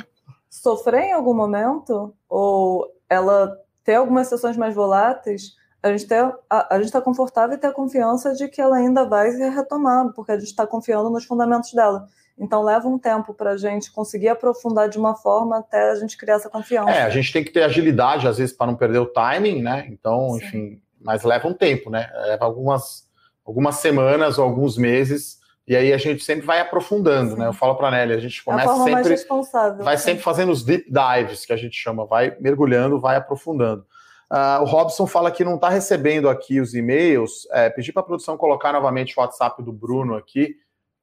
sofrer 0.49 1.03
em 1.05 1.13
algum 1.13 1.33
momento, 1.33 2.13
ou 2.27 2.93
ela 3.09 3.57
ter 3.83 3.95
algumas 3.95 4.27
sessões 4.27 4.57
mais 4.57 4.75
voláteis, 4.75 5.55
a 5.81 5.89
gente 5.89 6.01
está 6.01 6.37
a, 6.49 6.75
a 6.75 6.81
gente 6.81 6.91
tá 6.91 7.01
confortável 7.01 7.55
e 7.55 7.59
ter 7.59 7.67
a 7.67 7.73
confiança 7.73 8.33
de 8.33 8.47
que 8.47 8.61
ela 8.61 8.75
ainda 8.75 9.05
vai 9.05 9.31
se 9.31 9.49
retomar, 9.49 10.11
porque 10.13 10.33
a 10.33 10.37
gente 10.37 10.49
está 10.49 10.67
confiando 10.67 11.09
nos 11.09 11.25
fundamentos 11.25 11.73
dela. 11.73 12.07
Então 12.37 12.63
leva 12.63 12.87
um 12.87 12.97
tempo 12.97 13.33
para 13.33 13.51
a 13.51 13.57
gente 13.57 13.91
conseguir 13.91 14.29
aprofundar 14.29 14.89
de 14.89 14.97
uma 14.97 15.15
forma 15.15 15.59
até 15.59 15.91
a 15.91 15.95
gente 15.95 16.17
criar 16.17 16.35
essa 16.35 16.49
confiança. 16.49 16.89
É, 16.89 17.03
a 17.03 17.09
gente 17.09 17.31
tem 17.31 17.43
que 17.43 17.51
ter 17.51 17.63
agilidade, 17.63 18.27
às 18.27 18.37
vezes, 18.37 18.55
para 18.55 18.67
não 18.67 18.75
perder 18.75 18.99
o 18.99 19.05
timing, 19.05 19.61
né? 19.61 19.87
Então, 19.89 20.31
Sim. 20.31 20.37
enfim, 20.37 20.81
mas 20.99 21.23
leva 21.23 21.47
um 21.47 21.53
tempo, 21.53 21.89
né? 21.89 22.09
Leva 22.25 22.45
algumas, 22.45 23.07
algumas 23.45 23.75
semanas 23.75 24.37
ou 24.37 24.43
alguns 24.43 24.77
meses. 24.77 25.39
E 25.67 25.75
aí 25.75 25.93
a 25.93 25.97
gente 25.97 26.23
sempre 26.23 26.45
vai 26.45 26.59
aprofundando, 26.59 27.33
Sim. 27.33 27.39
né? 27.39 27.47
Eu 27.47 27.53
falo 27.53 27.75
para 27.75 27.89
a 27.89 27.91
Nelly, 27.91 28.13
a 28.13 28.19
gente 28.19 28.43
começa 28.43 28.71
a 28.71 28.83
sempre. 28.83 29.83
vai 29.83 29.97
sempre 29.97 30.23
fazendo 30.23 30.51
os 30.51 30.63
deep 30.63 30.91
dives, 30.91 31.45
que 31.45 31.53
a 31.53 31.57
gente 31.57 31.75
chama, 31.75 32.05
vai 32.05 32.35
mergulhando, 32.39 32.99
vai 32.99 33.15
aprofundando. 33.15 33.85
Uh, 34.31 34.63
o 34.63 34.65
Robson 34.65 35.05
fala 35.05 35.29
que 35.29 35.43
não 35.43 35.55
está 35.55 35.69
recebendo 35.69 36.29
aqui 36.29 36.59
os 36.61 36.73
e-mails. 36.73 37.47
É, 37.51 37.69
pedi 37.69 37.91
para 37.91 38.01
a 38.01 38.05
produção 38.05 38.37
colocar 38.37 38.71
novamente 38.71 39.13
o 39.15 39.21
WhatsApp 39.21 39.61
do 39.61 39.73
Bruno 39.73 40.15
aqui 40.15 40.55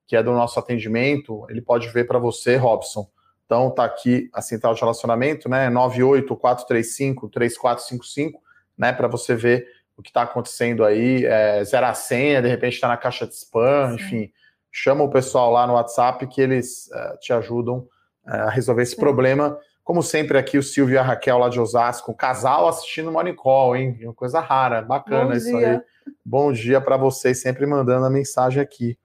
que 0.09 0.17
é 0.17 0.23
do 0.23 0.33
nosso 0.33 0.59
atendimento, 0.59 1.47
ele 1.51 1.61
pode 1.61 1.87
ver 1.91 2.07
para 2.07 2.19
você, 2.19 2.57
Robson. 2.57 3.07
Então 3.45 3.71
tá 3.71 3.85
aqui 3.85 4.31
a 4.33 4.41
central 4.41 4.73
de 4.73 4.81
relacionamento, 4.81 5.51
né? 5.51 5.69
984353455, 5.71 8.33
né? 8.77 8.91
Para 8.91 9.07
você 9.07 9.37
ver 9.37 9.69
o 9.97 10.03
que 10.03 10.09
está 10.09 10.23
acontecendo 10.23 10.83
aí, 10.83 11.27
é, 11.27 11.63
zero 11.63 11.87
a 11.87 11.93
senha, 11.93 12.41
de 12.41 12.49
repente 12.49 12.73
está 12.75 12.89
na 12.89 12.97
caixa 12.97 13.27
de 13.27 13.35
spam, 13.35 13.91
Sim. 13.91 13.97
enfim. 13.97 14.33
Chama 14.73 15.05
o 15.05 15.11
pessoal 15.11 15.53
lá 15.53 15.67
no 15.67 15.75
WhatsApp 15.75 16.27
que 16.27 16.41
eles 16.41 16.87
uh, 16.87 17.19
te 17.21 17.35
ajudam 17.35 17.87
uh, 18.27 18.31
a 18.31 18.51
resolver 18.51 18.83
esse 18.83 18.95
Sim. 18.95 19.01
problema. 19.01 19.59
Como 19.85 20.03
sempre, 20.03 20.39
aqui 20.39 20.57
o 20.57 20.63
Silvio 20.63 20.95
e 20.95 20.99
a 20.99 21.03
Raquel 21.03 21.37
lá 21.37 21.51
de 21.51 21.61
Osasco, 21.61 22.15
casal 22.15 22.67
assistindo 22.67 23.09
o 23.09 23.13
Morning 23.13 23.35
Call, 23.35 23.77
hein? 23.77 23.99
Uma 24.03 24.15
coisa 24.15 24.41
rara, 24.41 24.81
bacana 24.81 25.31
Bom 25.31 25.33
isso 25.33 25.59
dia. 25.59 25.71
aí. 25.71 25.81
Bom 26.25 26.53
dia 26.53 26.81
para 26.81 26.97
vocês, 26.97 27.43
sempre 27.43 27.67
mandando 27.67 28.07
a 28.07 28.11
mensagem 28.11 28.63
aqui. 28.63 28.97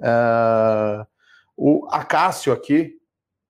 Uh, 0.00 1.06
o 1.56 1.88
Acácio 1.90 2.52
aqui 2.52 2.98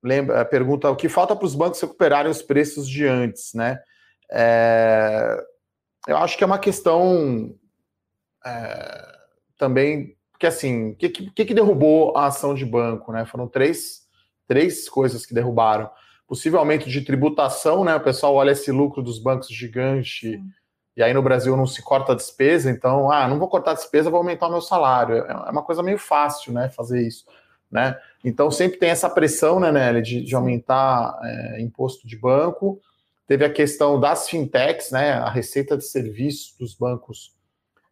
lembra, 0.03 0.45
pergunta 0.45 0.91
o 0.91 0.97
que 0.97 1.09
falta 1.09 1.35
para 1.35 1.45
os 1.45 1.55
bancos 1.55 1.81
recuperarem 1.81 2.31
os 2.31 2.43
preços 2.43 2.89
de 2.89 3.07
antes, 3.07 3.53
né? 3.55 3.81
É, 4.31 5.45
eu 6.07 6.17
acho 6.17 6.37
que 6.37 6.45
é 6.45 6.47
uma 6.47 6.59
questão 6.59 7.55
é, 8.45 9.19
também, 9.57 10.17
porque 10.31 10.47
assim, 10.47 10.91
o 10.91 10.97
que, 10.97 11.09
que, 11.09 11.45
que, 11.45 11.55
derrubou 11.55 12.17
a 12.17 12.27
ação 12.27 12.55
de 12.55 12.65
banco, 12.65 13.13
né? 13.13 13.27
Foram 13.27 13.49
três, 13.49 14.07
três 14.47 14.89
coisas 14.89 15.27
que 15.27 15.35
derrubaram. 15.35 15.91
Possível 16.27 16.59
aumento 16.59 16.89
de 16.89 17.01
tributação, 17.01 17.85
né? 17.85 17.95
O 17.95 18.01
pessoal 18.01 18.35
olha 18.35 18.53
esse 18.53 18.71
lucro 18.71 19.03
dos 19.03 19.19
bancos 19.19 19.49
gigante. 19.49 20.33
Sim 20.33 20.58
e 20.99 21.03
aí 21.03 21.15
no 21.15 21.23
Brasil 21.23 21.57
não 21.57 21.65
se 21.65 21.81
corta 21.81 22.11
a 22.11 22.17
despesa, 22.17 22.69
então, 22.69 23.09
ah, 23.09 23.29
não 23.29 23.39
vou 23.39 23.47
cortar 23.47 23.71
a 23.71 23.75
despesa, 23.75 24.11
vou 24.11 24.19
aumentar 24.19 24.49
o 24.49 24.51
meu 24.51 24.61
salário. 24.61 25.15
É, 25.15 25.31
é 25.31 25.51
uma 25.51 25.63
coisa 25.63 25.81
meio 25.81 25.97
fácil, 25.97 26.53
né, 26.53 26.69
fazer 26.71 27.01
isso, 27.07 27.25
né? 27.71 27.97
Então 28.25 28.51
sempre 28.51 28.79
tem 28.79 28.91
essa 28.91 29.09
pressão, 29.09 29.61
né, 29.61 29.71
Nelly, 29.71 30.03
de, 30.03 30.25
de 30.25 30.35
aumentar 30.35 31.17
é, 31.23 31.61
imposto 31.61 32.05
de 32.05 32.17
banco. 32.17 32.81
Teve 33.29 33.45
a 33.45 33.53
questão 33.53 34.01
das 34.01 34.29
fintechs, 34.29 34.91
né, 34.91 35.13
a 35.13 35.31
receita 35.31 35.77
de 35.77 35.85
serviço 35.85 36.59
dos 36.59 36.75
bancos 36.75 37.33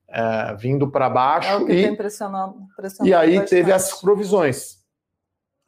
é, 0.08 0.56
vindo 0.56 0.90
para 0.90 1.08
baixo. 1.08 1.48
É 1.48 1.54
o 1.54 1.64
que 1.64 1.74
e, 1.74 1.82
tem 1.84 1.94
pressionado, 1.94 2.56
pressionado 2.74 3.08
E 3.08 3.14
aí 3.14 3.36
bastante. 3.36 3.50
teve 3.50 3.70
as 3.70 4.00
provisões. 4.00 4.84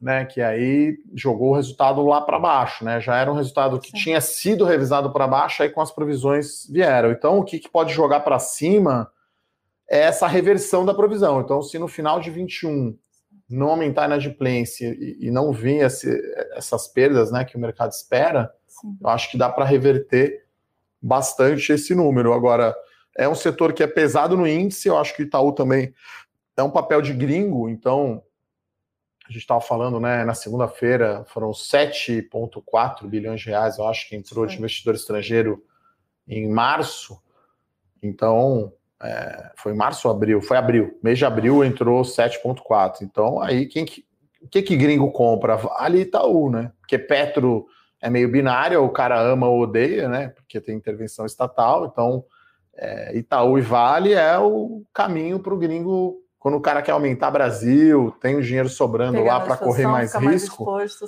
Né? 0.00 0.24
Que 0.24 0.40
aí 0.40 0.98
jogou 1.14 1.50
o 1.50 1.56
resultado 1.56 2.04
lá 2.06 2.20
para 2.20 2.38
baixo, 2.38 2.84
né? 2.84 3.00
Já 3.00 3.16
era 3.16 3.30
um 3.30 3.36
resultado 3.36 3.80
que 3.80 3.90
Sim. 3.90 3.96
tinha 3.96 4.20
sido 4.20 4.64
revisado 4.64 5.12
para 5.12 5.26
baixo, 5.26 5.62
aí 5.62 5.68
com 5.68 5.80
as 5.80 5.90
provisões 5.90 6.66
vieram. 6.70 7.10
Então, 7.10 7.38
o 7.38 7.44
que, 7.44 7.58
que 7.58 7.68
pode 7.68 7.92
jogar 7.92 8.20
para 8.20 8.38
cima 8.38 9.10
é 9.90 10.00
essa 10.00 10.26
reversão 10.26 10.84
da 10.84 10.94
provisão. 10.94 11.40
Então, 11.40 11.62
se 11.62 11.78
no 11.78 11.88
final 11.88 12.20
de 12.20 12.30
21 12.30 12.96
não 13.48 13.70
aumentar 13.70 14.02
a 14.02 14.06
inadimplência 14.06 14.94
e, 14.98 15.16
e 15.20 15.30
não 15.30 15.52
vir 15.52 15.84
esse, 15.84 16.20
essas 16.52 16.86
perdas, 16.86 17.32
né, 17.32 17.44
que 17.44 17.56
o 17.56 17.60
mercado 17.60 17.90
espera, 17.90 18.52
Sim. 18.66 18.96
eu 19.00 19.08
acho 19.08 19.30
que 19.30 19.38
dá 19.38 19.48
para 19.48 19.64
reverter 19.64 20.44
bastante 21.00 21.72
esse 21.72 21.94
número. 21.94 22.32
Agora, 22.32 22.76
é 23.16 23.28
um 23.28 23.34
setor 23.34 23.72
que 23.72 23.82
é 23.82 23.86
pesado 23.86 24.36
no 24.36 24.46
índice, 24.46 24.88
eu 24.88 24.98
acho 24.98 25.14
que 25.16 25.22
o 25.22 25.26
Itaú 25.26 25.52
também 25.52 25.94
é 26.56 26.62
um 26.62 26.70
papel 26.70 27.00
de 27.00 27.12
gringo, 27.12 27.68
então 27.68 28.22
a 29.28 29.32
gente 29.32 29.42
estava 29.42 29.60
falando, 29.60 30.00
né, 30.00 30.24
na 30.24 30.34
segunda-feira 30.34 31.22
foram 31.26 31.50
7,4 31.50 33.06
bilhões 33.06 33.42
de 33.42 33.50
reais, 33.50 33.76
eu 33.76 33.86
acho 33.86 34.08
que 34.08 34.16
entrou 34.16 34.46
de 34.46 34.56
investidor 34.56 34.94
estrangeiro 34.94 35.62
em 36.26 36.48
março. 36.48 37.20
Então, 38.02 38.72
é, 39.02 39.52
foi 39.56 39.74
março 39.74 40.08
ou 40.08 40.14
abril? 40.14 40.40
Foi 40.40 40.56
abril. 40.56 40.98
Mês 41.02 41.18
de 41.18 41.26
abril 41.26 41.62
entrou 41.62 42.02
7,4. 42.02 43.02
Então, 43.02 43.40
aí 43.40 43.66
quem 43.66 43.84
que, 43.84 44.04
o 44.40 44.48
que 44.48 44.62
que 44.62 44.76
gringo 44.76 45.10
compra? 45.12 45.56
Vale 45.56 46.00
Itaú, 46.00 46.50
né? 46.50 46.72
Porque 46.80 46.98
Petro 46.98 47.66
é 48.00 48.08
meio 48.08 48.30
binário, 48.30 48.82
o 48.82 48.90
cara 48.90 49.20
ama 49.20 49.46
ou 49.46 49.60
odeia, 49.60 50.08
né? 50.08 50.28
Porque 50.28 50.60
tem 50.60 50.76
intervenção 50.76 51.26
estatal. 51.26 51.86
Então, 51.86 52.24
é, 52.74 53.16
Itaú 53.16 53.58
e 53.58 53.62
Vale 53.62 54.14
é 54.14 54.38
o 54.38 54.84
caminho 54.92 55.38
para 55.38 55.52
o 55.52 55.58
gringo 55.58 56.22
quando 56.38 56.56
o 56.56 56.60
cara 56.60 56.82
quer 56.82 56.92
aumentar 56.92 57.30
Brasil, 57.30 58.14
tem 58.20 58.36
o 58.36 58.42
dinheiro 58.42 58.68
sobrando 58.68 59.18
Pegar 59.18 59.38
lá 59.38 59.44
para 59.44 59.56
correr 59.56 59.86
mais 59.86 60.12
risco, 60.12 60.24
mais 60.24 60.42
exposto, 60.44 61.06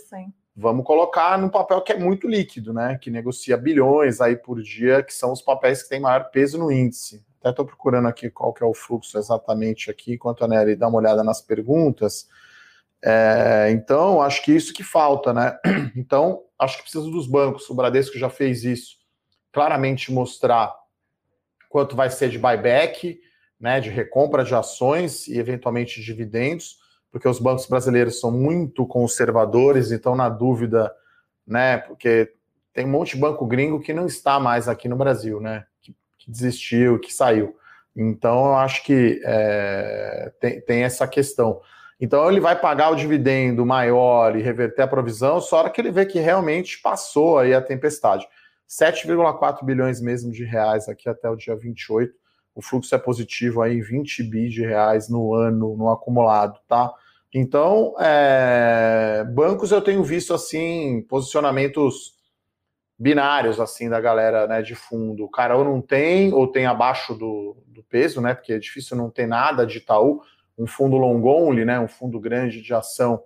vamos 0.57 0.85
colocar 0.85 1.38
no 1.38 1.51
papel 1.51 1.81
que 1.81 1.93
é 1.93 1.99
muito 1.99 2.29
líquido, 2.29 2.73
né? 2.73 2.99
Que 3.01 3.11
negocia 3.11 3.57
bilhões 3.57 4.21
aí 4.21 4.37
por 4.37 4.61
dia, 4.61 5.03
que 5.03 5.14
são 5.14 5.33
os 5.33 5.40
papéis 5.40 5.83
que 5.83 5.88
têm 5.88 6.01
maior 6.01 6.31
peso 6.31 6.59
no 6.59 6.71
índice. 6.71 7.25
Até 7.40 7.51
estou 7.51 7.64
procurando 7.64 8.09
aqui 8.09 8.29
qual 8.29 8.53
que 8.53 8.62
é 8.62 8.66
o 8.66 8.75
fluxo 8.75 9.16
exatamente 9.16 9.90
aqui, 9.90 10.14
enquanto 10.14 10.45
a 10.45 10.49
Nery 10.49 10.77
dá 10.77 10.88
uma 10.88 10.99
olhada 10.99 11.25
nas 11.25 11.40
perguntas. 11.40 12.29
É, 13.03 13.69
então, 13.71 14.21
acho 14.21 14.45
que 14.45 14.53
isso 14.53 14.75
que 14.75 14.83
falta, 14.83 15.33
né? 15.33 15.59
Então, 15.97 16.43
acho 16.59 16.77
que 16.77 16.83
precisa 16.83 17.05
dos 17.05 17.27
bancos. 17.27 17.69
O 17.71 17.75
Bradesco 17.75 18.19
já 18.19 18.29
fez 18.29 18.62
isso. 18.64 18.99
Claramente 19.53 20.12
mostrar 20.12 20.73
quanto 21.69 21.97
vai 21.97 22.11
ser 22.11 22.29
de 22.29 22.38
buyback, 22.38 23.21
né, 23.61 23.79
de 23.79 23.90
recompra 23.90 24.42
de 24.42 24.55
ações 24.55 25.29
e 25.29 25.38
eventualmente 25.38 26.01
dividendos, 26.01 26.79
porque 27.12 27.29
os 27.29 27.38
bancos 27.38 27.66
brasileiros 27.66 28.18
são 28.18 28.31
muito 28.31 28.87
conservadores, 28.87 29.92
então 29.92 30.16
na 30.16 30.29
dúvida, 30.29 30.90
né, 31.46 31.79
porque 31.79 32.33
tem 32.73 32.87
um 32.87 32.90
monte 32.90 33.14
de 33.14 33.20
banco 33.20 33.44
gringo 33.46 33.81
que 33.81 33.92
não 33.92 34.07
está 34.07 34.40
mais 34.40 34.68
aqui 34.68 34.88
no 34.88 34.96
Brasil, 34.96 35.40
né, 35.40 35.66
que, 35.83 35.94
que 36.18 36.31
desistiu, 36.31 36.99
que 36.99 37.12
saiu. 37.12 37.55
Então 37.94 38.46
eu 38.46 38.55
acho 38.55 38.83
que 38.85 39.20
é, 39.25 40.33
tem, 40.40 40.61
tem 40.62 40.83
essa 40.85 41.07
questão. 41.07 41.61
Então 42.01 42.31
ele 42.31 42.40
vai 42.40 42.59
pagar 42.59 42.90
o 42.90 42.96
dividendo 42.96 43.66
maior 43.66 44.35
e 44.37 44.40
reverter 44.40 44.83
a 44.83 44.88
provisão 44.88 45.40
só 45.40 45.59
hora 45.59 45.70
que 45.70 45.81
ele 45.81 45.90
vê 45.90 46.07
que 46.07 46.18
realmente 46.18 46.81
passou 46.81 47.38
aí 47.38 47.53
a 47.53 47.61
tempestade. 47.61 48.27
7,4 48.66 49.64
bilhões 49.64 50.01
mesmo 50.01 50.31
de 50.31 50.44
reais 50.44 50.88
aqui 50.88 51.09
até 51.09 51.29
o 51.29 51.37
dia 51.37 51.57
28 51.57 52.19
o 52.61 52.62
fluxo 52.62 52.94
é 52.94 52.99
positivo 52.99 53.62
aí 53.62 53.81
20 53.81 54.23
bi 54.23 54.49
de 54.51 54.62
reais 54.62 55.09
no 55.09 55.35
ano, 55.35 55.77
no 55.77 55.90
acumulado, 55.90 56.61
tá? 56.68 56.92
Então, 57.33 57.94
é, 57.99 59.25
bancos 59.35 59.73
eu 59.73 59.81
tenho 59.81 60.05
visto 60.05 60.35
assim 60.35 61.05
posicionamentos 61.09 62.14
binários 62.99 63.59
assim 63.59 63.88
da 63.88 63.99
galera 63.99 64.46
né, 64.46 64.61
de 64.61 64.75
fundo. 64.75 65.25
O 65.25 65.31
cara 65.31 65.57
ou 65.57 65.64
não 65.64 65.81
tem, 65.81 66.35
ou 66.35 66.46
tem 66.46 66.66
abaixo 66.66 67.14
do, 67.14 67.57
do 67.66 67.83
peso, 67.83 68.20
né? 68.20 68.35
Porque 68.35 68.53
é 68.53 68.59
difícil 68.59 68.94
não 68.94 69.09
ter 69.09 69.27
nada 69.27 69.64
de 69.64 69.79
Itaú. 69.79 70.20
Um 70.59 70.66
fundo 70.66 70.99
long 70.99 71.25
only, 71.25 71.64
né? 71.64 71.81
Um 71.81 71.88
fundo 71.88 72.20
grande 72.20 72.61
de 72.61 72.75
ação, 72.75 73.23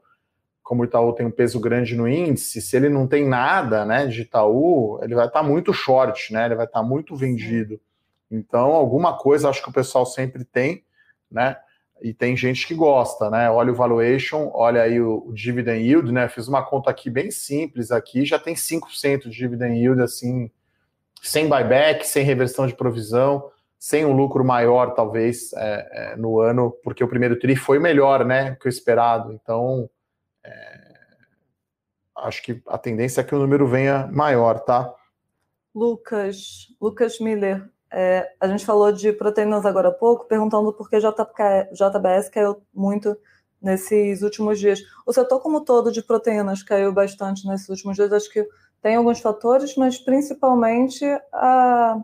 como 0.63 0.83
o 0.83 0.85
Itaú 0.85 1.13
tem 1.13 1.27
um 1.27 1.31
peso 1.31 1.59
grande 1.59 1.97
no 1.97 2.07
índice, 2.07 2.63
se 2.63 2.77
ele 2.77 2.89
não 2.89 3.09
tem 3.09 3.29
nada, 3.29 3.85
né, 3.85 4.07
de 4.07 4.23
Itaú, 4.23 4.99
ele 5.03 5.15
vai 5.15 5.27
estar 5.27 5.41
tá 5.41 5.47
muito 5.47 5.75
short, 5.75 6.33
né? 6.33 6.47
Ele 6.47 6.55
vai 6.55 6.67
estar 6.67 6.81
tá 6.81 6.87
muito 6.87 7.17
vendido. 7.17 7.75
Sim. 7.75 7.94
Então, 8.31 8.73
alguma 8.73 9.17
coisa 9.17 9.49
acho 9.49 9.63
que 9.63 9.71
o 9.71 9.73
pessoal 9.73 10.07
sempre 10.07 10.45
tem, 10.45 10.85
né? 11.31 11.57
E 12.03 12.13
tem 12.13 12.37
gente 12.37 12.67
que 12.67 12.75
gosta, 12.75 13.31
né? 13.31 13.51
Olha 13.51 13.73
o 13.73 13.75
valuation, 13.75 14.51
olha 14.53 14.83
aí 14.83 15.01
o, 15.01 15.33
dividend 15.33 15.81
yield, 15.81 16.13
né? 16.13 16.29
Fiz 16.29 16.49
uma 16.49 16.65
conta 16.65 16.91
aqui 16.91 17.09
bem 17.09 17.31
simples 17.31 17.91
aqui, 17.91 18.25
já 18.25 18.39
tem 18.39 18.55
5% 18.55 19.23
de 19.23 19.31
dividend 19.31 19.79
yield, 19.79 20.03
assim, 20.03 20.51
sem 21.23 21.49
buyback, 21.49 22.07
sem 22.07 22.25
reversão 22.25 22.67
de 22.67 22.75
provisão, 22.75 23.51
sem 23.79 24.05
um 24.05 24.13
lucro 24.13 24.45
maior, 24.45 24.95
talvez, 24.95 25.53
é, 25.55 25.89
é, 25.93 26.17
no 26.17 26.41
ano, 26.41 26.71
porque 26.83 27.05
o 27.05 27.09
primeiro 27.09 27.39
TRI 27.39 27.57
foi 27.57 27.79
melhor, 27.79 28.25
né, 28.25 28.57
que 28.57 28.67
o 28.67 28.69
esperado. 28.69 29.33
Então, 29.33 29.89
é, 30.43 30.95
acho 32.17 32.43
que 32.43 32.63
a 32.67 32.79
tendência 32.79 33.21
é 33.21 33.25
que 33.25 33.35
o 33.35 33.39
número 33.39 33.67
venha 33.67 34.07
maior, 34.09 34.61
tá? 34.61 34.95
Lucas, 35.75 36.69
Lucas 36.81 37.19
Miller, 37.19 37.69
é, 37.97 38.35
a 38.41 38.49
gente 38.49 38.67
falou 38.67 38.91
de 38.91 39.13
proteínas 39.13 39.65
agora 39.65 39.89
há 39.89 39.93
pouco, 39.93 40.27
perguntando 40.27 40.73
por 40.73 40.91
que 40.91 40.99
JBS 40.99 42.29
caiu 42.29 42.61
muito 42.75 43.17
nesses 43.63 44.23
últimos 44.23 44.59
dias. 44.59 44.81
O 45.07 45.13
setor 45.13 45.39
como 45.41 45.61
todo 45.61 45.93
de 45.93 46.03
proteínas 46.03 46.63
caiu 46.63 46.93
bastante 46.93 47.47
nesses 47.47 47.69
últimos 47.69 47.95
dias. 47.95 48.13
Acho 48.13 48.31
que 48.33 48.45
tem 48.83 48.97
alguns 48.97 49.21
fatores, 49.21 49.77
mas 49.77 49.97
principalmente 49.97 51.05
a 51.33 52.03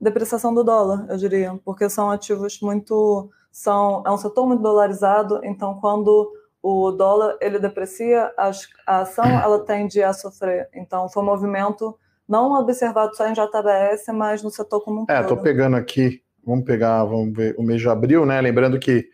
depreciação 0.00 0.52
do 0.52 0.64
dólar, 0.64 1.06
eu 1.08 1.16
diria, 1.16 1.56
porque 1.64 1.88
são 1.88 2.10
ativos 2.10 2.60
muito 2.60 3.30
são 3.52 4.02
é 4.04 4.10
um 4.10 4.16
setor 4.16 4.46
muito 4.46 4.62
dolarizado, 4.62 5.40
então 5.44 5.78
quando 5.78 6.32
o 6.60 6.90
dólar 6.90 7.36
ele 7.40 7.60
deprecia, 7.60 8.32
a, 8.36 8.50
a 8.86 9.00
ação 9.02 9.24
ela 9.24 9.60
tende 9.60 10.02
a 10.02 10.12
sofrer. 10.12 10.68
Então 10.74 11.08
foi 11.08 11.22
um 11.22 11.26
movimento 11.26 11.96
não 12.28 12.52
observado 12.54 13.14
só 13.16 13.26
em 13.28 13.32
JBS, 13.32 14.06
mas 14.14 14.42
no 14.42 14.50
setor 14.50 14.80
como 14.80 15.00
um 15.00 15.04
é, 15.04 15.06
todo. 15.06 15.16
É, 15.16 15.20
estou 15.20 15.36
pegando 15.38 15.76
aqui, 15.76 16.22
vamos 16.44 16.64
pegar, 16.64 17.04
vamos 17.04 17.36
ver 17.36 17.54
o 17.58 17.62
mês 17.62 17.80
de 17.80 17.88
abril, 17.88 18.24
né? 18.24 18.40
Lembrando 18.40 18.78
que 18.78 19.08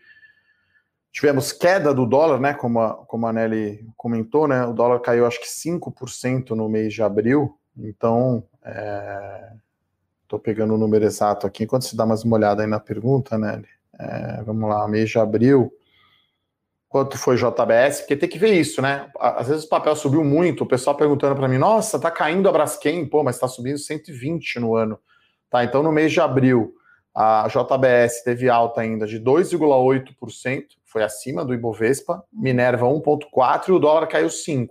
tivemos 1.11 1.51
queda 1.51 1.93
do 1.93 2.05
dólar, 2.05 2.39
né? 2.39 2.53
Como 2.53 2.79
a, 2.79 2.93
como 3.05 3.27
a 3.27 3.33
Nelly 3.33 3.85
comentou, 3.97 4.47
né? 4.47 4.65
O 4.65 4.73
dólar 4.73 4.99
caiu 4.99 5.25
acho 5.25 5.39
que 5.39 5.47
5% 5.47 6.51
no 6.51 6.69
mês 6.69 6.93
de 6.93 7.01
abril, 7.01 7.57
então 7.77 8.43
estou 10.23 10.39
é, 10.39 10.41
pegando 10.41 10.73
o 10.73 10.77
número 10.77 11.05
exato 11.05 11.47
aqui. 11.47 11.63
Enquanto 11.63 11.83
você 11.85 11.95
dá 11.95 12.05
mais 12.05 12.23
uma 12.23 12.37
olhada 12.37 12.61
aí 12.61 12.67
na 12.67 12.79
pergunta, 12.79 13.37
Nelly, 13.37 13.67
é, 13.99 14.41
vamos 14.43 14.69
lá, 14.69 14.87
mês 14.87 15.09
de 15.09 15.19
abril 15.19 15.73
quanto 16.89 17.19
foi 17.19 17.37
JBS, 17.37 17.99
porque 17.99 18.15
tem 18.15 18.27
que 18.27 18.39
ver 18.39 18.53
isso, 18.59 18.81
né? 18.81 19.09
Às 19.19 19.47
vezes 19.47 19.65
o 19.65 19.69
papel 19.69 19.95
subiu 19.95 20.23
muito, 20.23 20.63
o 20.63 20.67
pessoal 20.67 20.97
perguntando 20.97 21.35
para 21.35 21.47
mim, 21.47 21.59
nossa, 21.59 21.99
tá 21.99 22.09
caindo 22.09 22.49
a 22.49 22.51
Braskem, 22.51 23.05
pô, 23.05 23.23
mas 23.23 23.35
está 23.35 23.47
subindo 23.47 23.77
120 23.77 24.59
no 24.59 24.75
ano. 24.75 24.99
Tá, 25.51 25.63
então 25.63 25.83
no 25.83 25.91
mês 25.91 26.11
de 26.11 26.19
abril, 26.19 26.73
a 27.15 27.47
JBS 27.47 28.23
teve 28.23 28.49
alta 28.49 28.81
ainda 28.81 29.05
de 29.05 29.19
2,8%, 29.19 30.65
foi 30.83 31.03
acima 31.03 31.45
do 31.45 31.53
Ibovespa, 31.53 32.23
Minerva 32.33 32.87
1,4% 32.87 33.67
e 33.67 33.71
o 33.71 33.79
dólar 33.79 34.07
caiu 34.07 34.27
5%. 34.27 34.69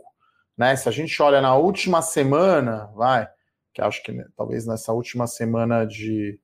Né? 0.56 0.74
Se 0.74 0.88
a 0.88 0.92
gente 0.92 1.22
olha 1.22 1.40
na 1.40 1.54
última 1.54 2.02
semana, 2.02 2.90
vai, 2.96 3.28
que 3.72 3.80
acho 3.80 4.02
que 4.02 4.12
talvez 4.36 4.66
nessa 4.66 4.92
última 4.92 5.28
semana 5.28 5.86
de. 5.86 6.38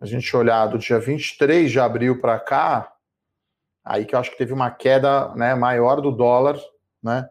A 0.00 0.06
gente 0.06 0.34
olhar 0.36 0.66
do 0.66 0.78
dia 0.78 0.98
23 0.98 1.70
de 1.70 1.78
abril 1.78 2.20
para 2.20 2.38
cá, 2.38 2.93
Aí 3.84 4.04
que 4.04 4.14
eu 4.14 4.18
acho 4.18 4.30
que 4.30 4.38
teve 4.38 4.52
uma 4.52 4.70
queda 4.70 5.34
né, 5.34 5.54
maior 5.54 6.00
do 6.00 6.10
dólar, 6.10 6.58
né? 7.02 7.28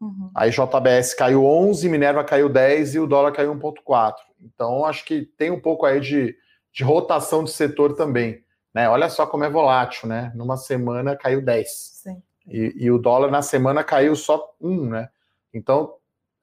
Uhum. 0.00 0.30
Aí 0.34 0.50
JBS 0.50 1.14
caiu 1.14 1.44
11, 1.44 1.88
Minerva 1.88 2.22
caiu 2.22 2.48
10 2.48 2.94
e 2.94 2.98
o 2.98 3.06
dólar 3.06 3.32
caiu 3.32 3.54
1,4. 3.54 4.14
Então 4.42 4.84
acho 4.84 5.04
que 5.04 5.22
tem 5.22 5.50
um 5.50 5.60
pouco 5.60 5.86
aí 5.86 6.00
de, 6.00 6.36
de 6.72 6.84
rotação 6.84 7.42
de 7.42 7.50
setor 7.50 7.94
também. 7.94 8.44
Né? 8.74 8.88
Olha 8.88 9.08
só 9.08 9.26
como 9.26 9.44
é 9.44 9.50
volátil, 9.50 10.08
né? 10.08 10.30
Numa 10.34 10.56
semana 10.56 11.16
caiu 11.16 11.42
10. 11.42 11.68
Sim. 11.70 12.22
E, 12.46 12.74
e 12.76 12.90
o 12.90 12.98
dólar 12.98 13.30
na 13.30 13.42
semana 13.42 13.82
caiu 13.82 14.14
só 14.14 14.54
1, 14.60 14.90
né? 14.90 15.08
Então 15.52 15.94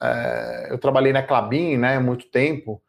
é, 0.04 0.68
eu 0.70 0.78
trabalhei 0.78 1.14
na 1.14 1.24
Clabin 1.24 1.78
né, 1.78 1.98
muito 1.98 2.26
tempo, 2.26 2.82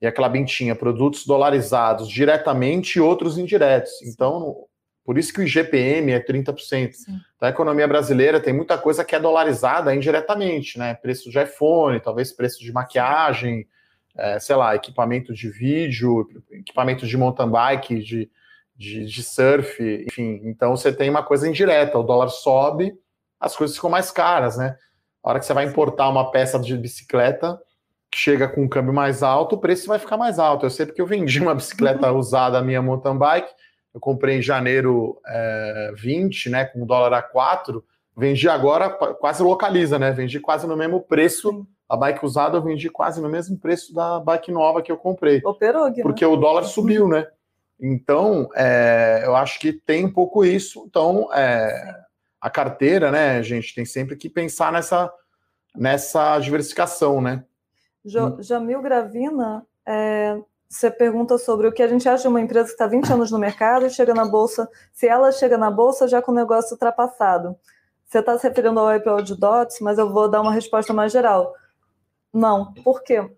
e 0.00 0.06
a 0.06 0.12
Clabin 0.12 0.44
tinha 0.44 0.74
produtos 0.74 1.26
dolarizados 1.26 2.08
diretamente 2.08 2.96
e 2.96 3.00
outros 3.00 3.36
indiretos. 3.36 4.00
Então, 4.02 4.64
por 5.04 5.18
isso 5.18 5.32
que 5.32 5.40
o 5.40 5.42
IGPM 5.42 6.12
é 6.12 6.20
30%. 6.20 6.92
Sim. 6.92 7.18
Então, 7.36 7.48
a 7.48 7.50
economia 7.50 7.88
brasileira 7.88 8.38
tem 8.38 8.52
muita 8.52 8.76
coisa 8.76 9.04
que 9.04 9.14
é 9.14 9.20
dolarizada 9.20 9.94
indiretamente, 9.94 10.78
né? 10.78 10.94
Preço 10.94 11.30
de 11.30 11.42
iPhone, 11.42 12.00
talvez 12.00 12.32
preço 12.32 12.60
de 12.60 12.72
maquiagem, 12.72 13.66
é, 14.16 14.38
sei 14.38 14.56
lá, 14.56 14.74
equipamento 14.74 15.32
de 15.32 15.48
vídeo, 15.48 16.28
equipamento 16.50 17.06
de 17.06 17.16
mountain 17.16 17.48
bike, 17.48 18.02
de, 18.02 18.30
de, 18.76 19.04
de 19.06 19.22
surf, 19.22 19.82
enfim. 20.08 20.40
Então 20.44 20.76
você 20.76 20.92
tem 20.92 21.08
uma 21.08 21.22
coisa 21.22 21.48
indireta, 21.48 21.98
o 21.98 22.02
dólar 22.02 22.28
sobe, 22.28 22.94
as 23.38 23.56
coisas 23.56 23.76
ficam 23.76 23.90
mais 23.90 24.10
caras, 24.10 24.56
né? 24.56 24.76
A 25.22 25.30
hora 25.30 25.38
que 25.38 25.46
você 25.46 25.54
vai 25.54 25.64
importar 25.64 26.08
uma 26.08 26.30
peça 26.30 26.58
de 26.58 26.76
bicicleta 26.76 27.58
que 28.10 28.18
chega 28.18 28.48
com 28.48 28.62
um 28.62 28.68
câmbio 28.68 28.92
mais 28.92 29.22
alto, 29.22 29.54
o 29.54 29.58
preço 29.58 29.86
vai 29.86 29.98
ficar 29.98 30.16
mais 30.16 30.38
alto. 30.38 30.66
Eu 30.66 30.70
sei 30.70 30.84
porque 30.84 31.00
eu 31.00 31.06
vendi 31.06 31.40
uma 31.40 31.54
bicicleta 31.54 32.10
usada, 32.12 32.60
minha 32.62 32.82
mountain 32.82 33.16
bike, 33.16 33.50
eu 33.92 34.00
comprei 34.00 34.38
em 34.38 34.42
janeiro 34.42 35.20
é, 35.26 35.92
20, 35.96 36.50
né, 36.50 36.64
com 36.64 36.86
dólar 36.86 37.12
a 37.12 37.22
4, 37.22 37.84
vendi 38.16 38.48
agora, 38.48 38.90
quase 38.90 39.42
localiza, 39.42 39.98
né? 39.98 40.12
Vendi 40.12 40.38
quase 40.38 40.66
no 40.66 40.76
mesmo 40.76 41.00
preço. 41.00 41.66
A 41.88 41.96
bike 41.96 42.24
usada 42.24 42.56
eu 42.56 42.62
vendi 42.62 42.88
quase 42.88 43.20
no 43.20 43.28
mesmo 43.28 43.58
preço 43.58 43.92
da 43.92 44.20
bike 44.20 44.52
nova 44.52 44.82
que 44.82 44.92
eu 44.92 44.96
comprei. 44.96 45.40
Operou, 45.44 45.90
né? 45.90 46.02
Porque 46.02 46.24
o 46.24 46.36
dólar 46.36 46.64
subiu, 46.64 47.08
né? 47.08 47.26
Então, 47.80 48.48
é, 48.54 49.22
eu 49.24 49.34
acho 49.34 49.58
que 49.58 49.72
tem 49.72 50.04
um 50.04 50.12
pouco 50.12 50.44
isso. 50.44 50.84
Então, 50.86 51.28
é, 51.34 51.96
a 52.40 52.50
carteira, 52.50 53.10
né, 53.10 53.42
gente, 53.42 53.74
tem 53.74 53.84
sempre 53.84 54.16
que 54.16 54.28
pensar 54.28 54.70
nessa, 54.70 55.10
nessa 55.74 56.38
diversificação, 56.38 57.20
né? 57.20 57.44
Jamil 58.04 58.82
Gravina, 58.82 59.66
é, 59.86 60.38
você 60.70 60.88
pergunta 60.88 61.36
sobre 61.36 61.66
o 61.66 61.72
que 61.72 61.82
a 61.82 61.88
gente 61.88 62.08
acha 62.08 62.22
de 62.22 62.28
uma 62.28 62.40
empresa 62.40 62.66
que 62.66 62.72
está 62.72 62.86
20 62.86 63.12
anos 63.12 63.30
no 63.32 63.38
mercado 63.40 63.86
e 63.86 63.90
chega 63.90 64.14
na 64.14 64.24
bolsa, 64.24 64.70
se 64.92 65.08
ela 65.08 65.32
chega 65.32 65.58
na 65.58 65.68
bolsa 65.68 66.06
já 66.06 66.22
com 66.22 66.30
o 66.30 66.34
negócio 66.34 66.74
ultrapassado. 66.74 67.56
Você 68.06 68.20
está 68.20 68.38
se 68.38 68.48
referindo 68.48 68.78
ao 68.78 68.94
IPO 68.94 69.20
de 69.22 69.34
DOTS, 69.36 69.80
mas 69.80 69.98
eu 69.98 70.12
vou 70.12 70.30
dar 70.30 70.40
uma 70.40 70.52
resposta 70.52 70.92
mais 70.92 71.10
geral. 71.10 71.52
Não. 72.32 72.72
Por 72.84 73.02
quê? 73.02 73.28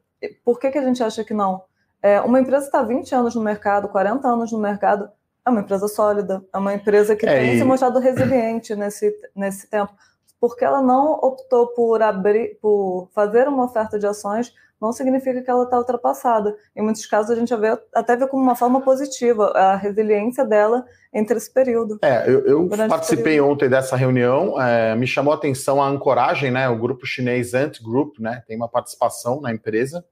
Por 0.45 0.61
que, 0.61 0.71
que 0.71 0.79
a 0.79 0.85
gente 0.85 1.03
acha 1.03 1.25
que 1.25 1.33
não? 1.33 1.63
É, 2.03 2.21
uma 2.21 2.39
empresa 2.39 2.67
está 2.67 2.83
20 2.83 3.15
anos 3.15 3.35
no 3.35 3.41
mercado, 3.41 3.89
40 3.89 4.29
anos 4.29 4.53
no 4.53 4.59
mercado, 4.59 5.11
é 5.45 5.51
uma 5.51 5.61
empresa 5.61 5.89
sólida, 5.89 6.45
é 6.53 6.59
uma 6.59 6.75
empresa 6.75 7.17
que 7.17 7.27
é, 7.27 7.39
tem 7.39 7.55
e... 7.55 7.59
se 7.59 7.65
mostrado 7.65 7.99
resiliente 7.99 8.77
nesse, 8.77 9.11
nesse 9.35 9.69
tempo. 9.71 9.93
Porque 10.39 10.65
ela 10.65 10.83
não 10.83 11.13
optou 11.15 11.69
por 11.69 12.03
abrir, 12.03 12.59
por 12.61 13.09
fazer 13.15 13.49
uma 13.49 13.65
oferta 13.65 13.99
de 13.99 14.07
ações, 14.07 14.53
não 14.83 14.93
significa 14.93 15.41
que 15.41 15.49
ela 15.49 15.63
está 15.63 15.79
ultrapassada. 15.79 16.57
Em 16.75 16.83
muitos 16.83 17.07
casos 17.07 17.31
a 17.31 17.37
gente 17.37 17.55
vê, 17.55 17.79
até 17.95 18.17
vê 18.17 18.27
como 18.27 18.43
uma 18.43 18.57
forma 18.57 18.81
positiva 18.81 19.53
a 19.55 19.77
resiliência 19.77 20.45
dela 20.45 20.85
entre 21.15 21.37
esse 21.37 21.53
período. 21.53 22.01
É, 22.03 22.29
eu, 22.29 22.45
eu 22.45 22.69
participei 22.89 23.41
ontem 23.41 23.69
dessa 23.69 23.95
reunião, 23.95 24.61
é, 24.61 24.97
me 24.97 25.07
chamou 25.07 25.33
a 25.33 25.37
atenção 25.37 25.81
a 25.81 25.87
ancoragem, 25.87 26.51
né? 26.51 26.69
O 26.69 26.77
grupo 26.77 27.07
chinês 27.07 27.55
Ant 27.55 27.81
Group, 27.81 28.19
né? 28.19 28.43
Tem 28.45 28.57
uma 28.57 28.69
participação 28.69 29.41
na 29.41 29.53
empresa, 29.53 30.05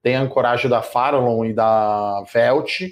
tem 0.00 0.14
a 0.14 0.20
ancoragem 0.20 0.70
da 0.70 0.80
Farallon 0.80 1.44
e 1.44 1.52
da 1.52 2.22
Velt, 2.32 2.82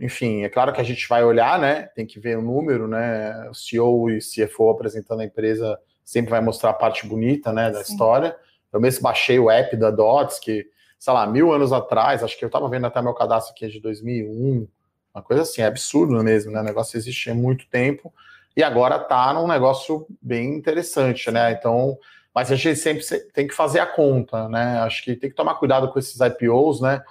enfim, 0.00 0.44
é 0.44 0.48
claro 0.48 0.72
que 0.72 0.80
a 0.80 0.84
gente 0.84 1.06
vai 1.08 1.22
olhar, 1.24 1.58
né? 1.58 1.90
Tem 1.94 2.06
que 2.06 2.18
ver 2.18 2.38
o 2.38 2.42
número, 2.42 2.88
né? 2.88 3.50
O 3.50 3.54
CEO 3.54 4.08
e 4.08 4.20
CFO 4.20 4.70
apresentando 4.70 5.20
a 5.20 5.24
empresa 5.24 5.78
sempre 6.04 6.30
vai 6.30 6.40
mostrar 6.40 6.70
a 6.70 6.74
parte 6.74 7.06
bonita, 7.06 7.52
né, 7.52 7.70
da 7.70 7.84
Sim. 7.84 7.92
história. 7.92 8.34
Eu 8.72 8.80
mesmo 8.80 9.02
baixei 9.02 9.38
o 9.38 9.50
app 9.50 9.76
da 9.76 9.90
Dots, 9.90 10.38
que, 10.38 10.66
sei 10.98 11.12
lá, 11.12 11.26
mil 11.26 11.52
anos 11.52 11.72
atrás, 11.72 12.22
acho 12.22 12.38
que 12.38 12.44
eu 12.44 12.48
estava 12.48 12.68
vendo 12.68 12.86
até 12.86 13.00
meu 13.00 13.14
cadastro 13.14 13.52
aqui 13.52 13.64
é 13.64 13.68
de 13.68 13.80
2001, 13.80 14.68
uma 15.14 15.22
coisa 15.22 15.42
assim, 15.42 15.62
é 15.62 15.66
absurdo 15.66 16.22
mesmo, 16.22 16.52
né? 16.52 16.60
O 16.60 16.64
negócio 16.64 16.96
existe 16.96 17.30
há 17.30 17.34
muito 17.34 17.66
tempo 17.68 18.12
e 18.56 18.62
agora 18.62 18.98
tá 18.98 19.32
num 19.32 19.46
negócio 19.46 20.06
bem 20.20 20.54
interessante, 20.54 21.30
né? 21.30 21.52
Então, 21.52 21.98
mas 22.34 22.52
a 22.52 22.56
gente 22.56 22.78
sempre 22.78 23.04
tem 23.32 23.46
que 23.46 23.54
fazer 23.54 23.80
a 23.80 23.86
conta, 23.86 24.48
né? 24.48 24.80
Acho 24.80 25.02
que 25.02 25.16
tem 25.16 25.30
que 25.30 25.36
tomar 25.36 25.54
cuidado 25.54 25.90
com 25.92 25.98
esses 25.98 26.20
IPOs, 26.20 26.80
né? 26.80 27.02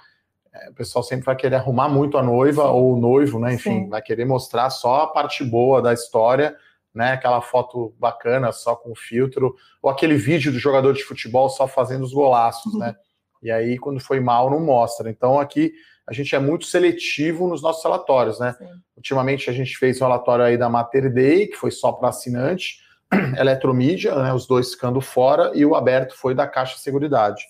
É, 0.52 0.70
o 0.70 0.74
pessoal 0.74 1.02
sempre 1.02 1.26
vai 1.26 1.36
querer 1.36 1.56
arrumar 1.56 1.88
muito 1.88 2.16
a 2.16 2.22
noiva 2.22 2.64
ou 2.64 2.94
o 2.94 3.00
noivo, 3.00 3.38
né? 3.38 3.54
Enfim, 3.54 3.84
Sim. 3.84 3.88
vai 3.88 4.00
querer 4.00 4.24
mostrar 4.24 4.70
só 4.70 5.02
a 5.02 5.06
parte 5.06 5.44
boa 5.44 5.82
da 5.82 5.92
história, 5.92 6.56
né? 6.94 7.12
Aquela 7.12 7.40
foto 7.40 7.94
bacana 7.98 8.52
só 8.52 8.74
com 8.74 8.94
filtro, 8.94 9.54
ou 9.82 9.90
aquele 9.90 10.16
vídeo 10.16 10.52
do 10.52 10.58
jogador 10.58 10.92
de 10.92 11.04
futebol 11.04 11.48
só 11.48 11.66
fazendo 11.66 12.04
os 12.04 12.12
golaços, 12.12 12.74
né? 12.78 12.94
E 13.40 13.52
aí, 13.52 13.78
quando 13.78 14.00
foi 14.00 14.18
mal, 14.18 14.50
não 14.50 14.58
mostra. 14.58 15.08
Então, 15.08 15.38
aqui 15.38 15.72
a 16.08 16.12
gente 16.12 16.34
é 16.34 16.40
muito 16.40 16.66
seletivo 16.66 17.46
nos 17.46 17.62
nossos 17.62 17.84
relatórios, 17.84 18.40
né? 18.40 18.56
Sim. 18.58 18.66
Ultimamente 18.96 19.48
a 19.48 19.52
gente 19.52 19.76
fez 19.78 20.00
um 20.00 20.06
relatório 20.06 20.44
aí 20.44 20.58
da 20.58 20.68
Mater 20.68 21.12
Day, 21.12 21.46
que 21.46 21.56
foi 21.56 21.70
só 21.70 21.92
para 21.92 22.08
assinante, 22.08 22.80
Eletromídia, 23.38 24.12
né? 24.16 24.32
Os 24.32 24.44
dois 24.44 24.72
ficando 24.72 25.00
fora, 25.00 25.52
e 25.54 25.64
o 25.64 25.76
aberto 25.76 26.16
foi 26.16 26.34
da 26.34 26.48
Caixa 26.48 26.78
Seguridade. 26.78 27.44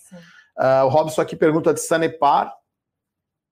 Uh, 0.58 0.84
o 0.84 0.88
Robson 0.88 1.22
aqui 1.22 1.36
pergunta 1.36 1.72
de 1.72 1.80
Sanepar, 1.80 2.52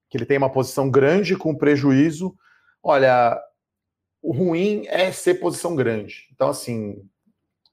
que 0.09 0.17
ele 0.17 0.25
tem 0.25 0.37
uma 0.37 0.51
posição 0.51 0.91
grande 0.91 1.35
com 1.35 1.55
prejuízo. 1.55 2.35
Olha, 2.83 3.39
o 4.27 4.33
ruim 4.33 4.83
é 4.87 5.09
ser 5.09 5.35
posição 5.35 5.73
grande. 5.73 6.27
Então, 6.35 6.49
assim, 6.49 7.01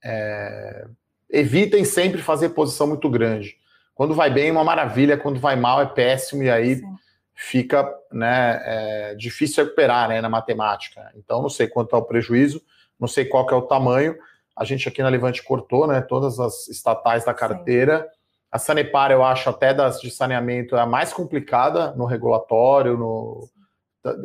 é... 0.04 0.86
evitem 1.28 1.84
sempre 1.84 2.22
fazer 2.22 2.50
posição 2.50 2.86
muito 2.86 3.10
grande. 3.10 3.56
Quando 3.92 4.14
vai 4.14 4.30
bem, 4.30 4.50
é 4.50 4.52
uma 4.52 4.62
maravilha, 4.62 5.18
quando 5.18 5.40
vai 5.40 5.56
mal, 5.56 5.82
é 5.82 5.86
péssimo, 5.86 6.44
e 6.44 6.50
aí 6.50 6.76
Sim. 6.76 6.86
fica 7.34 7.92
né, 8.12 8.60
é, 8.64 9.14
difícil 9.16 9.64
recuperar 9.64 10.08
né, 10.08 10.20
na 10.20 10.28
matemática. 10.28 11.10
Então, 11.16 11.42
não 11.42 11.48
sei 11.48 11.66
quanto 11.66 11.96
é 11.96 11.98
o 11.98 12.04
prejuízo, 12.04 12.62
não 13.00 13.08
sei 13.08 13.24
qual 13.24 13.50
é 13.50 13.54
o 13.54 13.62
tamanho. 13.62 14.16
A 14.56 14.64
gente 14.64 14.88
aqui 14.88 15.02
na 15.02 15.08
Levante 15.08 15.42
cortou 15.42 15.88
né, 15.88 16.00
todas 16.02 16.38
as 16.38 16.68
estatais 16.68 17.24
da 17.24 17.34
carteira. 17.34 18.02
Sim 18.02 18.24
a 18.54 18.58
Sanepar, 18.60 19.10
eu 19.10 19.24
acho, 19.24 19.50
até 19.50 19.74
das 19.74 20.00
de 20.00 20.08
saneamento, 20.12 20.76
é 20.76 20.80
a 20.80 20.86
mais 20.86 21.12
complicada 21.12 21.90
no 21.96 22.04
regulatório. 22.04 22.96
No... 22.96 23.48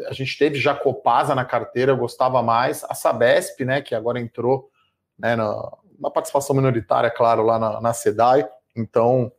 A 0.07 0.13
gente 0.13 0.37
teve 0.37 0.59
já 0.59 0.75
Copasa 0.75 1.33
na 1.33 1.45
carteira, 1.45 1.91
eu 1.91 1.97
gostava 1.97 2.43
mais. 2.43 2.83
A 2.89 2.93
Sabesp, 2.93 3.63
né, 3.63 3.81
que 3.81 3.95
agora 3.95 4.19
entrou 4.19 4.69
né, 5.17 5.35
na, 5.35 5.71
na 5.99 6.09
participação 6.09 6.55
minoritária, 6.55 7.09
claro, 7.09 7.43
lá 7.43 7.57
na, 7.57 7.81
na 7.81 7.93
SEDAI. 7.93 8.47
Então, 8.75 9.31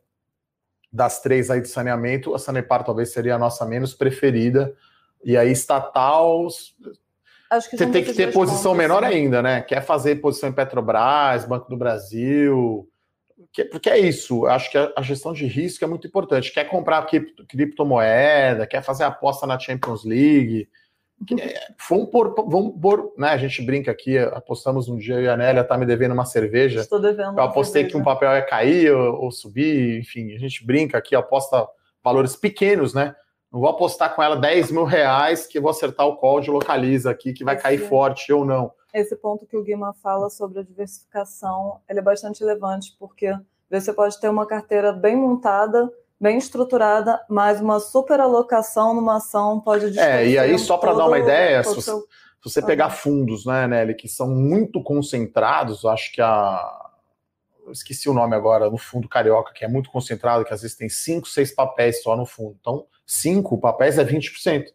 das 0.91 1.21
três 1.21 1.49
aí 1.49 1.61
de 1.61 1.67
saneamento, 1.67 2.35
a 2.35 2.39
Sanepar 2.39 2.83
talvez 2.83 3.11
seria 3.13 3.35
a 3.35 3.39
nossa 3.39 3.65
menos 3.65 3.93
preferida. 3.93 4.75
E 5.23 5.37
aí, 5.37 5.51
estatal, 5.51 6.47
você 6.49 7.87
tem 7.87 8.03
que 8.03 8.13
ter 8.13 8.33
posição 8.33 8.73
menor 8.73 9.01
né? 9.01 9.09
ainda, 9.09 9.41
né? 9.41 9.61
Quer 9.61 9.81
fazer 9.81 10.15
posição 10.15 10.49
em 10.49 10.53
Petrobras, 10.53 11.45
Banco 11.45 11.69
do 11.69 11.77
Brasil, 11.77 12.89
que, 13.53 13.65
porque 13.65 13.89
é 13.89 13.99
isso, 13.99 14.45
acho 14.45 14.71
que 14.71 14.77
a, 14.77 14.91
a, 14.95 15.01
gestão 15.01 15.33
de 15.33 15.45
risco 15.45 15.83
é 15.83 15.87
muito 15.87 16.07
importante. 16.07 16.53
Quer 16.53 16.65
comprar 16.65 17.05
cripto, 17.05 17.45
criptomoeda, 17.45 18.65
quer 18.65 18.81
fazer 18.81 19.03
aposta 19.03 19.45
na 19.45 19.59
Champions 19.59 20.05
League. 20.05 20.69
É, 21.39 21.67
vamos 21.89 22.09
pôr, 22.09 22.33
vamos 22.47 22.79
pôr, 22.81 23.13
né? 23.17 23.27
A 23.27 23.37
gente 23.37 23.61
brinca 23.61 23.91
aqui, 23.91 24.17
apostamos 24.17 24.87
um 24.87 24.97
dia 24.97 25.19
e 25.19 25.27
a 25.27 25.35
Nélia 25.35 25.63
tá 25.63 25.77
me 25.77 25.85
devendo 25.85 26.13
uma 26.13 26.25
cerveja. 26.25 26.79
Estou 26.79 26.99
devendo. 26.99 27.37
Eu 27.37 27.43
apostei 27.43 27.81
cerveja. 27.83 27.95
que 27.95 28.01
um 28.01 28.03
papel 28.03 28.31
ia 28.31 28.41
cair 28.41 28.91
ou, 28.91 29.25
ou, 29.25 29.31
subir, 29.31 29.99
enfim, 29.99 30.33
a 30.33 30.39
gente 30.39 30.65
brinca 30.65 30.97
aqui, 30.97 31.13
aposta 31.13 31.67
valores 32.03 32.35
pequenos, 32.35 32.93
né? 32.93 33.13
Não 33.51 33.59
vou 33.59 33.69
apostar 33.69 34.15
com 34.15 34.23
ela 34.23 34.37
10 34.37 34.71
mil 34.71 34.85
reais 34.85 35.45
que 35.45 35.59
vou 35.59 35.69
acertar 35.69 36.07
o 36.07 36.15
call 36.15 36.39
de 36.39 36.49
localiza 36.49 37.11
aqui, 37.11 37.33
que 37.33 37.43
vai 37.43 37.55
Esse... 37.55 37.63
cair 37.63 37.79
forte 37.79 38.31
ou 38.31 38.45
não 38.45 38.71
esse 38.93 39.15
ponto 39.15 39.45
que 39.45 39.57
o 39.57 39.63
Guima 39.63 39.93
fala 40.01 40.29
sobre 40.29 40.59
a 40.59 40.63
diversificação, 40.63 41.79
ele 41.89 41.99
é 41.99 42.01
bastante 42.01 42.41
relevante, 42.41 42.95
porque 42.99 43.33
você 43.69 43.93
pode 43.93 44.19
ter 44.19 44.29
uma 44.29 44.45
carteira 44.45 44.91
bem 44.91 45.15
montada, 45.15 45.91
bem 46.19 46.37
estruturada, 46.37 47.23
mas 47.29 47.61
uma 47.61 47.79
superalocação 47.79 48.93
numa 48.93 49.17
ação 49.17 49.59
pode 49.59 49.97
É, 49.97 50.27
e 50.27 50.37
aí 50.37 50.57
só 50.59 50.77
para 50.77 50.93
dar 50.93 51.07
uma 51.07 51.19
ideia, 51.19 51.63
se 51.63 51.75
você, 51.75 51.81
seu... 51.81 51.99
se 51.99 52.07
você, 52.43 52.61
pegar 52.61 52.89
fundos, 52.89 53.45
né, 53.45 53.67
Nelly, 53.67 53.95
que 53.95 54.07
são 54.07 54.27
muito 54.27 54.83
concentrados, 54.83 55.85
acho 55.85 56.11
que 56.13 56.21
a 56.21 56.89
eu 57.65 57.71
esqueci 57.71 58.09
o 58.09 58.13
nome 58.13 58.35
agora, 58.35 58.69
no 58.69 58.77
fundo 58.77 59.07
carioca, 59.07 59.53
que 59.53 59.63
é 59.63 59.67
muito 59.67 59.89
concentrado, 59.91 60.43
que 60.43 60.53
às 60.53 60.61
vezes 60.61 60.75
tem 60.75 60.89
cinco, 60.89 61.27
seis 61.27 61.53
papéis 61.53 62.01
só 62.01 62.17
no 62.17 62.25
fundo. 62.25 62.57
Então, 62.59 62.85
cinco 63.05 63.57
papéis 63.59 63.97
é 63.97 64.03
20%. 64.03 64.65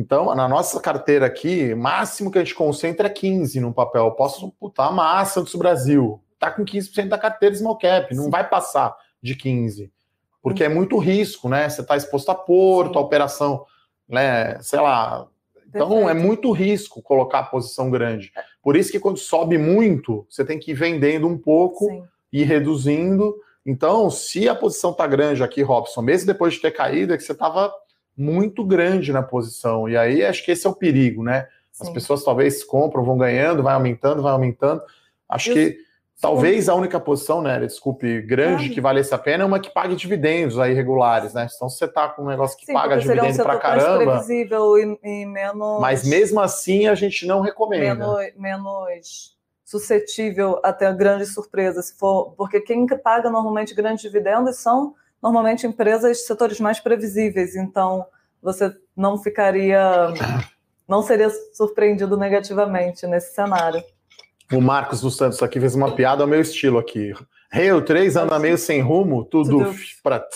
Então, 0.00 0.34
na 0.34 0.48
nossa 0.48 0.80
carteira 0.80 1.26
aqui, 1.26 1.74
máximo 1.74 2.30
que 2.30 2.38
a 2.38 2.40
gente 2.42 2.54
concentra 2.54 3.06
é 3.06 3.10
15 3.10 3.60
no 3.60 3.70
papel. 3.70 4.06
Eu 4.06 4.12
posso 4.12 4.50
botar 4.58 4.86
a 4.86 4.90
massa 4.90 5.42
do 5.42 5.58
Brasil. 5.58 6.24
Tá 6.38 6.50
com 6.50 6.64
15% 6.64 7.08
da 7.08 7.18
carteira 7.18 7.54
small 7.54 7.76
cap, 7.76 8.14
não 8.14 8.24
Sim. 8.24 8.30
vai 8.30 8.48
passar 8.48 8.96
de 9.22 9.34
15. 9.34 9.92
Porque 10.40 10.64
é 10.64 10.70
muito 10.70 10.96
risco, 10.96 11.50
né? 11.50 11.68
Você 11.68 11.82
está 11.82 11.98
exposto 11.98 12.30
a 12.30 12.34
porto, 12.34 12.98
a 12.98 13.02
operação, 13.02 13.66
né? 14.08 14.58
Sei 14.62 14.80
lá. 14.80 15.28
Então 15.68 15.90
Perfeito. 15.90 16.08
é 16.08 16.14
muito 16.14 16.50
risco 16.50 17.02
colocar 17.02 17.40
a 17.40 17.44
posição 17.44 17.90
grande. 17.90 18.32
É. 18.34 18.42
Por 18.62 18.76
isso 18.76 18.90
que 18.90 18.98
quando 18.98 19.18
sobe 19.18 19.58
muito, 19.58 20.26
você 20.30 20.46
tem 20.46 20.58
que 20.58 20.70
ir 20.70 20.74
vendendo 20.74 21.28
um 21.28 21.36
pouco 21.36 21.84
Sim. 21.84 22.04
e 22.32 22.42
reduzindo. 22.42 23.36
Então, 23.66 24.08
se 24.08 24.48
a 24.48 24.54
posição 24.54 24.94
tá 24.94 25.06
grande 25.06 25.42
aqui, 25.42 25.60
Robson, 25.60 26.00
mesmo 26.00 26.26
depois 26.26 26.54
de 26.54 26.62
ter 26.62 26.70
caído, 26.70 27.12
é 27.12 27.18
que 27.18 27.22
você 27.22 27.32
estava 27.32 27.70
muito 28.16 28.64
grande 28.64 29.12
na 29.12 29.22
posição. 29.22 29.88
E 29.88 29.96
aí 29.96 30.24
acho 30.24 30.44
que 30.44 30.50
esse 30.50 30.66
é 30.66 30.70
o 30.70 30.74
perigo, 30.74 31.22
né? 31.22 31.48
As 31.80 31.86
Sim. 31.86 31.92
pessoas 31.92 32.22
talvez 32.22 32.62
compram, 32.62 33.04
vão 33.04 33.16
ganhando, 33.16 33.62
vai 33.62 33.74
aumentando, 33.74 34.22
vai 34.22 34.32
aumentando. 34.32 34.82
Acho 35.28 35.52
que 35.52 35.78
talvez 36.20 36.68
a 36.68 36.74
única 36.74 37.00
posição, 37.00 37.40
né, 37.40 37.58
desculpe, 37.60 38.20
grande 38.22 38.68
que 38.68 38.80
valesse 38.80 39.14
a 39.14 39.18
pena 39.18 39.44
é 39.44 39.46
uma 39.46 39.58
que 39.58 39.70
pague 39.70 39.96
dividendos 39.96 40.58
aí 40.58 40.74
regulares, 40.74 41.32
né? 41.32 41.48
Então, 41.54 41.68
se 41.68 41.78
você 41.78 41.88
tá 41.88 42.08
com 42.08 42.22
um 42.22 42.26
negócio 42.26 42.58
que 42.58 42.66
Sim, 42.66 42.74
paga 42.74 42.98
dividendo 42.98 43.40
um 43.40 43.44
para 43.44 43.58
caramba. 43.58 43.98
previsível 43.98 44.76
e, 44.76 44.98
e, 45.02 45.26
menos. 45.26 45.80
Mas 45.80 46.06
mesmo 46.06 46.40
assim 46.40 46.86
a 46.86 46.94
gente 46.94 47.26
não 47.26 47.40
recomenda. 47.40 47.94
Menos, 47.94 48.36
menos 48.36 49.40
suscetível 49.64 50.60
a 50.64 50.72
ter 50.72 50.92
grandes 50.96 51.32
surpresas, 51.32 51.86
se 51.86 51.96
for, 51.96 52.34
porque 52.36 52.60
quem 52.60 52.84
paga 52.86 53.30
normalmente 53.30 53.72
grandes 53.72 54.02
dividendos 54.02 54.56
são 54.56 54.96
normalmente 55.22 55.66
empresas 55.66 56.26
setores 56.26 56.60
mais 56.60 56.80
previsíveis, 56.80 57.54
então 57.54 58.06
você 58.42 58.74
não 58.96 59.18
ficaria, 59.18 60.08
não 60.88 61.02
seria 61.02 61.30
surpreendido 61.52 62.16
negativamente 62.16 63.06
nesse 63.06 63.34
cenário. 63.34 63.82
O 64.52 64.60
Marcos 64.60 65.00
dos 65.00 65.16
Santos 65.16 65.42
aqui 65.42 65.60
fez 65.60 65.74
uma 65.74 65.94
piada 65.94 66.22
ao 66.22 66.28
meu 66.28 66.40
estilo 66.40 66.78
aqui. 66.78 67.12
Rail 67.52 67.84
3 67.84 68.16
anda 68.16 68.38
meio 68.38 68.58
sem 68.58 68.80
rumo, 68.80 69.24
tudo 69.24 69.74
para. 70.02 70.26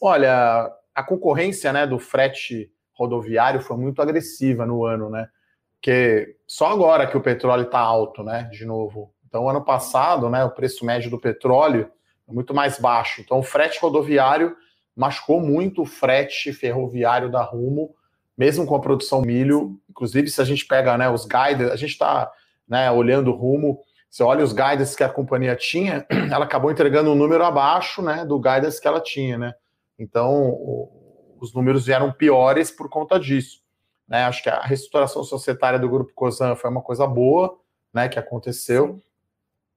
Olha, 0.00 0.70
a 0.94 1.02
concorrência 1.02 1.72
né, 1.72 1.86
do 1.86 1.98
frete 1.98 2.70
rodoviário 2.94 3.60
foi 3.60 3.76
muito 3.76 4.00
agressiva 4.00 4.66
no 4.66 4.84
ano, 4.84 5.10
né? 5.10 5.28
Porque 5.74 6.36
só 6.46 6.66
agora 6.68 7.06
que 7.06 7.16
o 7.16 7.22
petróleo 7.22 7.64
está 7.64 7.78
alto, 7.78 8.22
né? 8.22 8.48
De 8.52 8.64
novo. 8.64 9.12
Então, 9.26 9.48
ano 9.48 9.64
passado, 9.64 10.28
né, 10.28 10.44
o 10.44 10.50
preço 10.50 10.84
médio 10.84 11.10
do 11.10 11.18
petróleo 11.18 11.90
muito 12.32 12.54
mais 12.54 12.78
baixo. 12.78 13.20
Então, 13.20 13.38
o 13.38 13.42
frete 13.42 13.78
rodoviário 13.80 14.56
machucou 14.96 15.40
muito 15.40 15.82
o 15.82 15.86
frete 15.86 16.52
ferroviário 16.52 17.30
da 17.30 17.42
Rumo, 17.42 17.94
mesmo 18.36 18.66
com 18.66 18.74
a 18.74 18.80
produção 18.80 19.22
milho. 19.22 19.80
Inclusive, 19.88 20.28
se 20.30 20.40
a 20.40 20.44
gente 20.44 20.66
pega 20.66 20.96
né, 20.96 21.08
os 21.08 21.24
guides, 21.24 21.70
a 21.70 21.76
gente 21.76 21.90
está 21.90 22.30
né, 22.68 22.90
olhando 22.90 23.30
o 23.30 23.36
Rumo, 23.36 23.80
você 24.10 24.22
olha 24.22 24.44
os 24.44 24.52
guidance 24.52 24.96
que 24.96 25.04
a 25.04 25.08
companhia 25.08 25.54
tinha, 25.54 26.06
ela 26.30 26.44
acabou 26.44 26.70
entregando 26.70 27.10
um 27.10 27.14
número 27.14 27.44
abaixo 27.44 28.02
né, 28.02 28.24
do 28.24 28.38
guidance 28.38 28.80
que 28.80 28.88
ela 28.88 29.00
tinha. 29.00 29.38
Né? 29.38 29.54
Então, 29.98 30.50
o, 30.50 31.36
os 31.40 31.54
números 31.54 31.86
vieram 31.86 32.12
piores 32.12 32.70
por 32.70 32.88
conta 32.88 33.18
disso. 33.18 33.60
Né? 34.08 34.24
Acho 34.24 34.42
que 34.42 34.48
a 34.48 34.60
reestruturação 34.60 35.22
societária 35.22 35.78
do 35.78 35.88
Grupo 35.88 36.12
Cosan 36.14 36.56
foi 36.56 36.68
uma 36.68 36.82
coisa 36.82 37.06
boa 37.06 37.56
né, 37.94 38.08
que 38.08 38.18
aconteceu. 38.18 39.00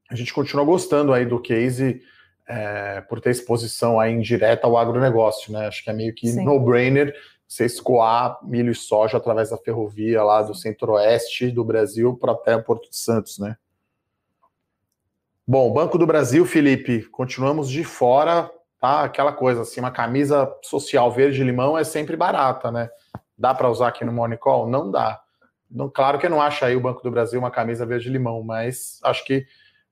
A 0.09 0.15
gente 0.15 0.33
continua 0.33 0.65
gostando 0.65 1.13
aí 1.13 1.25
do 1.25 1.39
case 1.39 2.01
é, 2.47 3.01
por 3.01 3.21
ter 3.21 3.31
exposição 3.31 3.99
aí 3.99 4.13
indireta 4.13 4.67
ao 4.67 4.77
agronegócio, 4.77 5.51
né? 5.51 5.67
Acho 5.67 5.83
que 5.83 5.89
é 5.89 5.93
meio 5.93 6.13
que 6.13 6.31
no-brainer 6.33 7.15
você 7.47 7.65
escoar 7.65 8.39
milho 8.43 8.71
e 8.71 8.75
soja 8.75 9.17
através 9.17 9.51
da 9.51 9.57
ferrovia 9.57 10.23
lá 10.23 10.41
do 10.41 10.55
centro-oeste 10.55 11.51
do 11.51 11.63
Brasil 11.63 12.17
para 12.17 12.31
até 12.31 12.57
Porto 12.57 12.89
de 12.89 12.97
Santos, 12.97 13.37
né? 13.37 13.55
Bom, 15.45 15.71
Banco 15.71 15.97
do 15.97 16.07
Brasil, 16.07 16.45
Felipe, 16.45 17.03
continuamos 17.03 17.69
de 17.69 17.83
fora, 17.83 18.49
tá? 18.79 19.03
Aquela 19.03 19.33
coisa 19.33 19.61
assim, 19.61 19.81
uma 19.81 19.91
camisa 19.91 20.51
social 20.63 21.11
verde-limão 21.11 21.77
é 21.77 21.83
sempre 21.83 22.15
barata, 22.15 22.71
né? 22.71 22.89
Dá 23.37 23.53
para 23.53 23.69
usar 23.69 23.89
aqui 23.89 24.05
no 24.05 24.13
Monicol? 24.13 24.69
Não 24.69 24.89
dá. 24.89 25.21
Não, 25.69 25.89
claro 25.89 26.17
que 26.17 26.25
eu 26.25 26.29
não 26.29 26.41
acho 26.41 26.63
aí 26.63 26.75
o 26.75 26.81
Banco 26.81 27.03
do 27.03 27.11
Brasil 27.11 27.39
uma 27.39 27.51
camisa 27.51 27.85
verde-limão, 27.85 28.41
mas 28.41 28.99
acho 29.03 29.25
que 29.25 29.45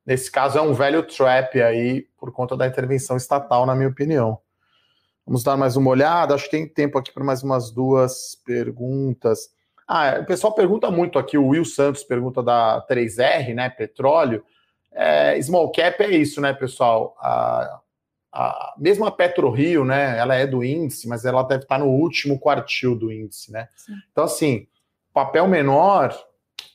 Nesse 0.06 0.32
caso, 0.32 0.58
é 0.58 0.62
um 0.62 0.74
velho 0.74 1.04
trap 1.04 1.62
aí, 1.62 2.08
por 2.18 2.32
conta 2.32 2.58
da 2.58 2.68
intervenção 2.68 3.18
estatal, 3.18 3.66
na 3.66 3.76
minha 3.76 3.90
opinião. 3.90 4.40
Vamos 5.26 5.44
dar 5.44 5.56
mais 5.56 5.76
uma 5.76 5.92
olhada. 5.92 6.34
Acho 6.34 6.46
que 6.46 6.52
tem 6.52 6.68
tempo 6.68 6.98
aqui 6.98 7.12
para 7.12 7.24
mais 7.24 7.44
umas 7.44 7.70
duas 7.72 8.36
perguntas. 8.44 9.50
Ah, 9.88 10.20
o 10.20 10.26
pessoal 10.26 10.54
pergunta 10.54 10.90
muito 10.90 11.20
aqui. 11.20 11.38
O 11.38 11.50
Will 11.50 11.66
Santos 11.66 12.04
pergunta 12.04 12.42
da 12.42 12.84
3R, 12.90 13.54
né? 13.54 13.70
Petróleo. 13.70 14.44
É, 14.92 15.40
small 15.42 15.72
cap 15.72 16.04
é 16.04 16.10
isso, 16.10 16.42
né, 16.42 16.52
pessoal? 16.52 17.16
A, 17.20 17.80
a, 18.34 18.74
mesmo 18.78 19.06
a 19.06 19.12
PetroRio, 19.12 19.86
né? 19.86 20.18
Ela 20.18 20.36
é 20.36 20.48
do 20.48 20.64
índice, 20.64 21.08
mas 21.08 21.26
ela 21.26 21.44
deve 21.44 21.64
estar 21.64 21.78
no 21.78 21.88
último 21.88 22.40
quartil 22.40 22.96
do 22.96 23.12
índice, 23.12 23.52
né? 23.52 23.70
Sim. 23.76 23.94
Então, 24.12 24.24
assim, 24.24 24.68
papel 25.14 25.48
menor 25.48 26.18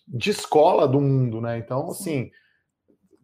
de 0.07 0.31
escola 0.31 0.87
do 0.87 1.01
mundo, 1.01 1.41
né? 1.41 1.59
Então, 1.59 1.89
assim. 1.91 2.27
Sim 2.27 2.31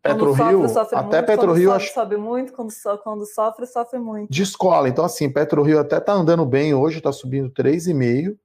PetroRio, 0.03 0.67
até 0.93 1.23
PetroRio 1.23 1.73
acho 1.73 1.95
sobe 1.95 2.17
muito, 2.17 2.53
quando, 2.53 2.73
so, 2.73 2.99
quando 2.99 3.25
sofre, 3.25 3.67
sofre 3.67 4.01
muito. 4.01 4.33
De 4.33 4.43
escola, 4.43 4.89
então 4.89 5.05
assim, 5.05 5.31
PetroRio 5.31 5.79
até 5.79 6.01
tá 6.01 6.13
andando 6.13 6.45
bem 6.45 6.75
hoje, 6.75 7.01
tá 7.01 7.13
subindo 7.13 7.49
3,5, 7.51 8.37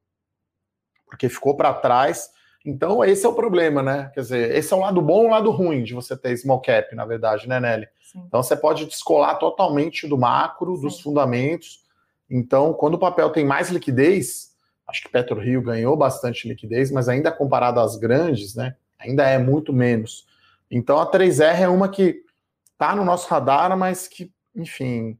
porque 1.07 1.27
ficou 1.27 1.57
para 1.57 1.73
trás. 1.73 2.29
Então 2.63 3.03
esse 3.03 3.25
é 3.25 3.29
o 3.29 3.33
problema, 3.33 3.81
né? 3.81 4.11
Quer 4.13 4.21
dizer, 4.21 4.55
esse 4.55 4.71
é 4.71 4.75
o 4.77 4.81
lado 4.81 5.01
bom 5.01 5.23
e 5.23 5.27
o 5.27 5.31
lado 5.31 5.49
ruim 5.49 5.83
de 5.83 5.95
você 5.95 6.15
ter 6.15 6.37
small 6.37 6.61
cap, 6.61 6.95
na 6.95 7.05
verdade, 7.05 7.49
né, 7.49 7.59
Nelly? 7.59 7.87
Sim. 8.03 8.23
Então 8.27 8.43
você 8.43 8.55
pode 8.55 8.85
descolar 8.85 9.39
totalmente 9.39 10.07
do 10.07 10.17
macro, 10.17 10.75
Sim. 10.75 10.81
dos 10.83 11.01
fundamentos. 11.01 11.83
Então, 12.29 12.71
quando 12.73 12.95
o 12.95 12.99
papel 12.99 13.31
tem 13.31 13.45
mais 13.45 13.69
liquidez, 13.69 14.51
acho 14.87 15.01
que 15.01 15.09
PetroRio 15.09 15.61
ganhou 15.61 15.97
bastante 15.97 16.47
liquidez, 16.47 16.91
mas 16.91 17.09
ainda 17.09 17.31
comparado 17.31 17.79
às 17.79 17.95
grandes, 17.95 18.53
né? 18.53 18.75
Ainda 18.99 19.27
é 19.27 19.37
muito 19.37 19.73
menos. 19.73 20.27
Então 20.69 20.99
a 20.99 21.09
3R 21.09 21.61
é 21.61 21.67
uma 21.67 21.89
que 21.89 22.23
está 22.71 22.95
no 22.95 23.03
nosso 23.03 23.27
radar, 23.27 23.75
mas 23.77 24.07
que, 24.07 24.31
enfim, 24.55 25.17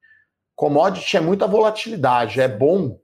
commodity 0.56 1.18
é 1.18 1.22
muita 1.22 1.48
volatilidade, 1.48 2.40
é 2.40 2.48
bom, 2.48 3.00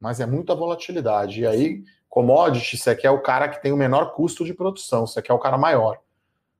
mas 0.00 0.20
é 0.20 0.26
muita 0.26 0.54
volatilidade. 0.54 1.40
E 1.40 1.46
aí, 1.46 1.84
commodity, 2.08 2.76
você 2.76 2.94
quer 2.94 3.10
o 3.10 3.20
cara 3.20 3.48
que 3.48 3.60
tem 3.60 3.72
o 3.72 3.76
menor 3.76 4.12
custo 4.12 4.44
de 4.44 4.54
produção, 4.54 5.06
você 5.06 5.20
quer 5.20 5.32
o 5.32 5.38
cara 5.38 5.58
maior. 5.58 5.98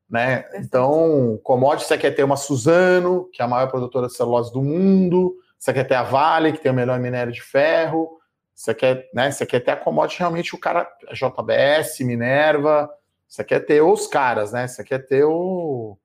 Né? 0.09 0.45
Então, 0.55 1.39
commodity, 1.43 1.87
você 1.87 1.99
quer 1.99 2.13
ter 2.13 2.23
uma 2.23 2.37
Suzano, 2.37 3.29
que 3.33 3.43
é 3.43 3.45
a 3.45 3.49
maior 3.49 3.69
produtora 3.69 4.07
de 4.07 4.15
celulose 4.15 4.53
do 4.53 4.63
mundo, 4.63 5.37
você 5.59 5.73
quer 5.73 5.85
ter 5.85 5.95
a 5.95 6.03
Vale, 6.03 6.53
que 6.53 6.61
tem 6.61 6.71
o 6.71 6.75
melhor 6.75 6.99
minério 7.01 7.33
de 7.33 7.43
ferro, 7.43 8.19
você 8.55 8.75
quer, 8.75 9.09
né, 9.13 9.31
você 9.31 9.45
quer 9.45 9.61
ter 9.61 9.73
a 9.73 9.77
commodity 9.77 10.21
realmente 10.21 10.55
o 10.55 10.59
cara, 10.59 10.89
JBS, 11.13 12.01
Minerva, 12.01 12.91
você 13.37 13.45
quer 13.45 13.61
ter 13.61 13.83
os 13.83 14.07
caras, 14.07 14.53
né? 14.53 14.67
Você 14.67 14.83
quer 14.83 15.07
ter 15.07 15.25
o, 15.25 15.99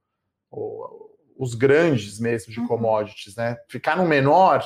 o, 0.51 1.09
os 1.38 1.55
grandes 1.55 2.19
mesmo 2.19 2.51
de 2.51 2.59
uhum. 2.59 2.67
commodities, 2.67 3.38
né? 3.38 3.57
Ficar 3.69 3.95
no 3.95 4.05
menor 4.05 4.65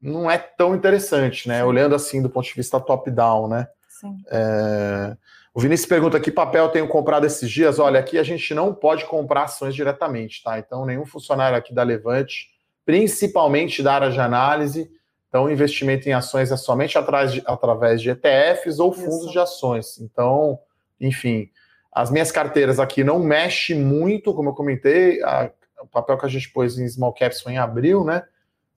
não 0.00 0.28
é 0.28 0.36
tão 0.36 0.74
interessante, 0.74 1.48
né? 1.48 1.60
Sim. 1.60 1.62
Olhando 1.62 1.94
assim 1.94 2.20
do 2.20 2.28
ponto 2.28 2.46
de 2.46 2.54
vista 2.54 2.80
top-down, 2.80 3.48
né? 3.48 3.68
Sim. 3.88 4.16
É... 4.28 5.16
O 5.54 5.60
Vinícius 5.60 5.88
pergunta 5.88 6.20
que 6.20 6.30
papel 6.30 6.68
tenho 6.68 6.88
comprado 6.88 7.24
esses 7.24 7.48
dias. 7.48 7.78
Olha, 7.78 8.00
aqui 8.00 8.18
a 8.18 8.22
gente 8.22 8.52
não 8.52 8.74
pode 8.74 9.06
comprar 9.06 9.44
ações 9.44 9.74
diretamente, 9.74 10.42
tá? 10.42 10.58
Então, 10.58 10.84
nenhum 10.84 11.06
funcionário 11.06 11.56
aqui 11.56 11.72
da 11.72 11.82
Levante, 11.82 12.48
principalmente 12.84 13.82
da 13.82 13.94
área 13.94 14.10
de 14.10 14.20
análise, 14.20 14.90
então, 15.28 15.50
investimento 15.50 16.08
em 16.08 16.12
ações 16.12 16.50
é 16.50 16.56
somente 16.56 16.92
de, 16.92 17.42
através 17.46 18.00
de 18.00 18.10
ETFs 18.10 18.78
ou 18.78 18.92
fundos 18.92 19.22
Isso. 19.22 19.32
de 19.32 19.38
ações. 19.38 20.00
Então, 20.00 20.58
enfim, 21.00 21.50
as 21.92 22.10
minhas 22.10 22.30
carteiras 22.30 22.78
aqui 22.78 23.02
não 23.02 23.18
mexe 23.18 23.74
muito, 23.74 24.34
como 24.34 24.50
eu 24.50 24.54
comentei, 24.54 25.22
a, 25.22 25.50
o 25.80 25.86
papel 25.86 26.18
que 26.18 26.26
a 26.26 26.28
gente 26.28 26.52
pôs 26.52 26.78
em 26.78 26.88
small 26.88 27.12
caps 27.12 27.40
foi 27.40 27.52
em 27.52 27.58
abril, 27.58 28.04
né? 28.04 28.22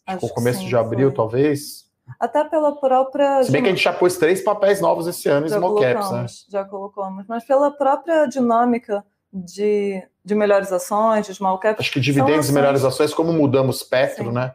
Acho 0.05 0.25
o 0.25 0.29
começo 0.29 0.59
sim, 0.59 0.67
de 0.67 0.75
abril, 0.75 1.09
foi. 1.09 1.15
talvez. 1.15 1.89
Até 2.19 2.43
pela 2.43 2.75
própria. 2.75 3.43
Se 3.43 3.51
bem 3.51 3.61
que 3.61 3.67
a 3.67 3.71
gente 3.71 3.83
já 3.83 3.93
pôs 3.93 4.17
três 4.17 4.41
papéis 4.41 4.81
novos 4.81 5.05
esse 5.05 5.29
ano 5.29 5.45
em 5.45 5.49
small 5.49 5.75
caps, 5.75 6.11
né? 6.11 6.25
Já 6.49 6.65
colocamos, 6.65 7.25
mas 7.27 7.45
pela 7.45 7.69
própria 7.69 8.25
dinâmica 8.25 9.03
de, 9.31 10.01
de 10.25 10.33
melhores 10.33 10.71
ações, 10.71 11.27
de 11.27 11.35
small 11.35 11.59
caps. 11.59 11.81
Acho 11.81 11.91
que 11.91 11.99
dividendos 11.99 12.49
e 12.49 12.53
melhores 12.53 12.83
ações, 12.83 13.13
como 13.13 13.31
mudamos 13.31 13.83
Petro, 13.83 14.25
sim. 14.25 14.31
né? 14.31 14.53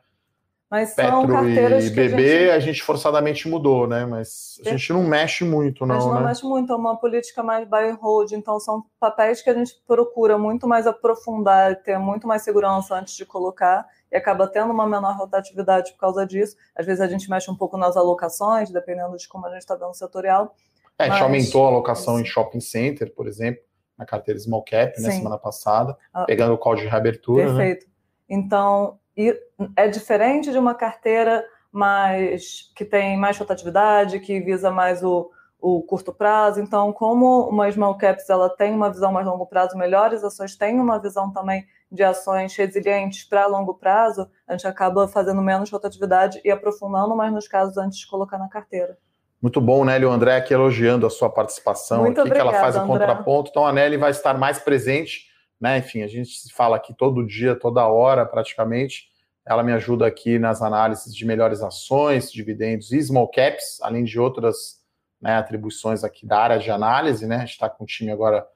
Mas 0.75 0.93
Petro 0.93 1.81
e 1.81 1.91
BB 1.91 2.15
a 2.15 2.19
gente... 2.19 2.51
a 2.51 2.59
gente... 2.59 2.83
forçadamente 2.83 3.49
mudou, 3.49 3.87
né? 3.87 4.05
Mas 4.05 4.61
a 4.67 4.71
gente 4.71 4.93
não 4.93 5.05
mexe 5.05 5.45
muito, 5.45 5.87
não. 5.87 5.95
A 5.95 6.01
gente 6.01 6.09
não 6.09 6.21
né? 6.21 6.27
mexe 6.27 6.45
muito, 6.45 6.73
é 6.73 6.77
uma 6.77 6.97
política 6.97 7.45
mais 7.45 7.69
buy 7.69 7.91
and 7.91 7.99
hold, 8.03 8.33
então 8.33 8.59
são 8.59 8.85
papéis 8.99 9.41
que 9.41 9.49
a 9.49 9.55
gente 9.55 9.73
procura 9.87 10.37
muito 10.37 10.67
mais 10.67 10.85
aprofundar, 10.89 11.81
ter 11.81 11.97
muito 11.97 12.27
mais 12.27 12.43
segurança 12.43 12.97
antes 12.97 13.15
de 13.15 13.25
colocar, 13.25 13.87
e 14.11 14.17
acaba 14.17 14.49
tendo 14.49 14.73
uma 14.73 14.85
menor 14.85 15.17
rotatividade 15.17 15.93
por 15.93 15.99
causa 16.01 16.27
disso. 16.27 16.57
Às 16.75 16.85
vezes 16.85 17.01
a 17.01 17.07
gente 17.07 17.31
mexe 17.31 17.49
um 17.49 17.55
pouco 17.57 17.77
nas 17.77 17.97
alocações, 17.97 18.69
dependendo 18.69 19.17
de 19.17 19.29
como 19.29 19.47
a 19.47 19.51
gente 19.51 19.61
está 19.61 19.77
vendo 19.77 19.91
o 19.91 19.95
setorial. 19.95 20.57
É, 20.99 21.05
a 21.05 21.09
gente 21.09 21.23
aumentou 21.23 21.67
a 21.67 21.69
alocação 21.69 22.19
em 22.19 22.25
shopping 22.25 22.59
center, 22.59 23.15
por 23.15 23.29
exemplo, 23.29 23.63
na 23.97 24.05
carteira 24.05 24.41
small 24.41 24.65
cap, 24.65 25.01
né, 25.01 25.13
semana 25.13 25.39
passada, 25.39 25.97
ah, 26.13 26.25
pegando 26.25 26.53
o 26.53 26.59
call 26.59 26.75
de 26.75 26.85
reabertura. 26.85 27.45
Né? 27.45 27.59
Perfeito. 27.59 27.87
Né? 27.87 27.93
Então, 28.29 28.99
e 29.17 29.39
é 29.77 29.89
diferente 29.89 30.51
de 30.51 30.59
uma 30.59 30.75
carteira 30.75 31.45
mais 31.71 32.71
que 32.75 32.85
tem 32.85 33.17
mais 33.17 33.37
rotatividade, 33.37 34.21
que 34.21 34.41
visa 34.41 34.71
mais 34.71 35.03
o, 35.03 35.31
o 35.61 35.83
curto 35.83 36.13
prazo. 36.13 36.61
Então, 36.61 36.93
como 36.93 37.49
uma 37.49 37.71
small 37.71 37.97
caps 37.97 38.29
ela 38.29 38.49
tem 38.49 38.73
uma 38.73 38.91
visão 38.91 39.13
mais 39.13 39.27
longo 39.27 39.47
prazo, 39.47 39.77
melhores 39.77 40.23
ações 40.23 40.57
têm 40.57 40.81
uma 40.81 40.99
visão 40.99 41.33
também 41.33 41.67
de 41.91 42.03
ações 42.03 42.55
resilientes 42.57 43.25
para 43.25 43.47
longo 43.47 43.75
prazo, 43.75 44.29
a 44.47 44.53
gente 44.53 44.67
acaba 44.67 45.07
fazendo 45.07 45.41
menos 45.41 45.71
rotatividade 45.71 46.41
e 46.45 46.51
aprofundando 46.51 47.15
mais 47.15 47.33
nos 47.33 47.47
casos 47.47 47.77
antes 47.77 47.99
de 47.99 48.07
colocar 48.07 48.37
na 48.37 48.49
carteira. 48.49 48.99
Muito 49.41 49.61
bom, 49.61 49.85
Nelly. 49.85 50.07
O 50.07 50.11
André 50.11 50.37
aqui 50.37 50.55
elogiando 50.55 51.07
a 51.07 51.11
sua 51.11 51.29
participação 51.29 52.01
Muito 52.01 52.21
aqui, 52.21 52.31
obrigada, 52.31 52.51
que 52.51 52.57
ela 52.57 52.65
faz 52.65 52.77
o 52.83 52.87
contraponto. 52.87 53.51
Então 53.51 53.67
a 53.67 53.73
Nelly 53.73 53.97
vai 53.97 54.11
estar 54.11 54.39
mais 54.39 54.59
presente 54.59 55.27
né? 55.61 55.79
Enfim, 55.79 56.03
a 56.03 56.07
gente 56.07 56.31
se 56.31 56.53
fala 56.53 56.77
aqui 56.77 56.95
todo 56.95 57.27
dia, 57.27 57.55
toda 57.55 57.87
hora 57.87 58.27
praticamente. 58.27 59.09
Ela 59.47 59.63
me 59.63 59.73
ajuda 59.73 60.07
aqui 60.07 60.39
nas 60.39 60.63
análises 60.63 61.15
de 61.15 61.25
melhores 61.27 61.61
ações, 61.61 62.33
dividendos 62.33 62.93
e 62.93 63.03
small 63.03 63.29
caps, 63.29 63.79
além 63.83 64.05
de 64.05 64.19
outras 64.19 64.83
né, 65.21 65.37
atribuições 65.37 66.03
aqui 66.03 66.27
da 66.27 66.39
área 66.39 66.59
de 66.59 66.71
análise, 66.71 67.27
né? 67.27 67.37
A 67.37 67.41
gente 67.41 67.51
está 67.51 67.69
com 67.69 67.85
um 67.85 67.87
time 67.87 68.11
agora 68.11 68.47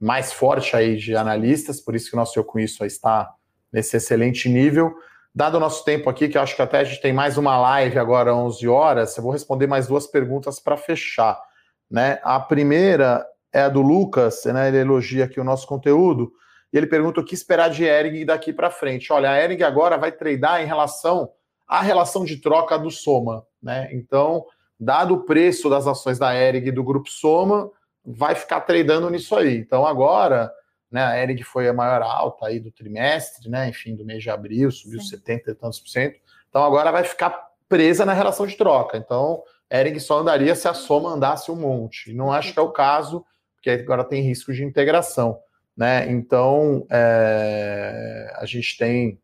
mais 0.00 0.32
forte 0.32 0.74
aí 0.74 0.96
de 0.96 1.14
analistas, 1.14 1.80
por 1.80 1.94
isso 1.94 2.10
que 2.10 2.16
o 2.16 2.18
nosso 2.18 2.36
Eu 2.36 2.44
Com 2.44 2.58
Isso 2.58 2.84
está 2.84 3.32
nesse 3.72 3.96
excelente 3.96 4.48
nível. 4.48 4.92
Dado 5.34 5.56
o 5.56 5.60
nosso 5.60 5.84
tempo 5.84 6.10
aqui, 6.10 6.28
que 6.28 6.36
eu 6.36 6.42
acho 6.42 6.54
que 6.54 6.60
até 6.60 6.80
a 6.80 6.84
gente 6.84 7.00
tem 7.00 7.12
mais 7.12 7.38
uma 7.38 7.56
live 7.58 7.98
agora, 7.98 8.34
11 8.34 8.68
horas, 8.68 9.16
eu 9.16 9.22
vou 9.22 9.32
responder 9.32 9.66
mais 9.66 9.86
duas 9.86 10.06
perguntas 10.06 10.60
para 10.60 10.76
fechar. 10.76 11.40
Né? 11.90 12.18
A 12.22 12.38
primeira 12.38 13.24
é 13.52 13.62
a 13.62 13.68
do 13.68 13.80
Lucas, 13.80 14.44
né? 14.44 14.68
ele 14.68 14.78
elogia 14.78 15.24
aqui 15.24 15.40
o 15.40 15.44
nosso 15.44 15.66
conteúdo, 15.66 16.32
e 16.72 16.78
ele 16.78 16.86
pergunta 16.86 17.20
o 17.20 17.24
que 17.24 17.34
esperar 17.34 17.68
de 17.68 17.84
Ering 17.84 18.24
daqui 18.24 18.52
para 18.52 18.70
frente. 18.70 19.12
Olha, 19.12 19.30
a 19.30 19.38
Ering 19.38 19.62
agora 19.62 19.98
vai 19.98 20.10
tradar 20.10 20.62
em 20.62 20.66
relação 20.66 21.30
à 21.68 21.82
relação 21.82 22.24
de 22.24 22.38
troca 22.38 22.78
do 22.78 22.90
Soma. 22.90 23.46
Né? 23.62 23.90
Então, 23.92 24.46
dado 24.80 25.14
o 25.14 25.24
preço 25.24 25.68
das 25.68 25.86
ações 25.86 26.18
da 26.18 26.34
Ering 26.34 26.66
e 26.66 26.72
do 26.72 26.82
Grupo 26.82 27.10
Soma, 27.10 27.70
vai 28.04 28.34
ficar 28.34 28.62
tradando 28.62 29.08
nisso 29.10 29.36
aí. 29.36 29.58
Então 29.58 29.86
agora, 29.86 30.52
né, 30.90 31.02
a 31.04 31.22
Ering 31.22 31.42
foi 31.42 31.68
a 31.68 31.72
maior 31.72 32.02
alta 32.02 32.46
aí 32.46 32.58
do 32.58 32.70
trimestre, 32.70 33.48
né, 33.48 33.68
enfim, 33.68 33.94
do 33.94 34.04
mês 34.04 34.22
de 34.22 34.30
abril, 34.30 34.70
subiu 34.70 35.00
Sim. 35.00 35.08
70 35.08 35.50
e 35.50 35.54
tantos 35.54 35.78
por 35.78 35.88
cento. 35.88 36.18
Então 36.48 36.64
agora 36.64 36.90
vai 36.90 37.04
ficar 37.04 37.50
presa 37.68 38.04
na 38.04 38.12
relação 38.12 38.46
de 38.46 38.56
troca. 38.56 38.96
Então, 38.96 39.42
Ering 39.70 39.98
só 39.98 40.18
andaria 40.18 40.54
se 40.54 40.68
a 40.68 40.74
soma 40.74 41.10
andasse 41.10 41.50
um 41.50 41.56
monte. 41.56 42.10
E 42.10 42.14
não 42.14 42.30
acho 42.30 42.52
que 42.52 42.58
é 42.58 42.62
o 42.62 42.70
caso, 42.70 43.24
porque 43.54 43.70
agora 43.70 44.04
tem 44.04 44.22
risco 44.22 44.52
de 44.52 44.64
integração. 44.64 45.38
Né? 45.76 46.10
Então, 46.10 46.86
é, 46.90 48.32
a 48.36 48.44
gente 48.46 48.76
tem 48.76 49.18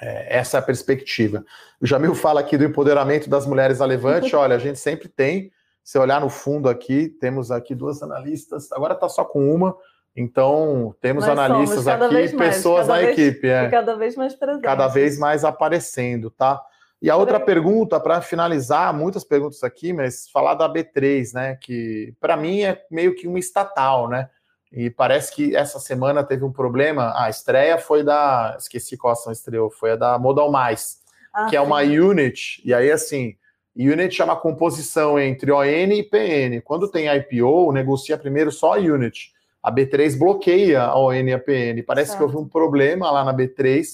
é, 0.00 0.38
essa 0.38 0.62
perspectiva. 0.62 1.44
O 1.80 1.86
Jamil 1.86 2.14
fala 2.14 2.40
aqui 2.40 2.56
do 2.56 2.64
empoderamento 2.64 3.28
das 3.28 3.46
mulheres 3.46 3.80
a 3.80 3.86
Levante. 3.86 4.34
Olha, 4.36 4.56
a 4.56 4.58
gente 4.58 4.78
sempre 4.78 5.08
tem, 5.08 5.50
se 5.82 5.98
olhar 5.98 6.20
no 6.20 6.28
fundo 6.30 6.68
aqui, 6.68 7.08
temos 7.08 7.50
aqui 7.50 7.74
duas 7.74 8.02
analistas, 8.02 8.70
agora 8.72 8.94
está 8.94 9.08
só 9.08 9.24
com 9.24 9.52
uma, 9.52 9.76
então 10.14 10.94
temos 11.00 11.26
Nós 11.26 11.38
analistas 11.38 11.86
aqui, 11.86 12.36
pessoas 12.36 12.88
na 12.88 12.98
vez, 12.98 13.18
equipe. 13.18 13.48
É, 13.48 13.68
cada 13.70 13.96
vez 13.96 14.16
mais 14.16 14.34
presentes. 14.34 14.62
Cada 14.62 14.88
vez 14.88 15.18
mais 15.18 15.44
aparecendo, 15.44 16.30
tá? 16.30 16.60
E 17.00 17.08
a 17.08 17.16
outra 17.16 17.38
pergunta, 17.38 18.00
para 18.00 18.20
finalizar, 18.20 18.92
muitas 18.92 19.22
perguntas 19.22 19.62
aqui, 19.62 19.92
mas 19.92 20.28
falar 20.30 20.54
da 20.54 20.68
B3, 20.68 21.32
né? 21.32 21.56
Que 21.60 22.12
para 22.20 22.36
mim 22.36 22.62
é 22.62 22.82
meio 22.90 23.14
que 23.14 23.28
uma 23.28 23.38
estatal, 23.38 24.08
né? 24.08 24.28
E 24.72 24.90
parece 24.90 25.34
que 25.34 25.56
essa 25.56 25.78
semana 25.78 26.22
teve 26.22 26.44
um 26.44 26.52
problema. 26.52 27.12
A 27.16 27.30
estreia 27.30 27.78
foi 27.78 28.02
da. 28.02 28.56
Esqueci 28.58 28.96
qual 28.96 29.12
ação 29.12 29.32
estreou, 29.32 29.70
foi 29.70 29.92
a 29.92 29.96
da 29.96 30.18
Modal 30.18 30.50
Mais, 30.50 30.98
ah, 31.32 31.46
que 31.46 31.56
é 31.56 31.60
uma 31.60 31.80
unit. 31.80 32.60
E 32.64 32.74
aí, 32.74 32.90
assim, 32.90 33.36
Unit 33.78 34.20
é 34.20 34.24
uma 34.24 34.34
composição 34.34 35.18
entre 35.18 35.52
ON 35.52 35.64
e 35.64 36.02
PN. 36.02 36.60
Quando 36.64 36.90
tem 36.90 37.06
IPO, 37.06 37.72
negocia 37.72 38.18
primeiro 38.18 38.50
só 38.50 38.74
a 38.74 38.78
Unit. 38.78 39.32
A 39.62 39.72
B3 39.72 40.18
bloqueia 40.18 40.82
a 40.82 40.98
ON 40.98 41.12
e 41.12 41.32
a 41.32 41.38
PN. 41.38 41.82
Parece 41.86 42.10
certo. 42.10 42.18
que 42.18 42.24
houve 42.24 42.36
um 42.36 42.48
problema 42.48 43.08
lá 43.10 43.24
na 43.24 43.32
B3 43.32 43.86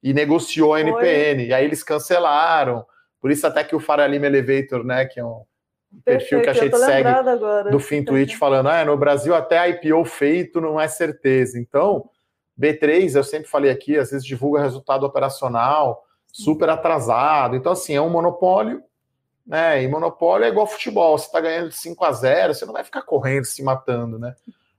e 0.00 0.14
negociou 0.14 0.74
a 0.74 0.80
NPN. 0.80 1.46
E 1.46 1.52
aí 1.52 1.64
eles 1.64 1.82
cancelaram. 1.82 2.86
Por 3.20 3.32
isso 3.32 3.44
até 3.44 3.64
que 3.64 3.74
o 3.74 3.80
Faralima 3.80 4.26
Elevator, 4.26 4.84
né, 4.84 5.06
que 5.06 5.18
é 5.18 5.24
um 5.24 5.42
perfil 6.04 6.40
Perfeito, 6.40 6.42
que 6.42 6.50
a 6.50 6.52
gente 6.52 6.78
segue 6.78 7.08
agora. 7.08 7.70
do 7.70 7.78
Fintuit 7.78 8.34
falando, 8.38 8.68
ah, 8.68 8.84
no 8.84 8.96
Brasil 8.96 9.34
até 9.34 9.68
IPO 9.68 10.04
feito 10.04 10.60
não 10.60 10.80
é 10.80 10.88
certeza. 10.88 11.58
Então, 11.58 12.08
B3, 12.58 13.16
eu 13.16 13.24
sempre 13.24 13.48
falei 13.48 13.70
aqui, 13.70 13.96
às 13.96 14.10
vezes 14.10 14.26
divulga 14.26 14.62
resultado 14.62 15.04
operacional 15.04 16.04
super 16.32 16.70
atrasado. 16.70 17.56
Então, 17.56 17.72
assim, 17.72 17.94
é 17.94 18.00
um 18.00 18.08
monopólio 18.08 18.82
né? 19.46 19.82
E 19.82 19.88
monopólio 19.88 20.44
é 20.44 20.48
igual 20.48 20.66
futebol, 20.66 21.18
você 21.18 21.26
está 21.26 21.40
ganhando 21.40 21.68
de 21.68 21.76
5 21.76 22.04
a 22.04 22.12
0, 22.12 22.54
você 22.54 22.64
não 22.64 22.72
vai 22.72 22.84
ficar 22.84 23.02
correndo, 23.02 23.44
se 23.44 23.62
matando, 23.62 24.18
né? 24.18 24.34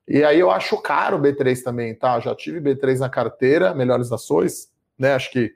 E 0.07 0.23
aí 0.23 0.39
eu 0.39 0.51
acho 0.51 0.81
caro 0.81 1.17
o 1.17 1.21
B3 1.21 1.61
também, 1.63 1.95
tá? 1.95 2.19
Já 2.19 2.35
tive 2.35 2.59
B3 2.59 2.99
na 2.99 3.09
carteira, 3.09 3.73
melhores 3.73 4.11
ações, 4.11 4.69
né? 4.97 5.13
Acho 5.13 5.31
que 5.31 5.53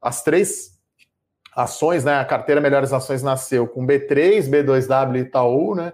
as 0.00 0.22
três 0.22 0.78
ações, 1.54 2.04
né? 2.04 2.18
A 2.18 2.24
carteira 2.24 2.60
Melhores 2.60 2.92
Ações 2.92 3.22
nasceu 3.22 3.66
com 3.66 3.86
B3, 3.86 4.48
B2W 4.48 5.16
e 5.16 5.20
Itaú, 5.20 5.74
né? 5.74 5.92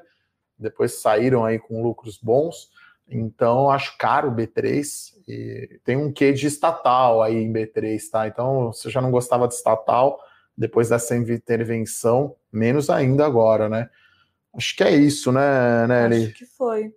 Depois 0.58 1.00
saíram 1.00 1.44
aí 1.44 1.58
com 1.58 1.82
lucros 1.82 2.18
bons. 2.18 2.70
Então, 3.08 3.70
acho 3.70 3.96
caro 3.98 4.28
o 4.28 4.34
B3. 4.34 5.14
E 5.26 5.80
tem 5.84 5.96
um 5.96 6.12
quê 6.12 6.32
de 6.32 6.46
estatal 6.46 7.22
aí 7.22 7.36
em 7.36 7.52
B3, 7.52 8.00
tá? 8.10 8.26
Então, 8.26 8.72
você 8.72 8.90
já 8.90 9.00
não 9.00 9.10
gostava 9.10 9.46
de 9.48 9.54
estatal, 9.54 10.18
depois 10.56 10.88
dessa 10.88 11.16
intervenção, 11.16 12.34
menos 12.52 12.90
ainda 12.90 13.24
agora, 13.24 13.68
né? 13.68 13.88
Acho 14.54 14.76
que 14.76 14.82
é 14.82 14.90
isso, 14.90 15.30
né, 15.30 15.86
Nelly? 15.86 16.24
Acho 16.24 16.34
que 16.34 16.46
foi. 16.46 16.92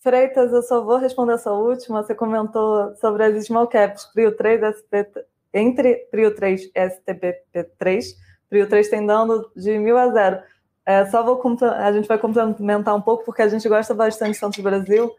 Freitas, 0.00 0.52
eu 0.52 0.62
só 0.62 0.84
vou 0.84 0.98
responder 0.98 1.34
essa 1.34 1.52
última. 1.52 2.02
Você 2.02 2.14
comentou 2.14 2.94
sobre 2.96 3.24
as 3.24 3.44
small 3.44 3.66
caps, 3.66 4.04
Prio 4.06 4.36
3, 4.36 4.60
SP, 4.78 5.06
entre 5.52 6.06
Prio 6.10 6.34
3 6.34 6.62
e 6.62 6.72
STPP3. 6.72 8.04
Prio 8.48 8.68
3 8.68 8.88
tem 8.88 9.06
dando 9.06 9.50
de 9.56 9.78
mil 9.78 9.96
a 9.98 10.10
zero. 10.10 10.40
É, 10.84 11.04
só 11.06 11.22
vou 11.22 11.40
a 11.62 11.92
gente 11.92 12.08
vai 12.08 12.18
complementar 12.18 12.94
um 12.94 13.00
pouco, 13.00 13.24
porque 13.24 13.42
a 13.42 13.48
gente 13.48 13.68
gosta 13.68 13.94
bastante 13.94 14.32
de 14.32 14.38
Santos 14.38 14.58
Brasil. 14.58 15.12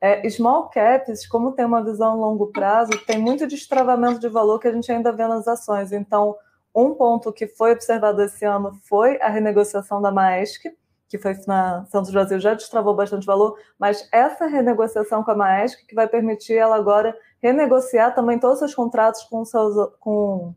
É, 0.00 0.28
small 0.30 0.70
caps, 0.70 1.26
como 1.26 1.52
tem 1.52 1.64
uma 1.66 1.84
visão 1.84 2.12
a 2.12 2.14
longo 2.14 2.46
prazo, 2.46 2.92
tem 3.06 3.18
muito 3.18 3.46
destravamento 3.46 4.18
de 4.18 4.28
valor 4.28 4.58
que 4.58 4.66
a 4.66 4.72
gente 4.72 4.90
ainda 4.90 5.12
vê 5.12 5.26
nas 5.26 5.46
ações. 5.46 5.92
Então, 5.92 6.36
um 6.74 6.94
ponto 6.94 7.32
que 7.32 7.46
foi 7.46 7.72
observado 7.72 8.22
esse 8.22 8.44
ano 8.44 8.78
foi 8.88 9.20
a 9.20 9.28
renegociação 9.28 10.00
da 10.00 10.10
Maersk, 10.10 10.64
que 11.06 11.18
foi 11.18 11.34
na 11.46 11.84
Santos 11.86 12.10
Brasil, 12.10 12.38
já 12.38 12.54
destravou 12.54 12.94
bastante 12.94 13.26
valor, 13.26 13.58
mas 13.78 14.08
essa 14.12 14.46
renegociação 14.46 15.22
com 15.24 15.32
a 15.32 15.36
Maersk 15.36 15.84
que 15.86 15.94
vai 15.94 16.06
permitir 16.06 16.54
ela 16.54 16.76
agora 16.76 17.14
renegociar 17.42 18.14
também 18.14 18.38
todos 18.38 18.54
os 18.54 18.58
seus 18.60 18.74
contratos 18.74 19.24
com 19.24 19.44
seus 19.44 19.74
com 19.98 20.54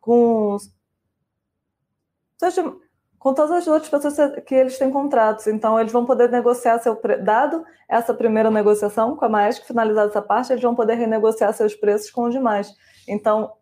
com, 0.00 0.56
com 3.18 3.32
todas 3.32 3.52
as 3.52 3.68
outras 3.68 3.88
pessoas 3.88 4.44
que 4.44 4.54
eles 4.54 4.76
têm 4.76 4.90
contratos. 4.90 5.46
Então, 5.46 5.78
eles 5.78 5.92
vão 5.92 6.04
poder 6.04 6.28
negociar 6.28 6.80
seu 6.80 7.00
dado 7.22 7.64
essa 7.88 8.12
primeira 8.12 8.50
negociação 8.50 9.16
com 9.16 9.24
a 9.24 9.28
Maersk, 9.28 9.64
finalizada 9.64 10.10
essa 10.10 10.20
parte, 10.20 10.52
eles 10.52 10.62
vão 10.62 10.74
poder 10.74 10.94
renegociar 10.94 11.52
seus 11.54 11.74
preços 11.74 12.10
com 12.10 12.24
os 12.24 12.32
demais. 12.32 12.74
Então, 13.06 13.52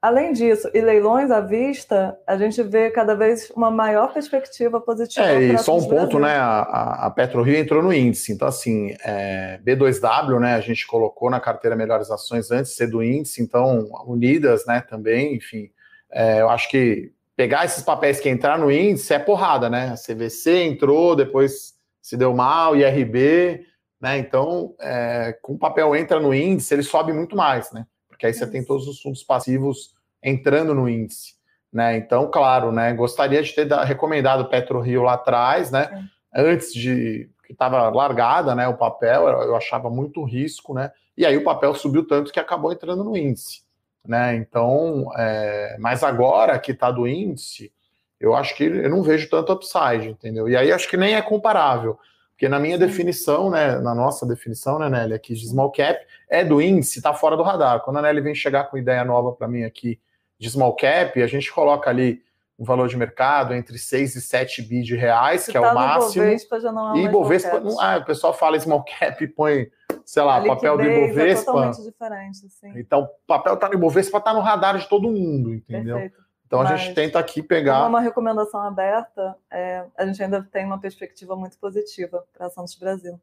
Além 0.00 0.32
disso, 0.32 0.70
e 0.74 0.80
leilões 0.80 1.30
à 1.30 1.40
vista, 1.40 2.16
a 2.26 2.36
gente 2.36 2.62
vê 2.62 2.90
cada 2.90 3.14
vez 3.14 3.50
uma 3.50 3.70
maior 3.70 4.12
perspectiva 4.12 4.80
positiva. 4.80 5.26
É, 5.26 5.42
e 5.42 5.58
só 5.58 5.76
um 5.76 5.88
ponto, 5.88 6.18
né? 6.18 6.36
A, 6.36 7.06
a 7.06 7.10
PetroRio 7.10 7.56
entrou 7.56 7.82
no 7.82 7.92
índice, 7.92 8.32
então 8.32 8.46
assim, 8.46 8.94
é, 9.02 9.58
B2W, 9.64 10.38
né? 10.38 10.54
A 10.54 10.60
gente 10.60 10.86
colocou 10.86 11.30
na 11.30 11.40
carteira 11.40 11.74
melhores 11.74 12.10
ações 12.10 12.50
antes 12.50 12.72
de 12.72 12.76
ser 12.76 12.88
do 12.88 13.02
índice, 13.02 13.42
então 13.42 13.88
unidas, 14.06 14.66
né? 14.66 14.82
Também, 14.88 15.34
enfim, 15.34 15.70
é, 16.12 16.42
eu 16.42 16.50
acho 16.50 16.70
que 16.70 17.10
pegar 17.34 17.64
esses 17.64 17.82
papéis 17.82 18.20
que 18.20 18.28
entrar 18.28 18.58
no 18.58 18.70
índice 18.70 19.14
é 19.14 19.18
porrada, 19.18 19.70
né? 19.70 19.94
A 19.94 19.96
CVC 19.96 20.62
entrou, 20.64 21.16
depois 21.16 21.74
se 22.02 22.16
deu 22.16 22.34
mal, 22.34 22.76
IRB, 22.76 23.64
né? 24.00 24.18
Então, 24.18 24.74
é, 24.80 25.36
com 25.42 25.54
o 25.54 25.58
papel 25.58 25.96
entra 25.96 26.20
no 26.20 26.34
índice, 26.34 26.74
ele 26.74 26.82
sobe 26.82 27.12
muito 27.12 27.34
mais, 27.34 27.72
né? 27.72 27.86
Porque 28.16 28.26
aí 28.26 28.32
você 28.32 28.46
tem 28.46 28.64
todos 28.64 28.88
os 28.88 29.00
fundos 29.00 29.22
passivos 29.22 29.94
entrando 30.22 30.74
no 30.74 30.88
índice. 30.88 31.34
Né? 31.70 31.98
Então, 31.98 32.30
claro, 32.30 32.72
né? 32.72 32.94
Gostaria 32.94 33.42
de 33.42 33.52
ter 33.52 33.70
recomendado 33.84 34.40
o 34.40 34.48
Petro 34.48 34.80
Rio 34.80 35.02
lá 35.02 35.12
atrás, 35.12 35.70
né? 35.70 36.08
É. 36.34 36.42
Antes 36.42 36.72
de 36.72 37.28
que 37.44 37.52
estava 37.52 37.90
largada, 37.90 38.54
né? 38.54 38.66
O 38.66 38.76
papel, 38.76 39.28
eu 39.28 39.54
achava 39.54 39.90
muito 39.90 40.24
risco, 40.24 40.72
né? 40.72 40.90
E 41.16 41.26
aí 41.26 41.36
o 41.36 41.44
papel 41.44 41.74
subiu 41.74 42.06
tanto 42.06 42.32
que 42.32 42.40
acabou 42.40 42.72
entrando 42.72 43.04
no 43.04 43.16
índice, 43.16 43.62
né? 44.06 44.34
Então, 44.34 45.10
é... 45.16 45.76
mas 45.78 46.02
agora 46.02 46.58
que 46.58 46.72
está 46.72 46.90
do 46.90 47.06
índice, 47.06 47.70
eu 48.18 48.34
acho 48.34 48.56
que 48.56 48.64
eu 48.64 48.88
não 48.88 49.02
vejo 49.02 49.28
tanto 49.28 49.52
upside, 49.52 50.08
entendeu? 50.08 50.48
E 50.48 50.56
aí 50.56 50.72
acho 50.72 50.88
que 50.88 50.96
nem 50.96 51.14
é 51.14 51.22
comparável. 51.22 51.98
Porque 52.36 52.50
na 52.50 52.60
minha 52.60 52.76
definição, 52.76 53.48
né, 53.48 53.78
na 53.78 53.94
nossa 53.94 54.26
definição, 54.26 54.78
né, 54.78 54.90
Nelly, 54.90 55.14
aqui 55.14 55.32
de 55.32 55.48
small 55.48 55.72
cap, 55.72 55.98
é 56.28 56.44
do 56.44 56.60
índice, 56.60 56.98
está 56.98 57.14
fora 57.14 57.34
do 57.34 57.42
radar. 57.42 57.80
Quando 57.80 57.96
a 57.96 58.02
Nelly 58.02 58.20
vem 58.20 58.34
chegar 58.34 58.64
com 58.64 58.76
ideia 58.76 59.02
nova 59.06 59.32
para 59.32 59.48
mim 59.48 59.64
aqui 59.64 59.98
de 60.38 60.50
small 60.50 60.76
cap, 60.76 61.22
a 61.22 61.26
gente 61.26 61.50
coloca 61.50 61.88
ali 61.88 62.22
um 62.58 62.64
valor 62.64 62.88
de 62.88 62.96
mercado 62.96 63.54
entre 63.54 63.78
6 63.78 64.16
e 64.16 64.20
7 64.20 64.60
bi 64.60 64.82
de 64.82 64.94
reais, 64.94 65.42
Se 65.42 65.52
que 65.52 65.58
tá 65.58 65.66
é 65.66 65.70
o 65.70 65.74
máximo. 65.74 66.24
Ibovespa 66.24 66.60
já 66.60 66.72
não 66.72 66.94
é 66.94 66.98
e 66.98 67.04
Ibovespa, 67.04 67.60
não, 67.60 67.80
ah, 67.80 67.96
o 67.96 68.04
pessoal 68.04 68.34
fala 68.34 68.60
small 68.60 68.84
cap 68.84 69.24
e 69.24 69.28
põe, 69.28 69.68
sei 70.04 70.22
lá, 70.22 70.44
papel 70.44 70.76
do 70.76 70.82
é 70.82 71.04
Ibovespa. 71.04 71.40
É 71.40 71.44
totalmente 71.54 71.82
diferente, 71.82 72.48
sim. 72.50 72.72
Então, 72.76 73.08
papel 73.26 73.54
está 73.54 73.68
no 73.68 73.74
Ibovespa, 73.74 74.18
está 74.18 74.34
no 74.34 74.40
radar 74.40 74.76
de 74.76 74.86
todo 74.86 75.08
mundo, 75.08 75.54
entendeu? 75.54 75.96
Perfeito. 75.96 76.25
Então 76.46 76.62
Mas, 76.62 76.72
a 76.72 76.76
gente 76.76 76.94
tenta 76.94 77.18
aqui 77.18 77.42
pegar. 77.42 77.86
uma 77.86 78.00
recomendação 78.00 78.60
aberta, 78.60 79.36
é, 79.50 79.84
a 79.96 80.06
gente 80.06 80.22
ainda 80.22 80.42
tem 80.42 80.64
uma 80.64 80.78
perspectiva 80.78 81.34
muito 81.34 81.58
positiva 81.58 82.24
para 82.32 82.46
a 82.46 82.50
Santos 82.50 82.76
Brasil. 82.76 83.20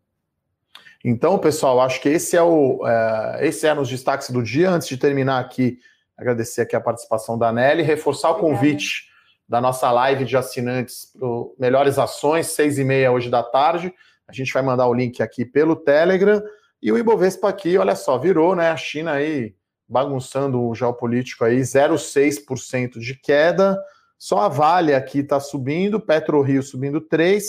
Então, 1.03 1.37
pessoal, 1.37 1.81
acho 1.81 2.01
que 2.01 2.09
esse 2.09 2.35
é 2.35 2.41
o 2.41 2.85
é, 2.87 3.47
esse 3.47 3.67
é 3.67 3.73
nos 3.73 3.89
destaques 3.89 4.29
do 4.29 4.41
dia. 4.41 4.69
Antes 4.69 4.87
de 4.87 4.97
terminar 4.97 5.39
aqui, 5.39 5.79
agradecer 6.17 6.61
aqui 6.61 6.75
a 6.75 6.81
participação 6.81 7.37
da 7.37 7.51
Nelly, 7.51 7.81
reforçar 7.81 8.31
o 8.31 8.39
convite 8.39 9.09
da 9.47 9.59
nossa 9.59 9.91
live 9.91 10.25
de 10.25 10.37
assinantes 10.37 11.13
para 11.17 11.27
Melhores 11.59 11.99
Ações, 11.99 12.47
seis 12.47 12.77
e 12.77 12.83
meia 12.83 13.11
hoje 13.11 13.29
da 13.29 13.43
tarde. 13.43 13.93
A 14.27 14.31
gente 14.31 14.53
vai 14.53 14.63
mandar 14.63 14.87
o 14.87 14.93
link 14.93 15.21
aqui 15.21 15.45
pelo 15.45 15.75
Telegram. 15.75 16.41
E 16.81 16.91
o 16.91 16.97
Ibovespa 16.97 17.49
aqui, 17.49 17.77
olha 17.77 17.95
só, 17.95 18.17
virou, 18.17 18.55
né? 18.55 18.69
A 18.69 18.77
China 18.77 19.13
aí 19.13 19.53
bagunçando 19.93 20.59
o 20.59 20.73
geopolítico 20.73 21.45
aí, 21.45 21.59
0,6% 21.59 22.99
de 22.99 23.13
queda. 23.13 23.79
Só 24.17 24.39
a 24.39 24.47
Vale 24.47 24.95
aqui 24.95 25.19
está 25.19 25.39
subindo, 25.39 25.99
PetroRio 25.99 26.63
subindo 26.63 26.99
3%, 26.99 27.41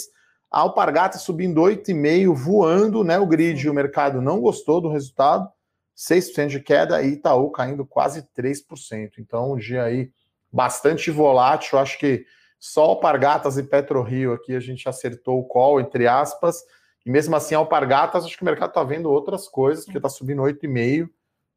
a 0.51 0.61
Alpargata 0.61 1.19
subindo 1.19 1.61
8,5%, 1.63 2.35
voando, 2.35 3.03
né? 3.03 3.19
O 3.19 3.27
grid, 3.27 3.69
o 3.69 3.75
mercado 3.75 4.21
não 4.21 4.41
gostou 4.41 4.79
do 4.81 4.91
resultado, 4.91 5.49
6% 5.97 6.49
de 6.49 6.61
queda 6.61 7.03
e 7.03 7.15
Itaú 7.15 7.51
caindo 7.51 7.87
quase 7.87 8.29
3%. 8.39 9.13
Então, 9.19 9.53
um 9.53 9.57
dia 9.57 9.83
aí 9.83 10.11
bastante 10.53 11.11
volátil. 11.11 11.79
Acho 11.79 11.99
que 11.99 12.27
só 12.61 12.85
Alpargatas 12.85 13.57
e 13.57 13.63
PetroRio 13.63 14.35
aqui 14.35 14.55
a 14.55 14.61
gente 14.61 14.89
acertou 14.89 15.41
o 15.41 15.45
call, 15.45 15.81
entre 15.81 16.07
aspas. 16.07 16.63
E 17.07 17.11
mesmo 17.11 17.35
assim, 17.35 17.55
Alpargatas, 17.55 18.25
acho 18.25 18.37
que 18.37 18.43
o 18.43 18.47
mercado 18.47 18.69
está 18.69 18.85
vendo 18.85 19.11
outras 19.11 19.49
coisas, 19.49 19.85
porque 19.85 19.99
está 19.99 20.11
subindo 20.11 20.43
8,5%. 20.43 21.09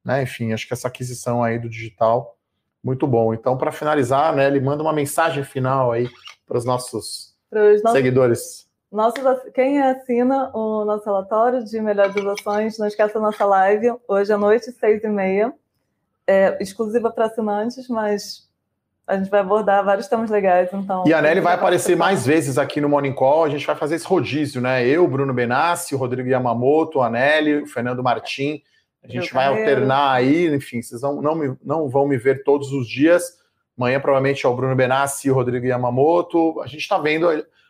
Né? 0.08 0.24
Enfim, 0.24 0.54
acho 0.54 0.66
que 0.66 0.74
essa 0.74 0.88
aquisição 0.88 1.44
aí 1.44 1.60
do 1.60 1.68
digital, 1.68 2.38
muito 2.82 3.06
bom. 3.06 3.34
Então, 3.34 3.58
para 3.58 3.74
finalizar, 3.74 4.34
né, 4.34 4.48
ele 4.48 4.62
manda 4.62 4.82
uma 4.82 4.94
mensagem 4.94 5.44
final 5.44 5.92
aí 5.92 6.08
para 6.48 6.58
os 6.58 6.64
nossos, 6.64 7.36
seguidores. 7.92 8.66
Nossos, 8.90 9.22
quem 9.54 9.82
assina 9.82 10.50
o 10.56 10.86
nosso 10.86 11.04
relatório 11.04 11.62
de 11.66 11.82
melhores 11.82 12.16
ações, 12.26 12.80
não 12.80 12.88
esqueça 12.88 13.18
a 13.18 13.22
nossa 13.22 13.46
live, 13.46 13.94
hoje 14.08 14.32
à 14.32 14.38
noite, 14.38 14.72
seis 14.72 15.04
e 15.04 15.10
meia, 15.10 15.54
é, 16.26 16.58
exclusiva 16.64 17.12
para 17.12 17.26
assinantes, 17.26 17.90
mas 17.90 18.48
a 19.06 19.18
gente 19.18 19.30
vai 19.30 19.42
abordar 19.42 19.84
vários 19.84 20.08
temas 20.08 20.30
legais, 20.30 20.70
então... 20.72 21.04
E 21.06 21.14
a 21.14 21.22
Nelly 21.22 21.42
vai 21.42 21.56
aparecer 21.56 21.98
mais 21.98 22.26
vezes 22.26 22.58
aqui 22.58 22.80
no 22.80 22.88
Morning 22.88 23.14
Call, 23.14 23.44
a 23.44 23.50
gente 23.50 23.68
vai 23.68 23.76
fazer 23.76 23.96
esse 23.96 24.08
rodízio, 24.08 24.62
né? 24.62 24.88
Eu, 24.88 25.06
Bruno 25.06 25.34
Benassi, 25.34 25.96
o 25.96 25.98
Rodrigo 25.98 26.30
Yamamoto, 26.30 27.02
a 27.02 27.10
Nelly, 27.10 27.64
o 27.64 27.68
Fernando 27.68 28.02
Martim, 28.02 28.64
a 29.08 29.12
gente 29.12 29.34
vai 29.34 29.48
alternar 29.48 30.12
aí, 30.12 30.54
enfim, 30.54 30.82
vocês 30.82 31.02
não, 31.02 31.22
não, 31.22 31.36
me, 31.36 31.58
não 31.64 31.90
vão 31.90 32.08
me 32.08 32.18
ver 32.18 32.44
todos 32.44 32.72
os 32.72 32.88
dias, 32.88 33.38
amanhã 33.78 34.00
provavelmente 34.00 34.46
é 34.46 34.50
o 34.50 34.56
Bruno 34.56 34.76
Benassi 34.76 35.28
e 35.28 35.32
o 35.32 35.34
Rodrigo 35.34 35.66
Yamamoto, 35.66 36.60
a 36.62 36.68
gente 36.68 36.82
está 36.82 36.98
vendo 36.98 37.28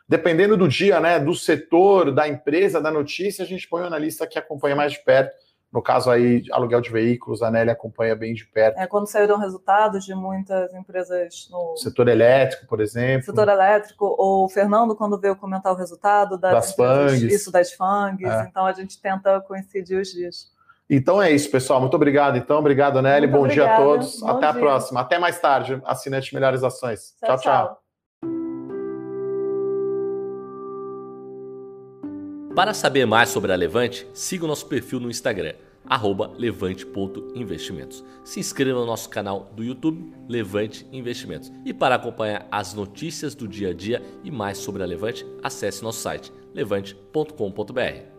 dependendo 0.08 0.56
do 0.56 0.68
dia, 0.68 1.00
né, 1.00 1.20
do 1.20 1.36
setor, 1.36 2.12
da 2.14 2.28
empresa, 2.28 2.82
da 2.82 2.90
notícia, 2.90 3.44
a 3.44 3.48
gente 3.48 3.68
põe 3.68 3.84
o 3.84 3.86
analista 3.86 4.26
que 4.26 4.40
acompanha 4.40 4.76
mais 4.76 4.94
de 4.94 5.04
perto. 5.04 5.36
No 5.72 5.82
caso 5.82 6.10
aí, 6.10 6.44
aluguel 6.52 6.80
de 6.80 6.90
veículos, 6.90 7.44
a 7.44 7.52
Nelly 7.52 7.70
acompanha 7.70 8.16
bem 8.16 8.34
de 8.34 8.46
perto. 8.46 8.80
É 8.80 8.88
quando 8.88 9.06
saíram 9.08 9.38
resultados 9.38 10.06
de 10.06 10.16
muitas 10.16 10.74
empresas 10.74 11.50
no 11.52 11.76
setor 11.76 12.08
elétrico, 12.08 12.66
por 12.68 12.80
exemplo. 12.80 13.26
Setor 13.26 13.50
elétrico, 13.50 14.16
ou 14.18 14.46
o 14.46 14.50
Fernando, 14.50 14.96
quando 14.96 15.20
veio 15.20 15.36
comentar 15.36 15.74
o 15.74 15.76
resultado 15.76 16.38
das, 16.38 16.54
das 16.54 16.74
FANGs. 16.74 17.22
Isso, 17.22 17.52
das 17.52 17.74
FANGs. 17.74 18.32
É. 18.32 18.48
Então 18.50 18.66
a 18.66 18.72
gente 18.72 19.00
tenta 19.02 19.42
coincidir 19.42 20.00
os 20.00 20.10
dias. 20.10 20.50
Então 20.90 21.22
é 21.22 21.32
isso, 21.32 21.52
pessoal. 21.52 21.82
Muito 21.82 21.96
obrigado, 21.96 22.38
então. 22.38 22.60
Obrigado, 22.60 23.02
Nelly. 23.02 23.28
Muito 23.28 23.32
Bom 23.34 23.46
obrigada. 23.46 23.76
dia 23.76 23.84
a 23.84 23.86
todos. 23.86 24.20
Bom 24.20 24.28
Até 24.28 24.40
dia. 24.40 24.50
a 24.50 24.54
próxima. 24.54 25.02
Até 25.02 25.20
mais 25.20 25.40
tarde. 25.40 25.82
Assinante 25.86 26.34
Melhores 26.34 26.64
Ações. 26.64 27.14
tchau. 27.20 27.38
tchau. 27.38 27.40
tchau. 27.40 27.88
Para 32.58 32.74
saber 32.74 33.06
mais 33.06 33.30
sobre 33.30 33.52
a 33.52 33.56
Levante, 33.56 34.08
siga 34.16 34.44
o 34.44 34.48
nosso 34.48 34.66
perfil 34.66 35.00
no 35.00 35.12
Instagram, 35.12 35.54
levante.investimentos. 36.40 38.04
Se 38.24 38.40
inscreva 38.40 38.80
no 38.80 38.86
nosso 38.88 39.10
canal 39.10 39.52
do 39.56 39.64
YouTube, 39.64 40.12
Levante 40.28 40.88
Investimentos. 40.92 41.52
E 41.64 41.72
para 41.72 41.94
acompanhar 41.94 42.48
as 42.52 42.74
notícias 42.74 43.36
do 43.36 43.48
dia 43.48 43.70
a 43.70 43.74
dia 43.76 44.02
e 44.24 44.32
mais 44.32 44.58
sobre 44.58 44.82
a 44.82 44.88
Levante, 44.88 45.24
acesse 45.44 45.84
nosso 45.84 46.00
site 46.00 46.34
levante.com.br. 46.56 48.17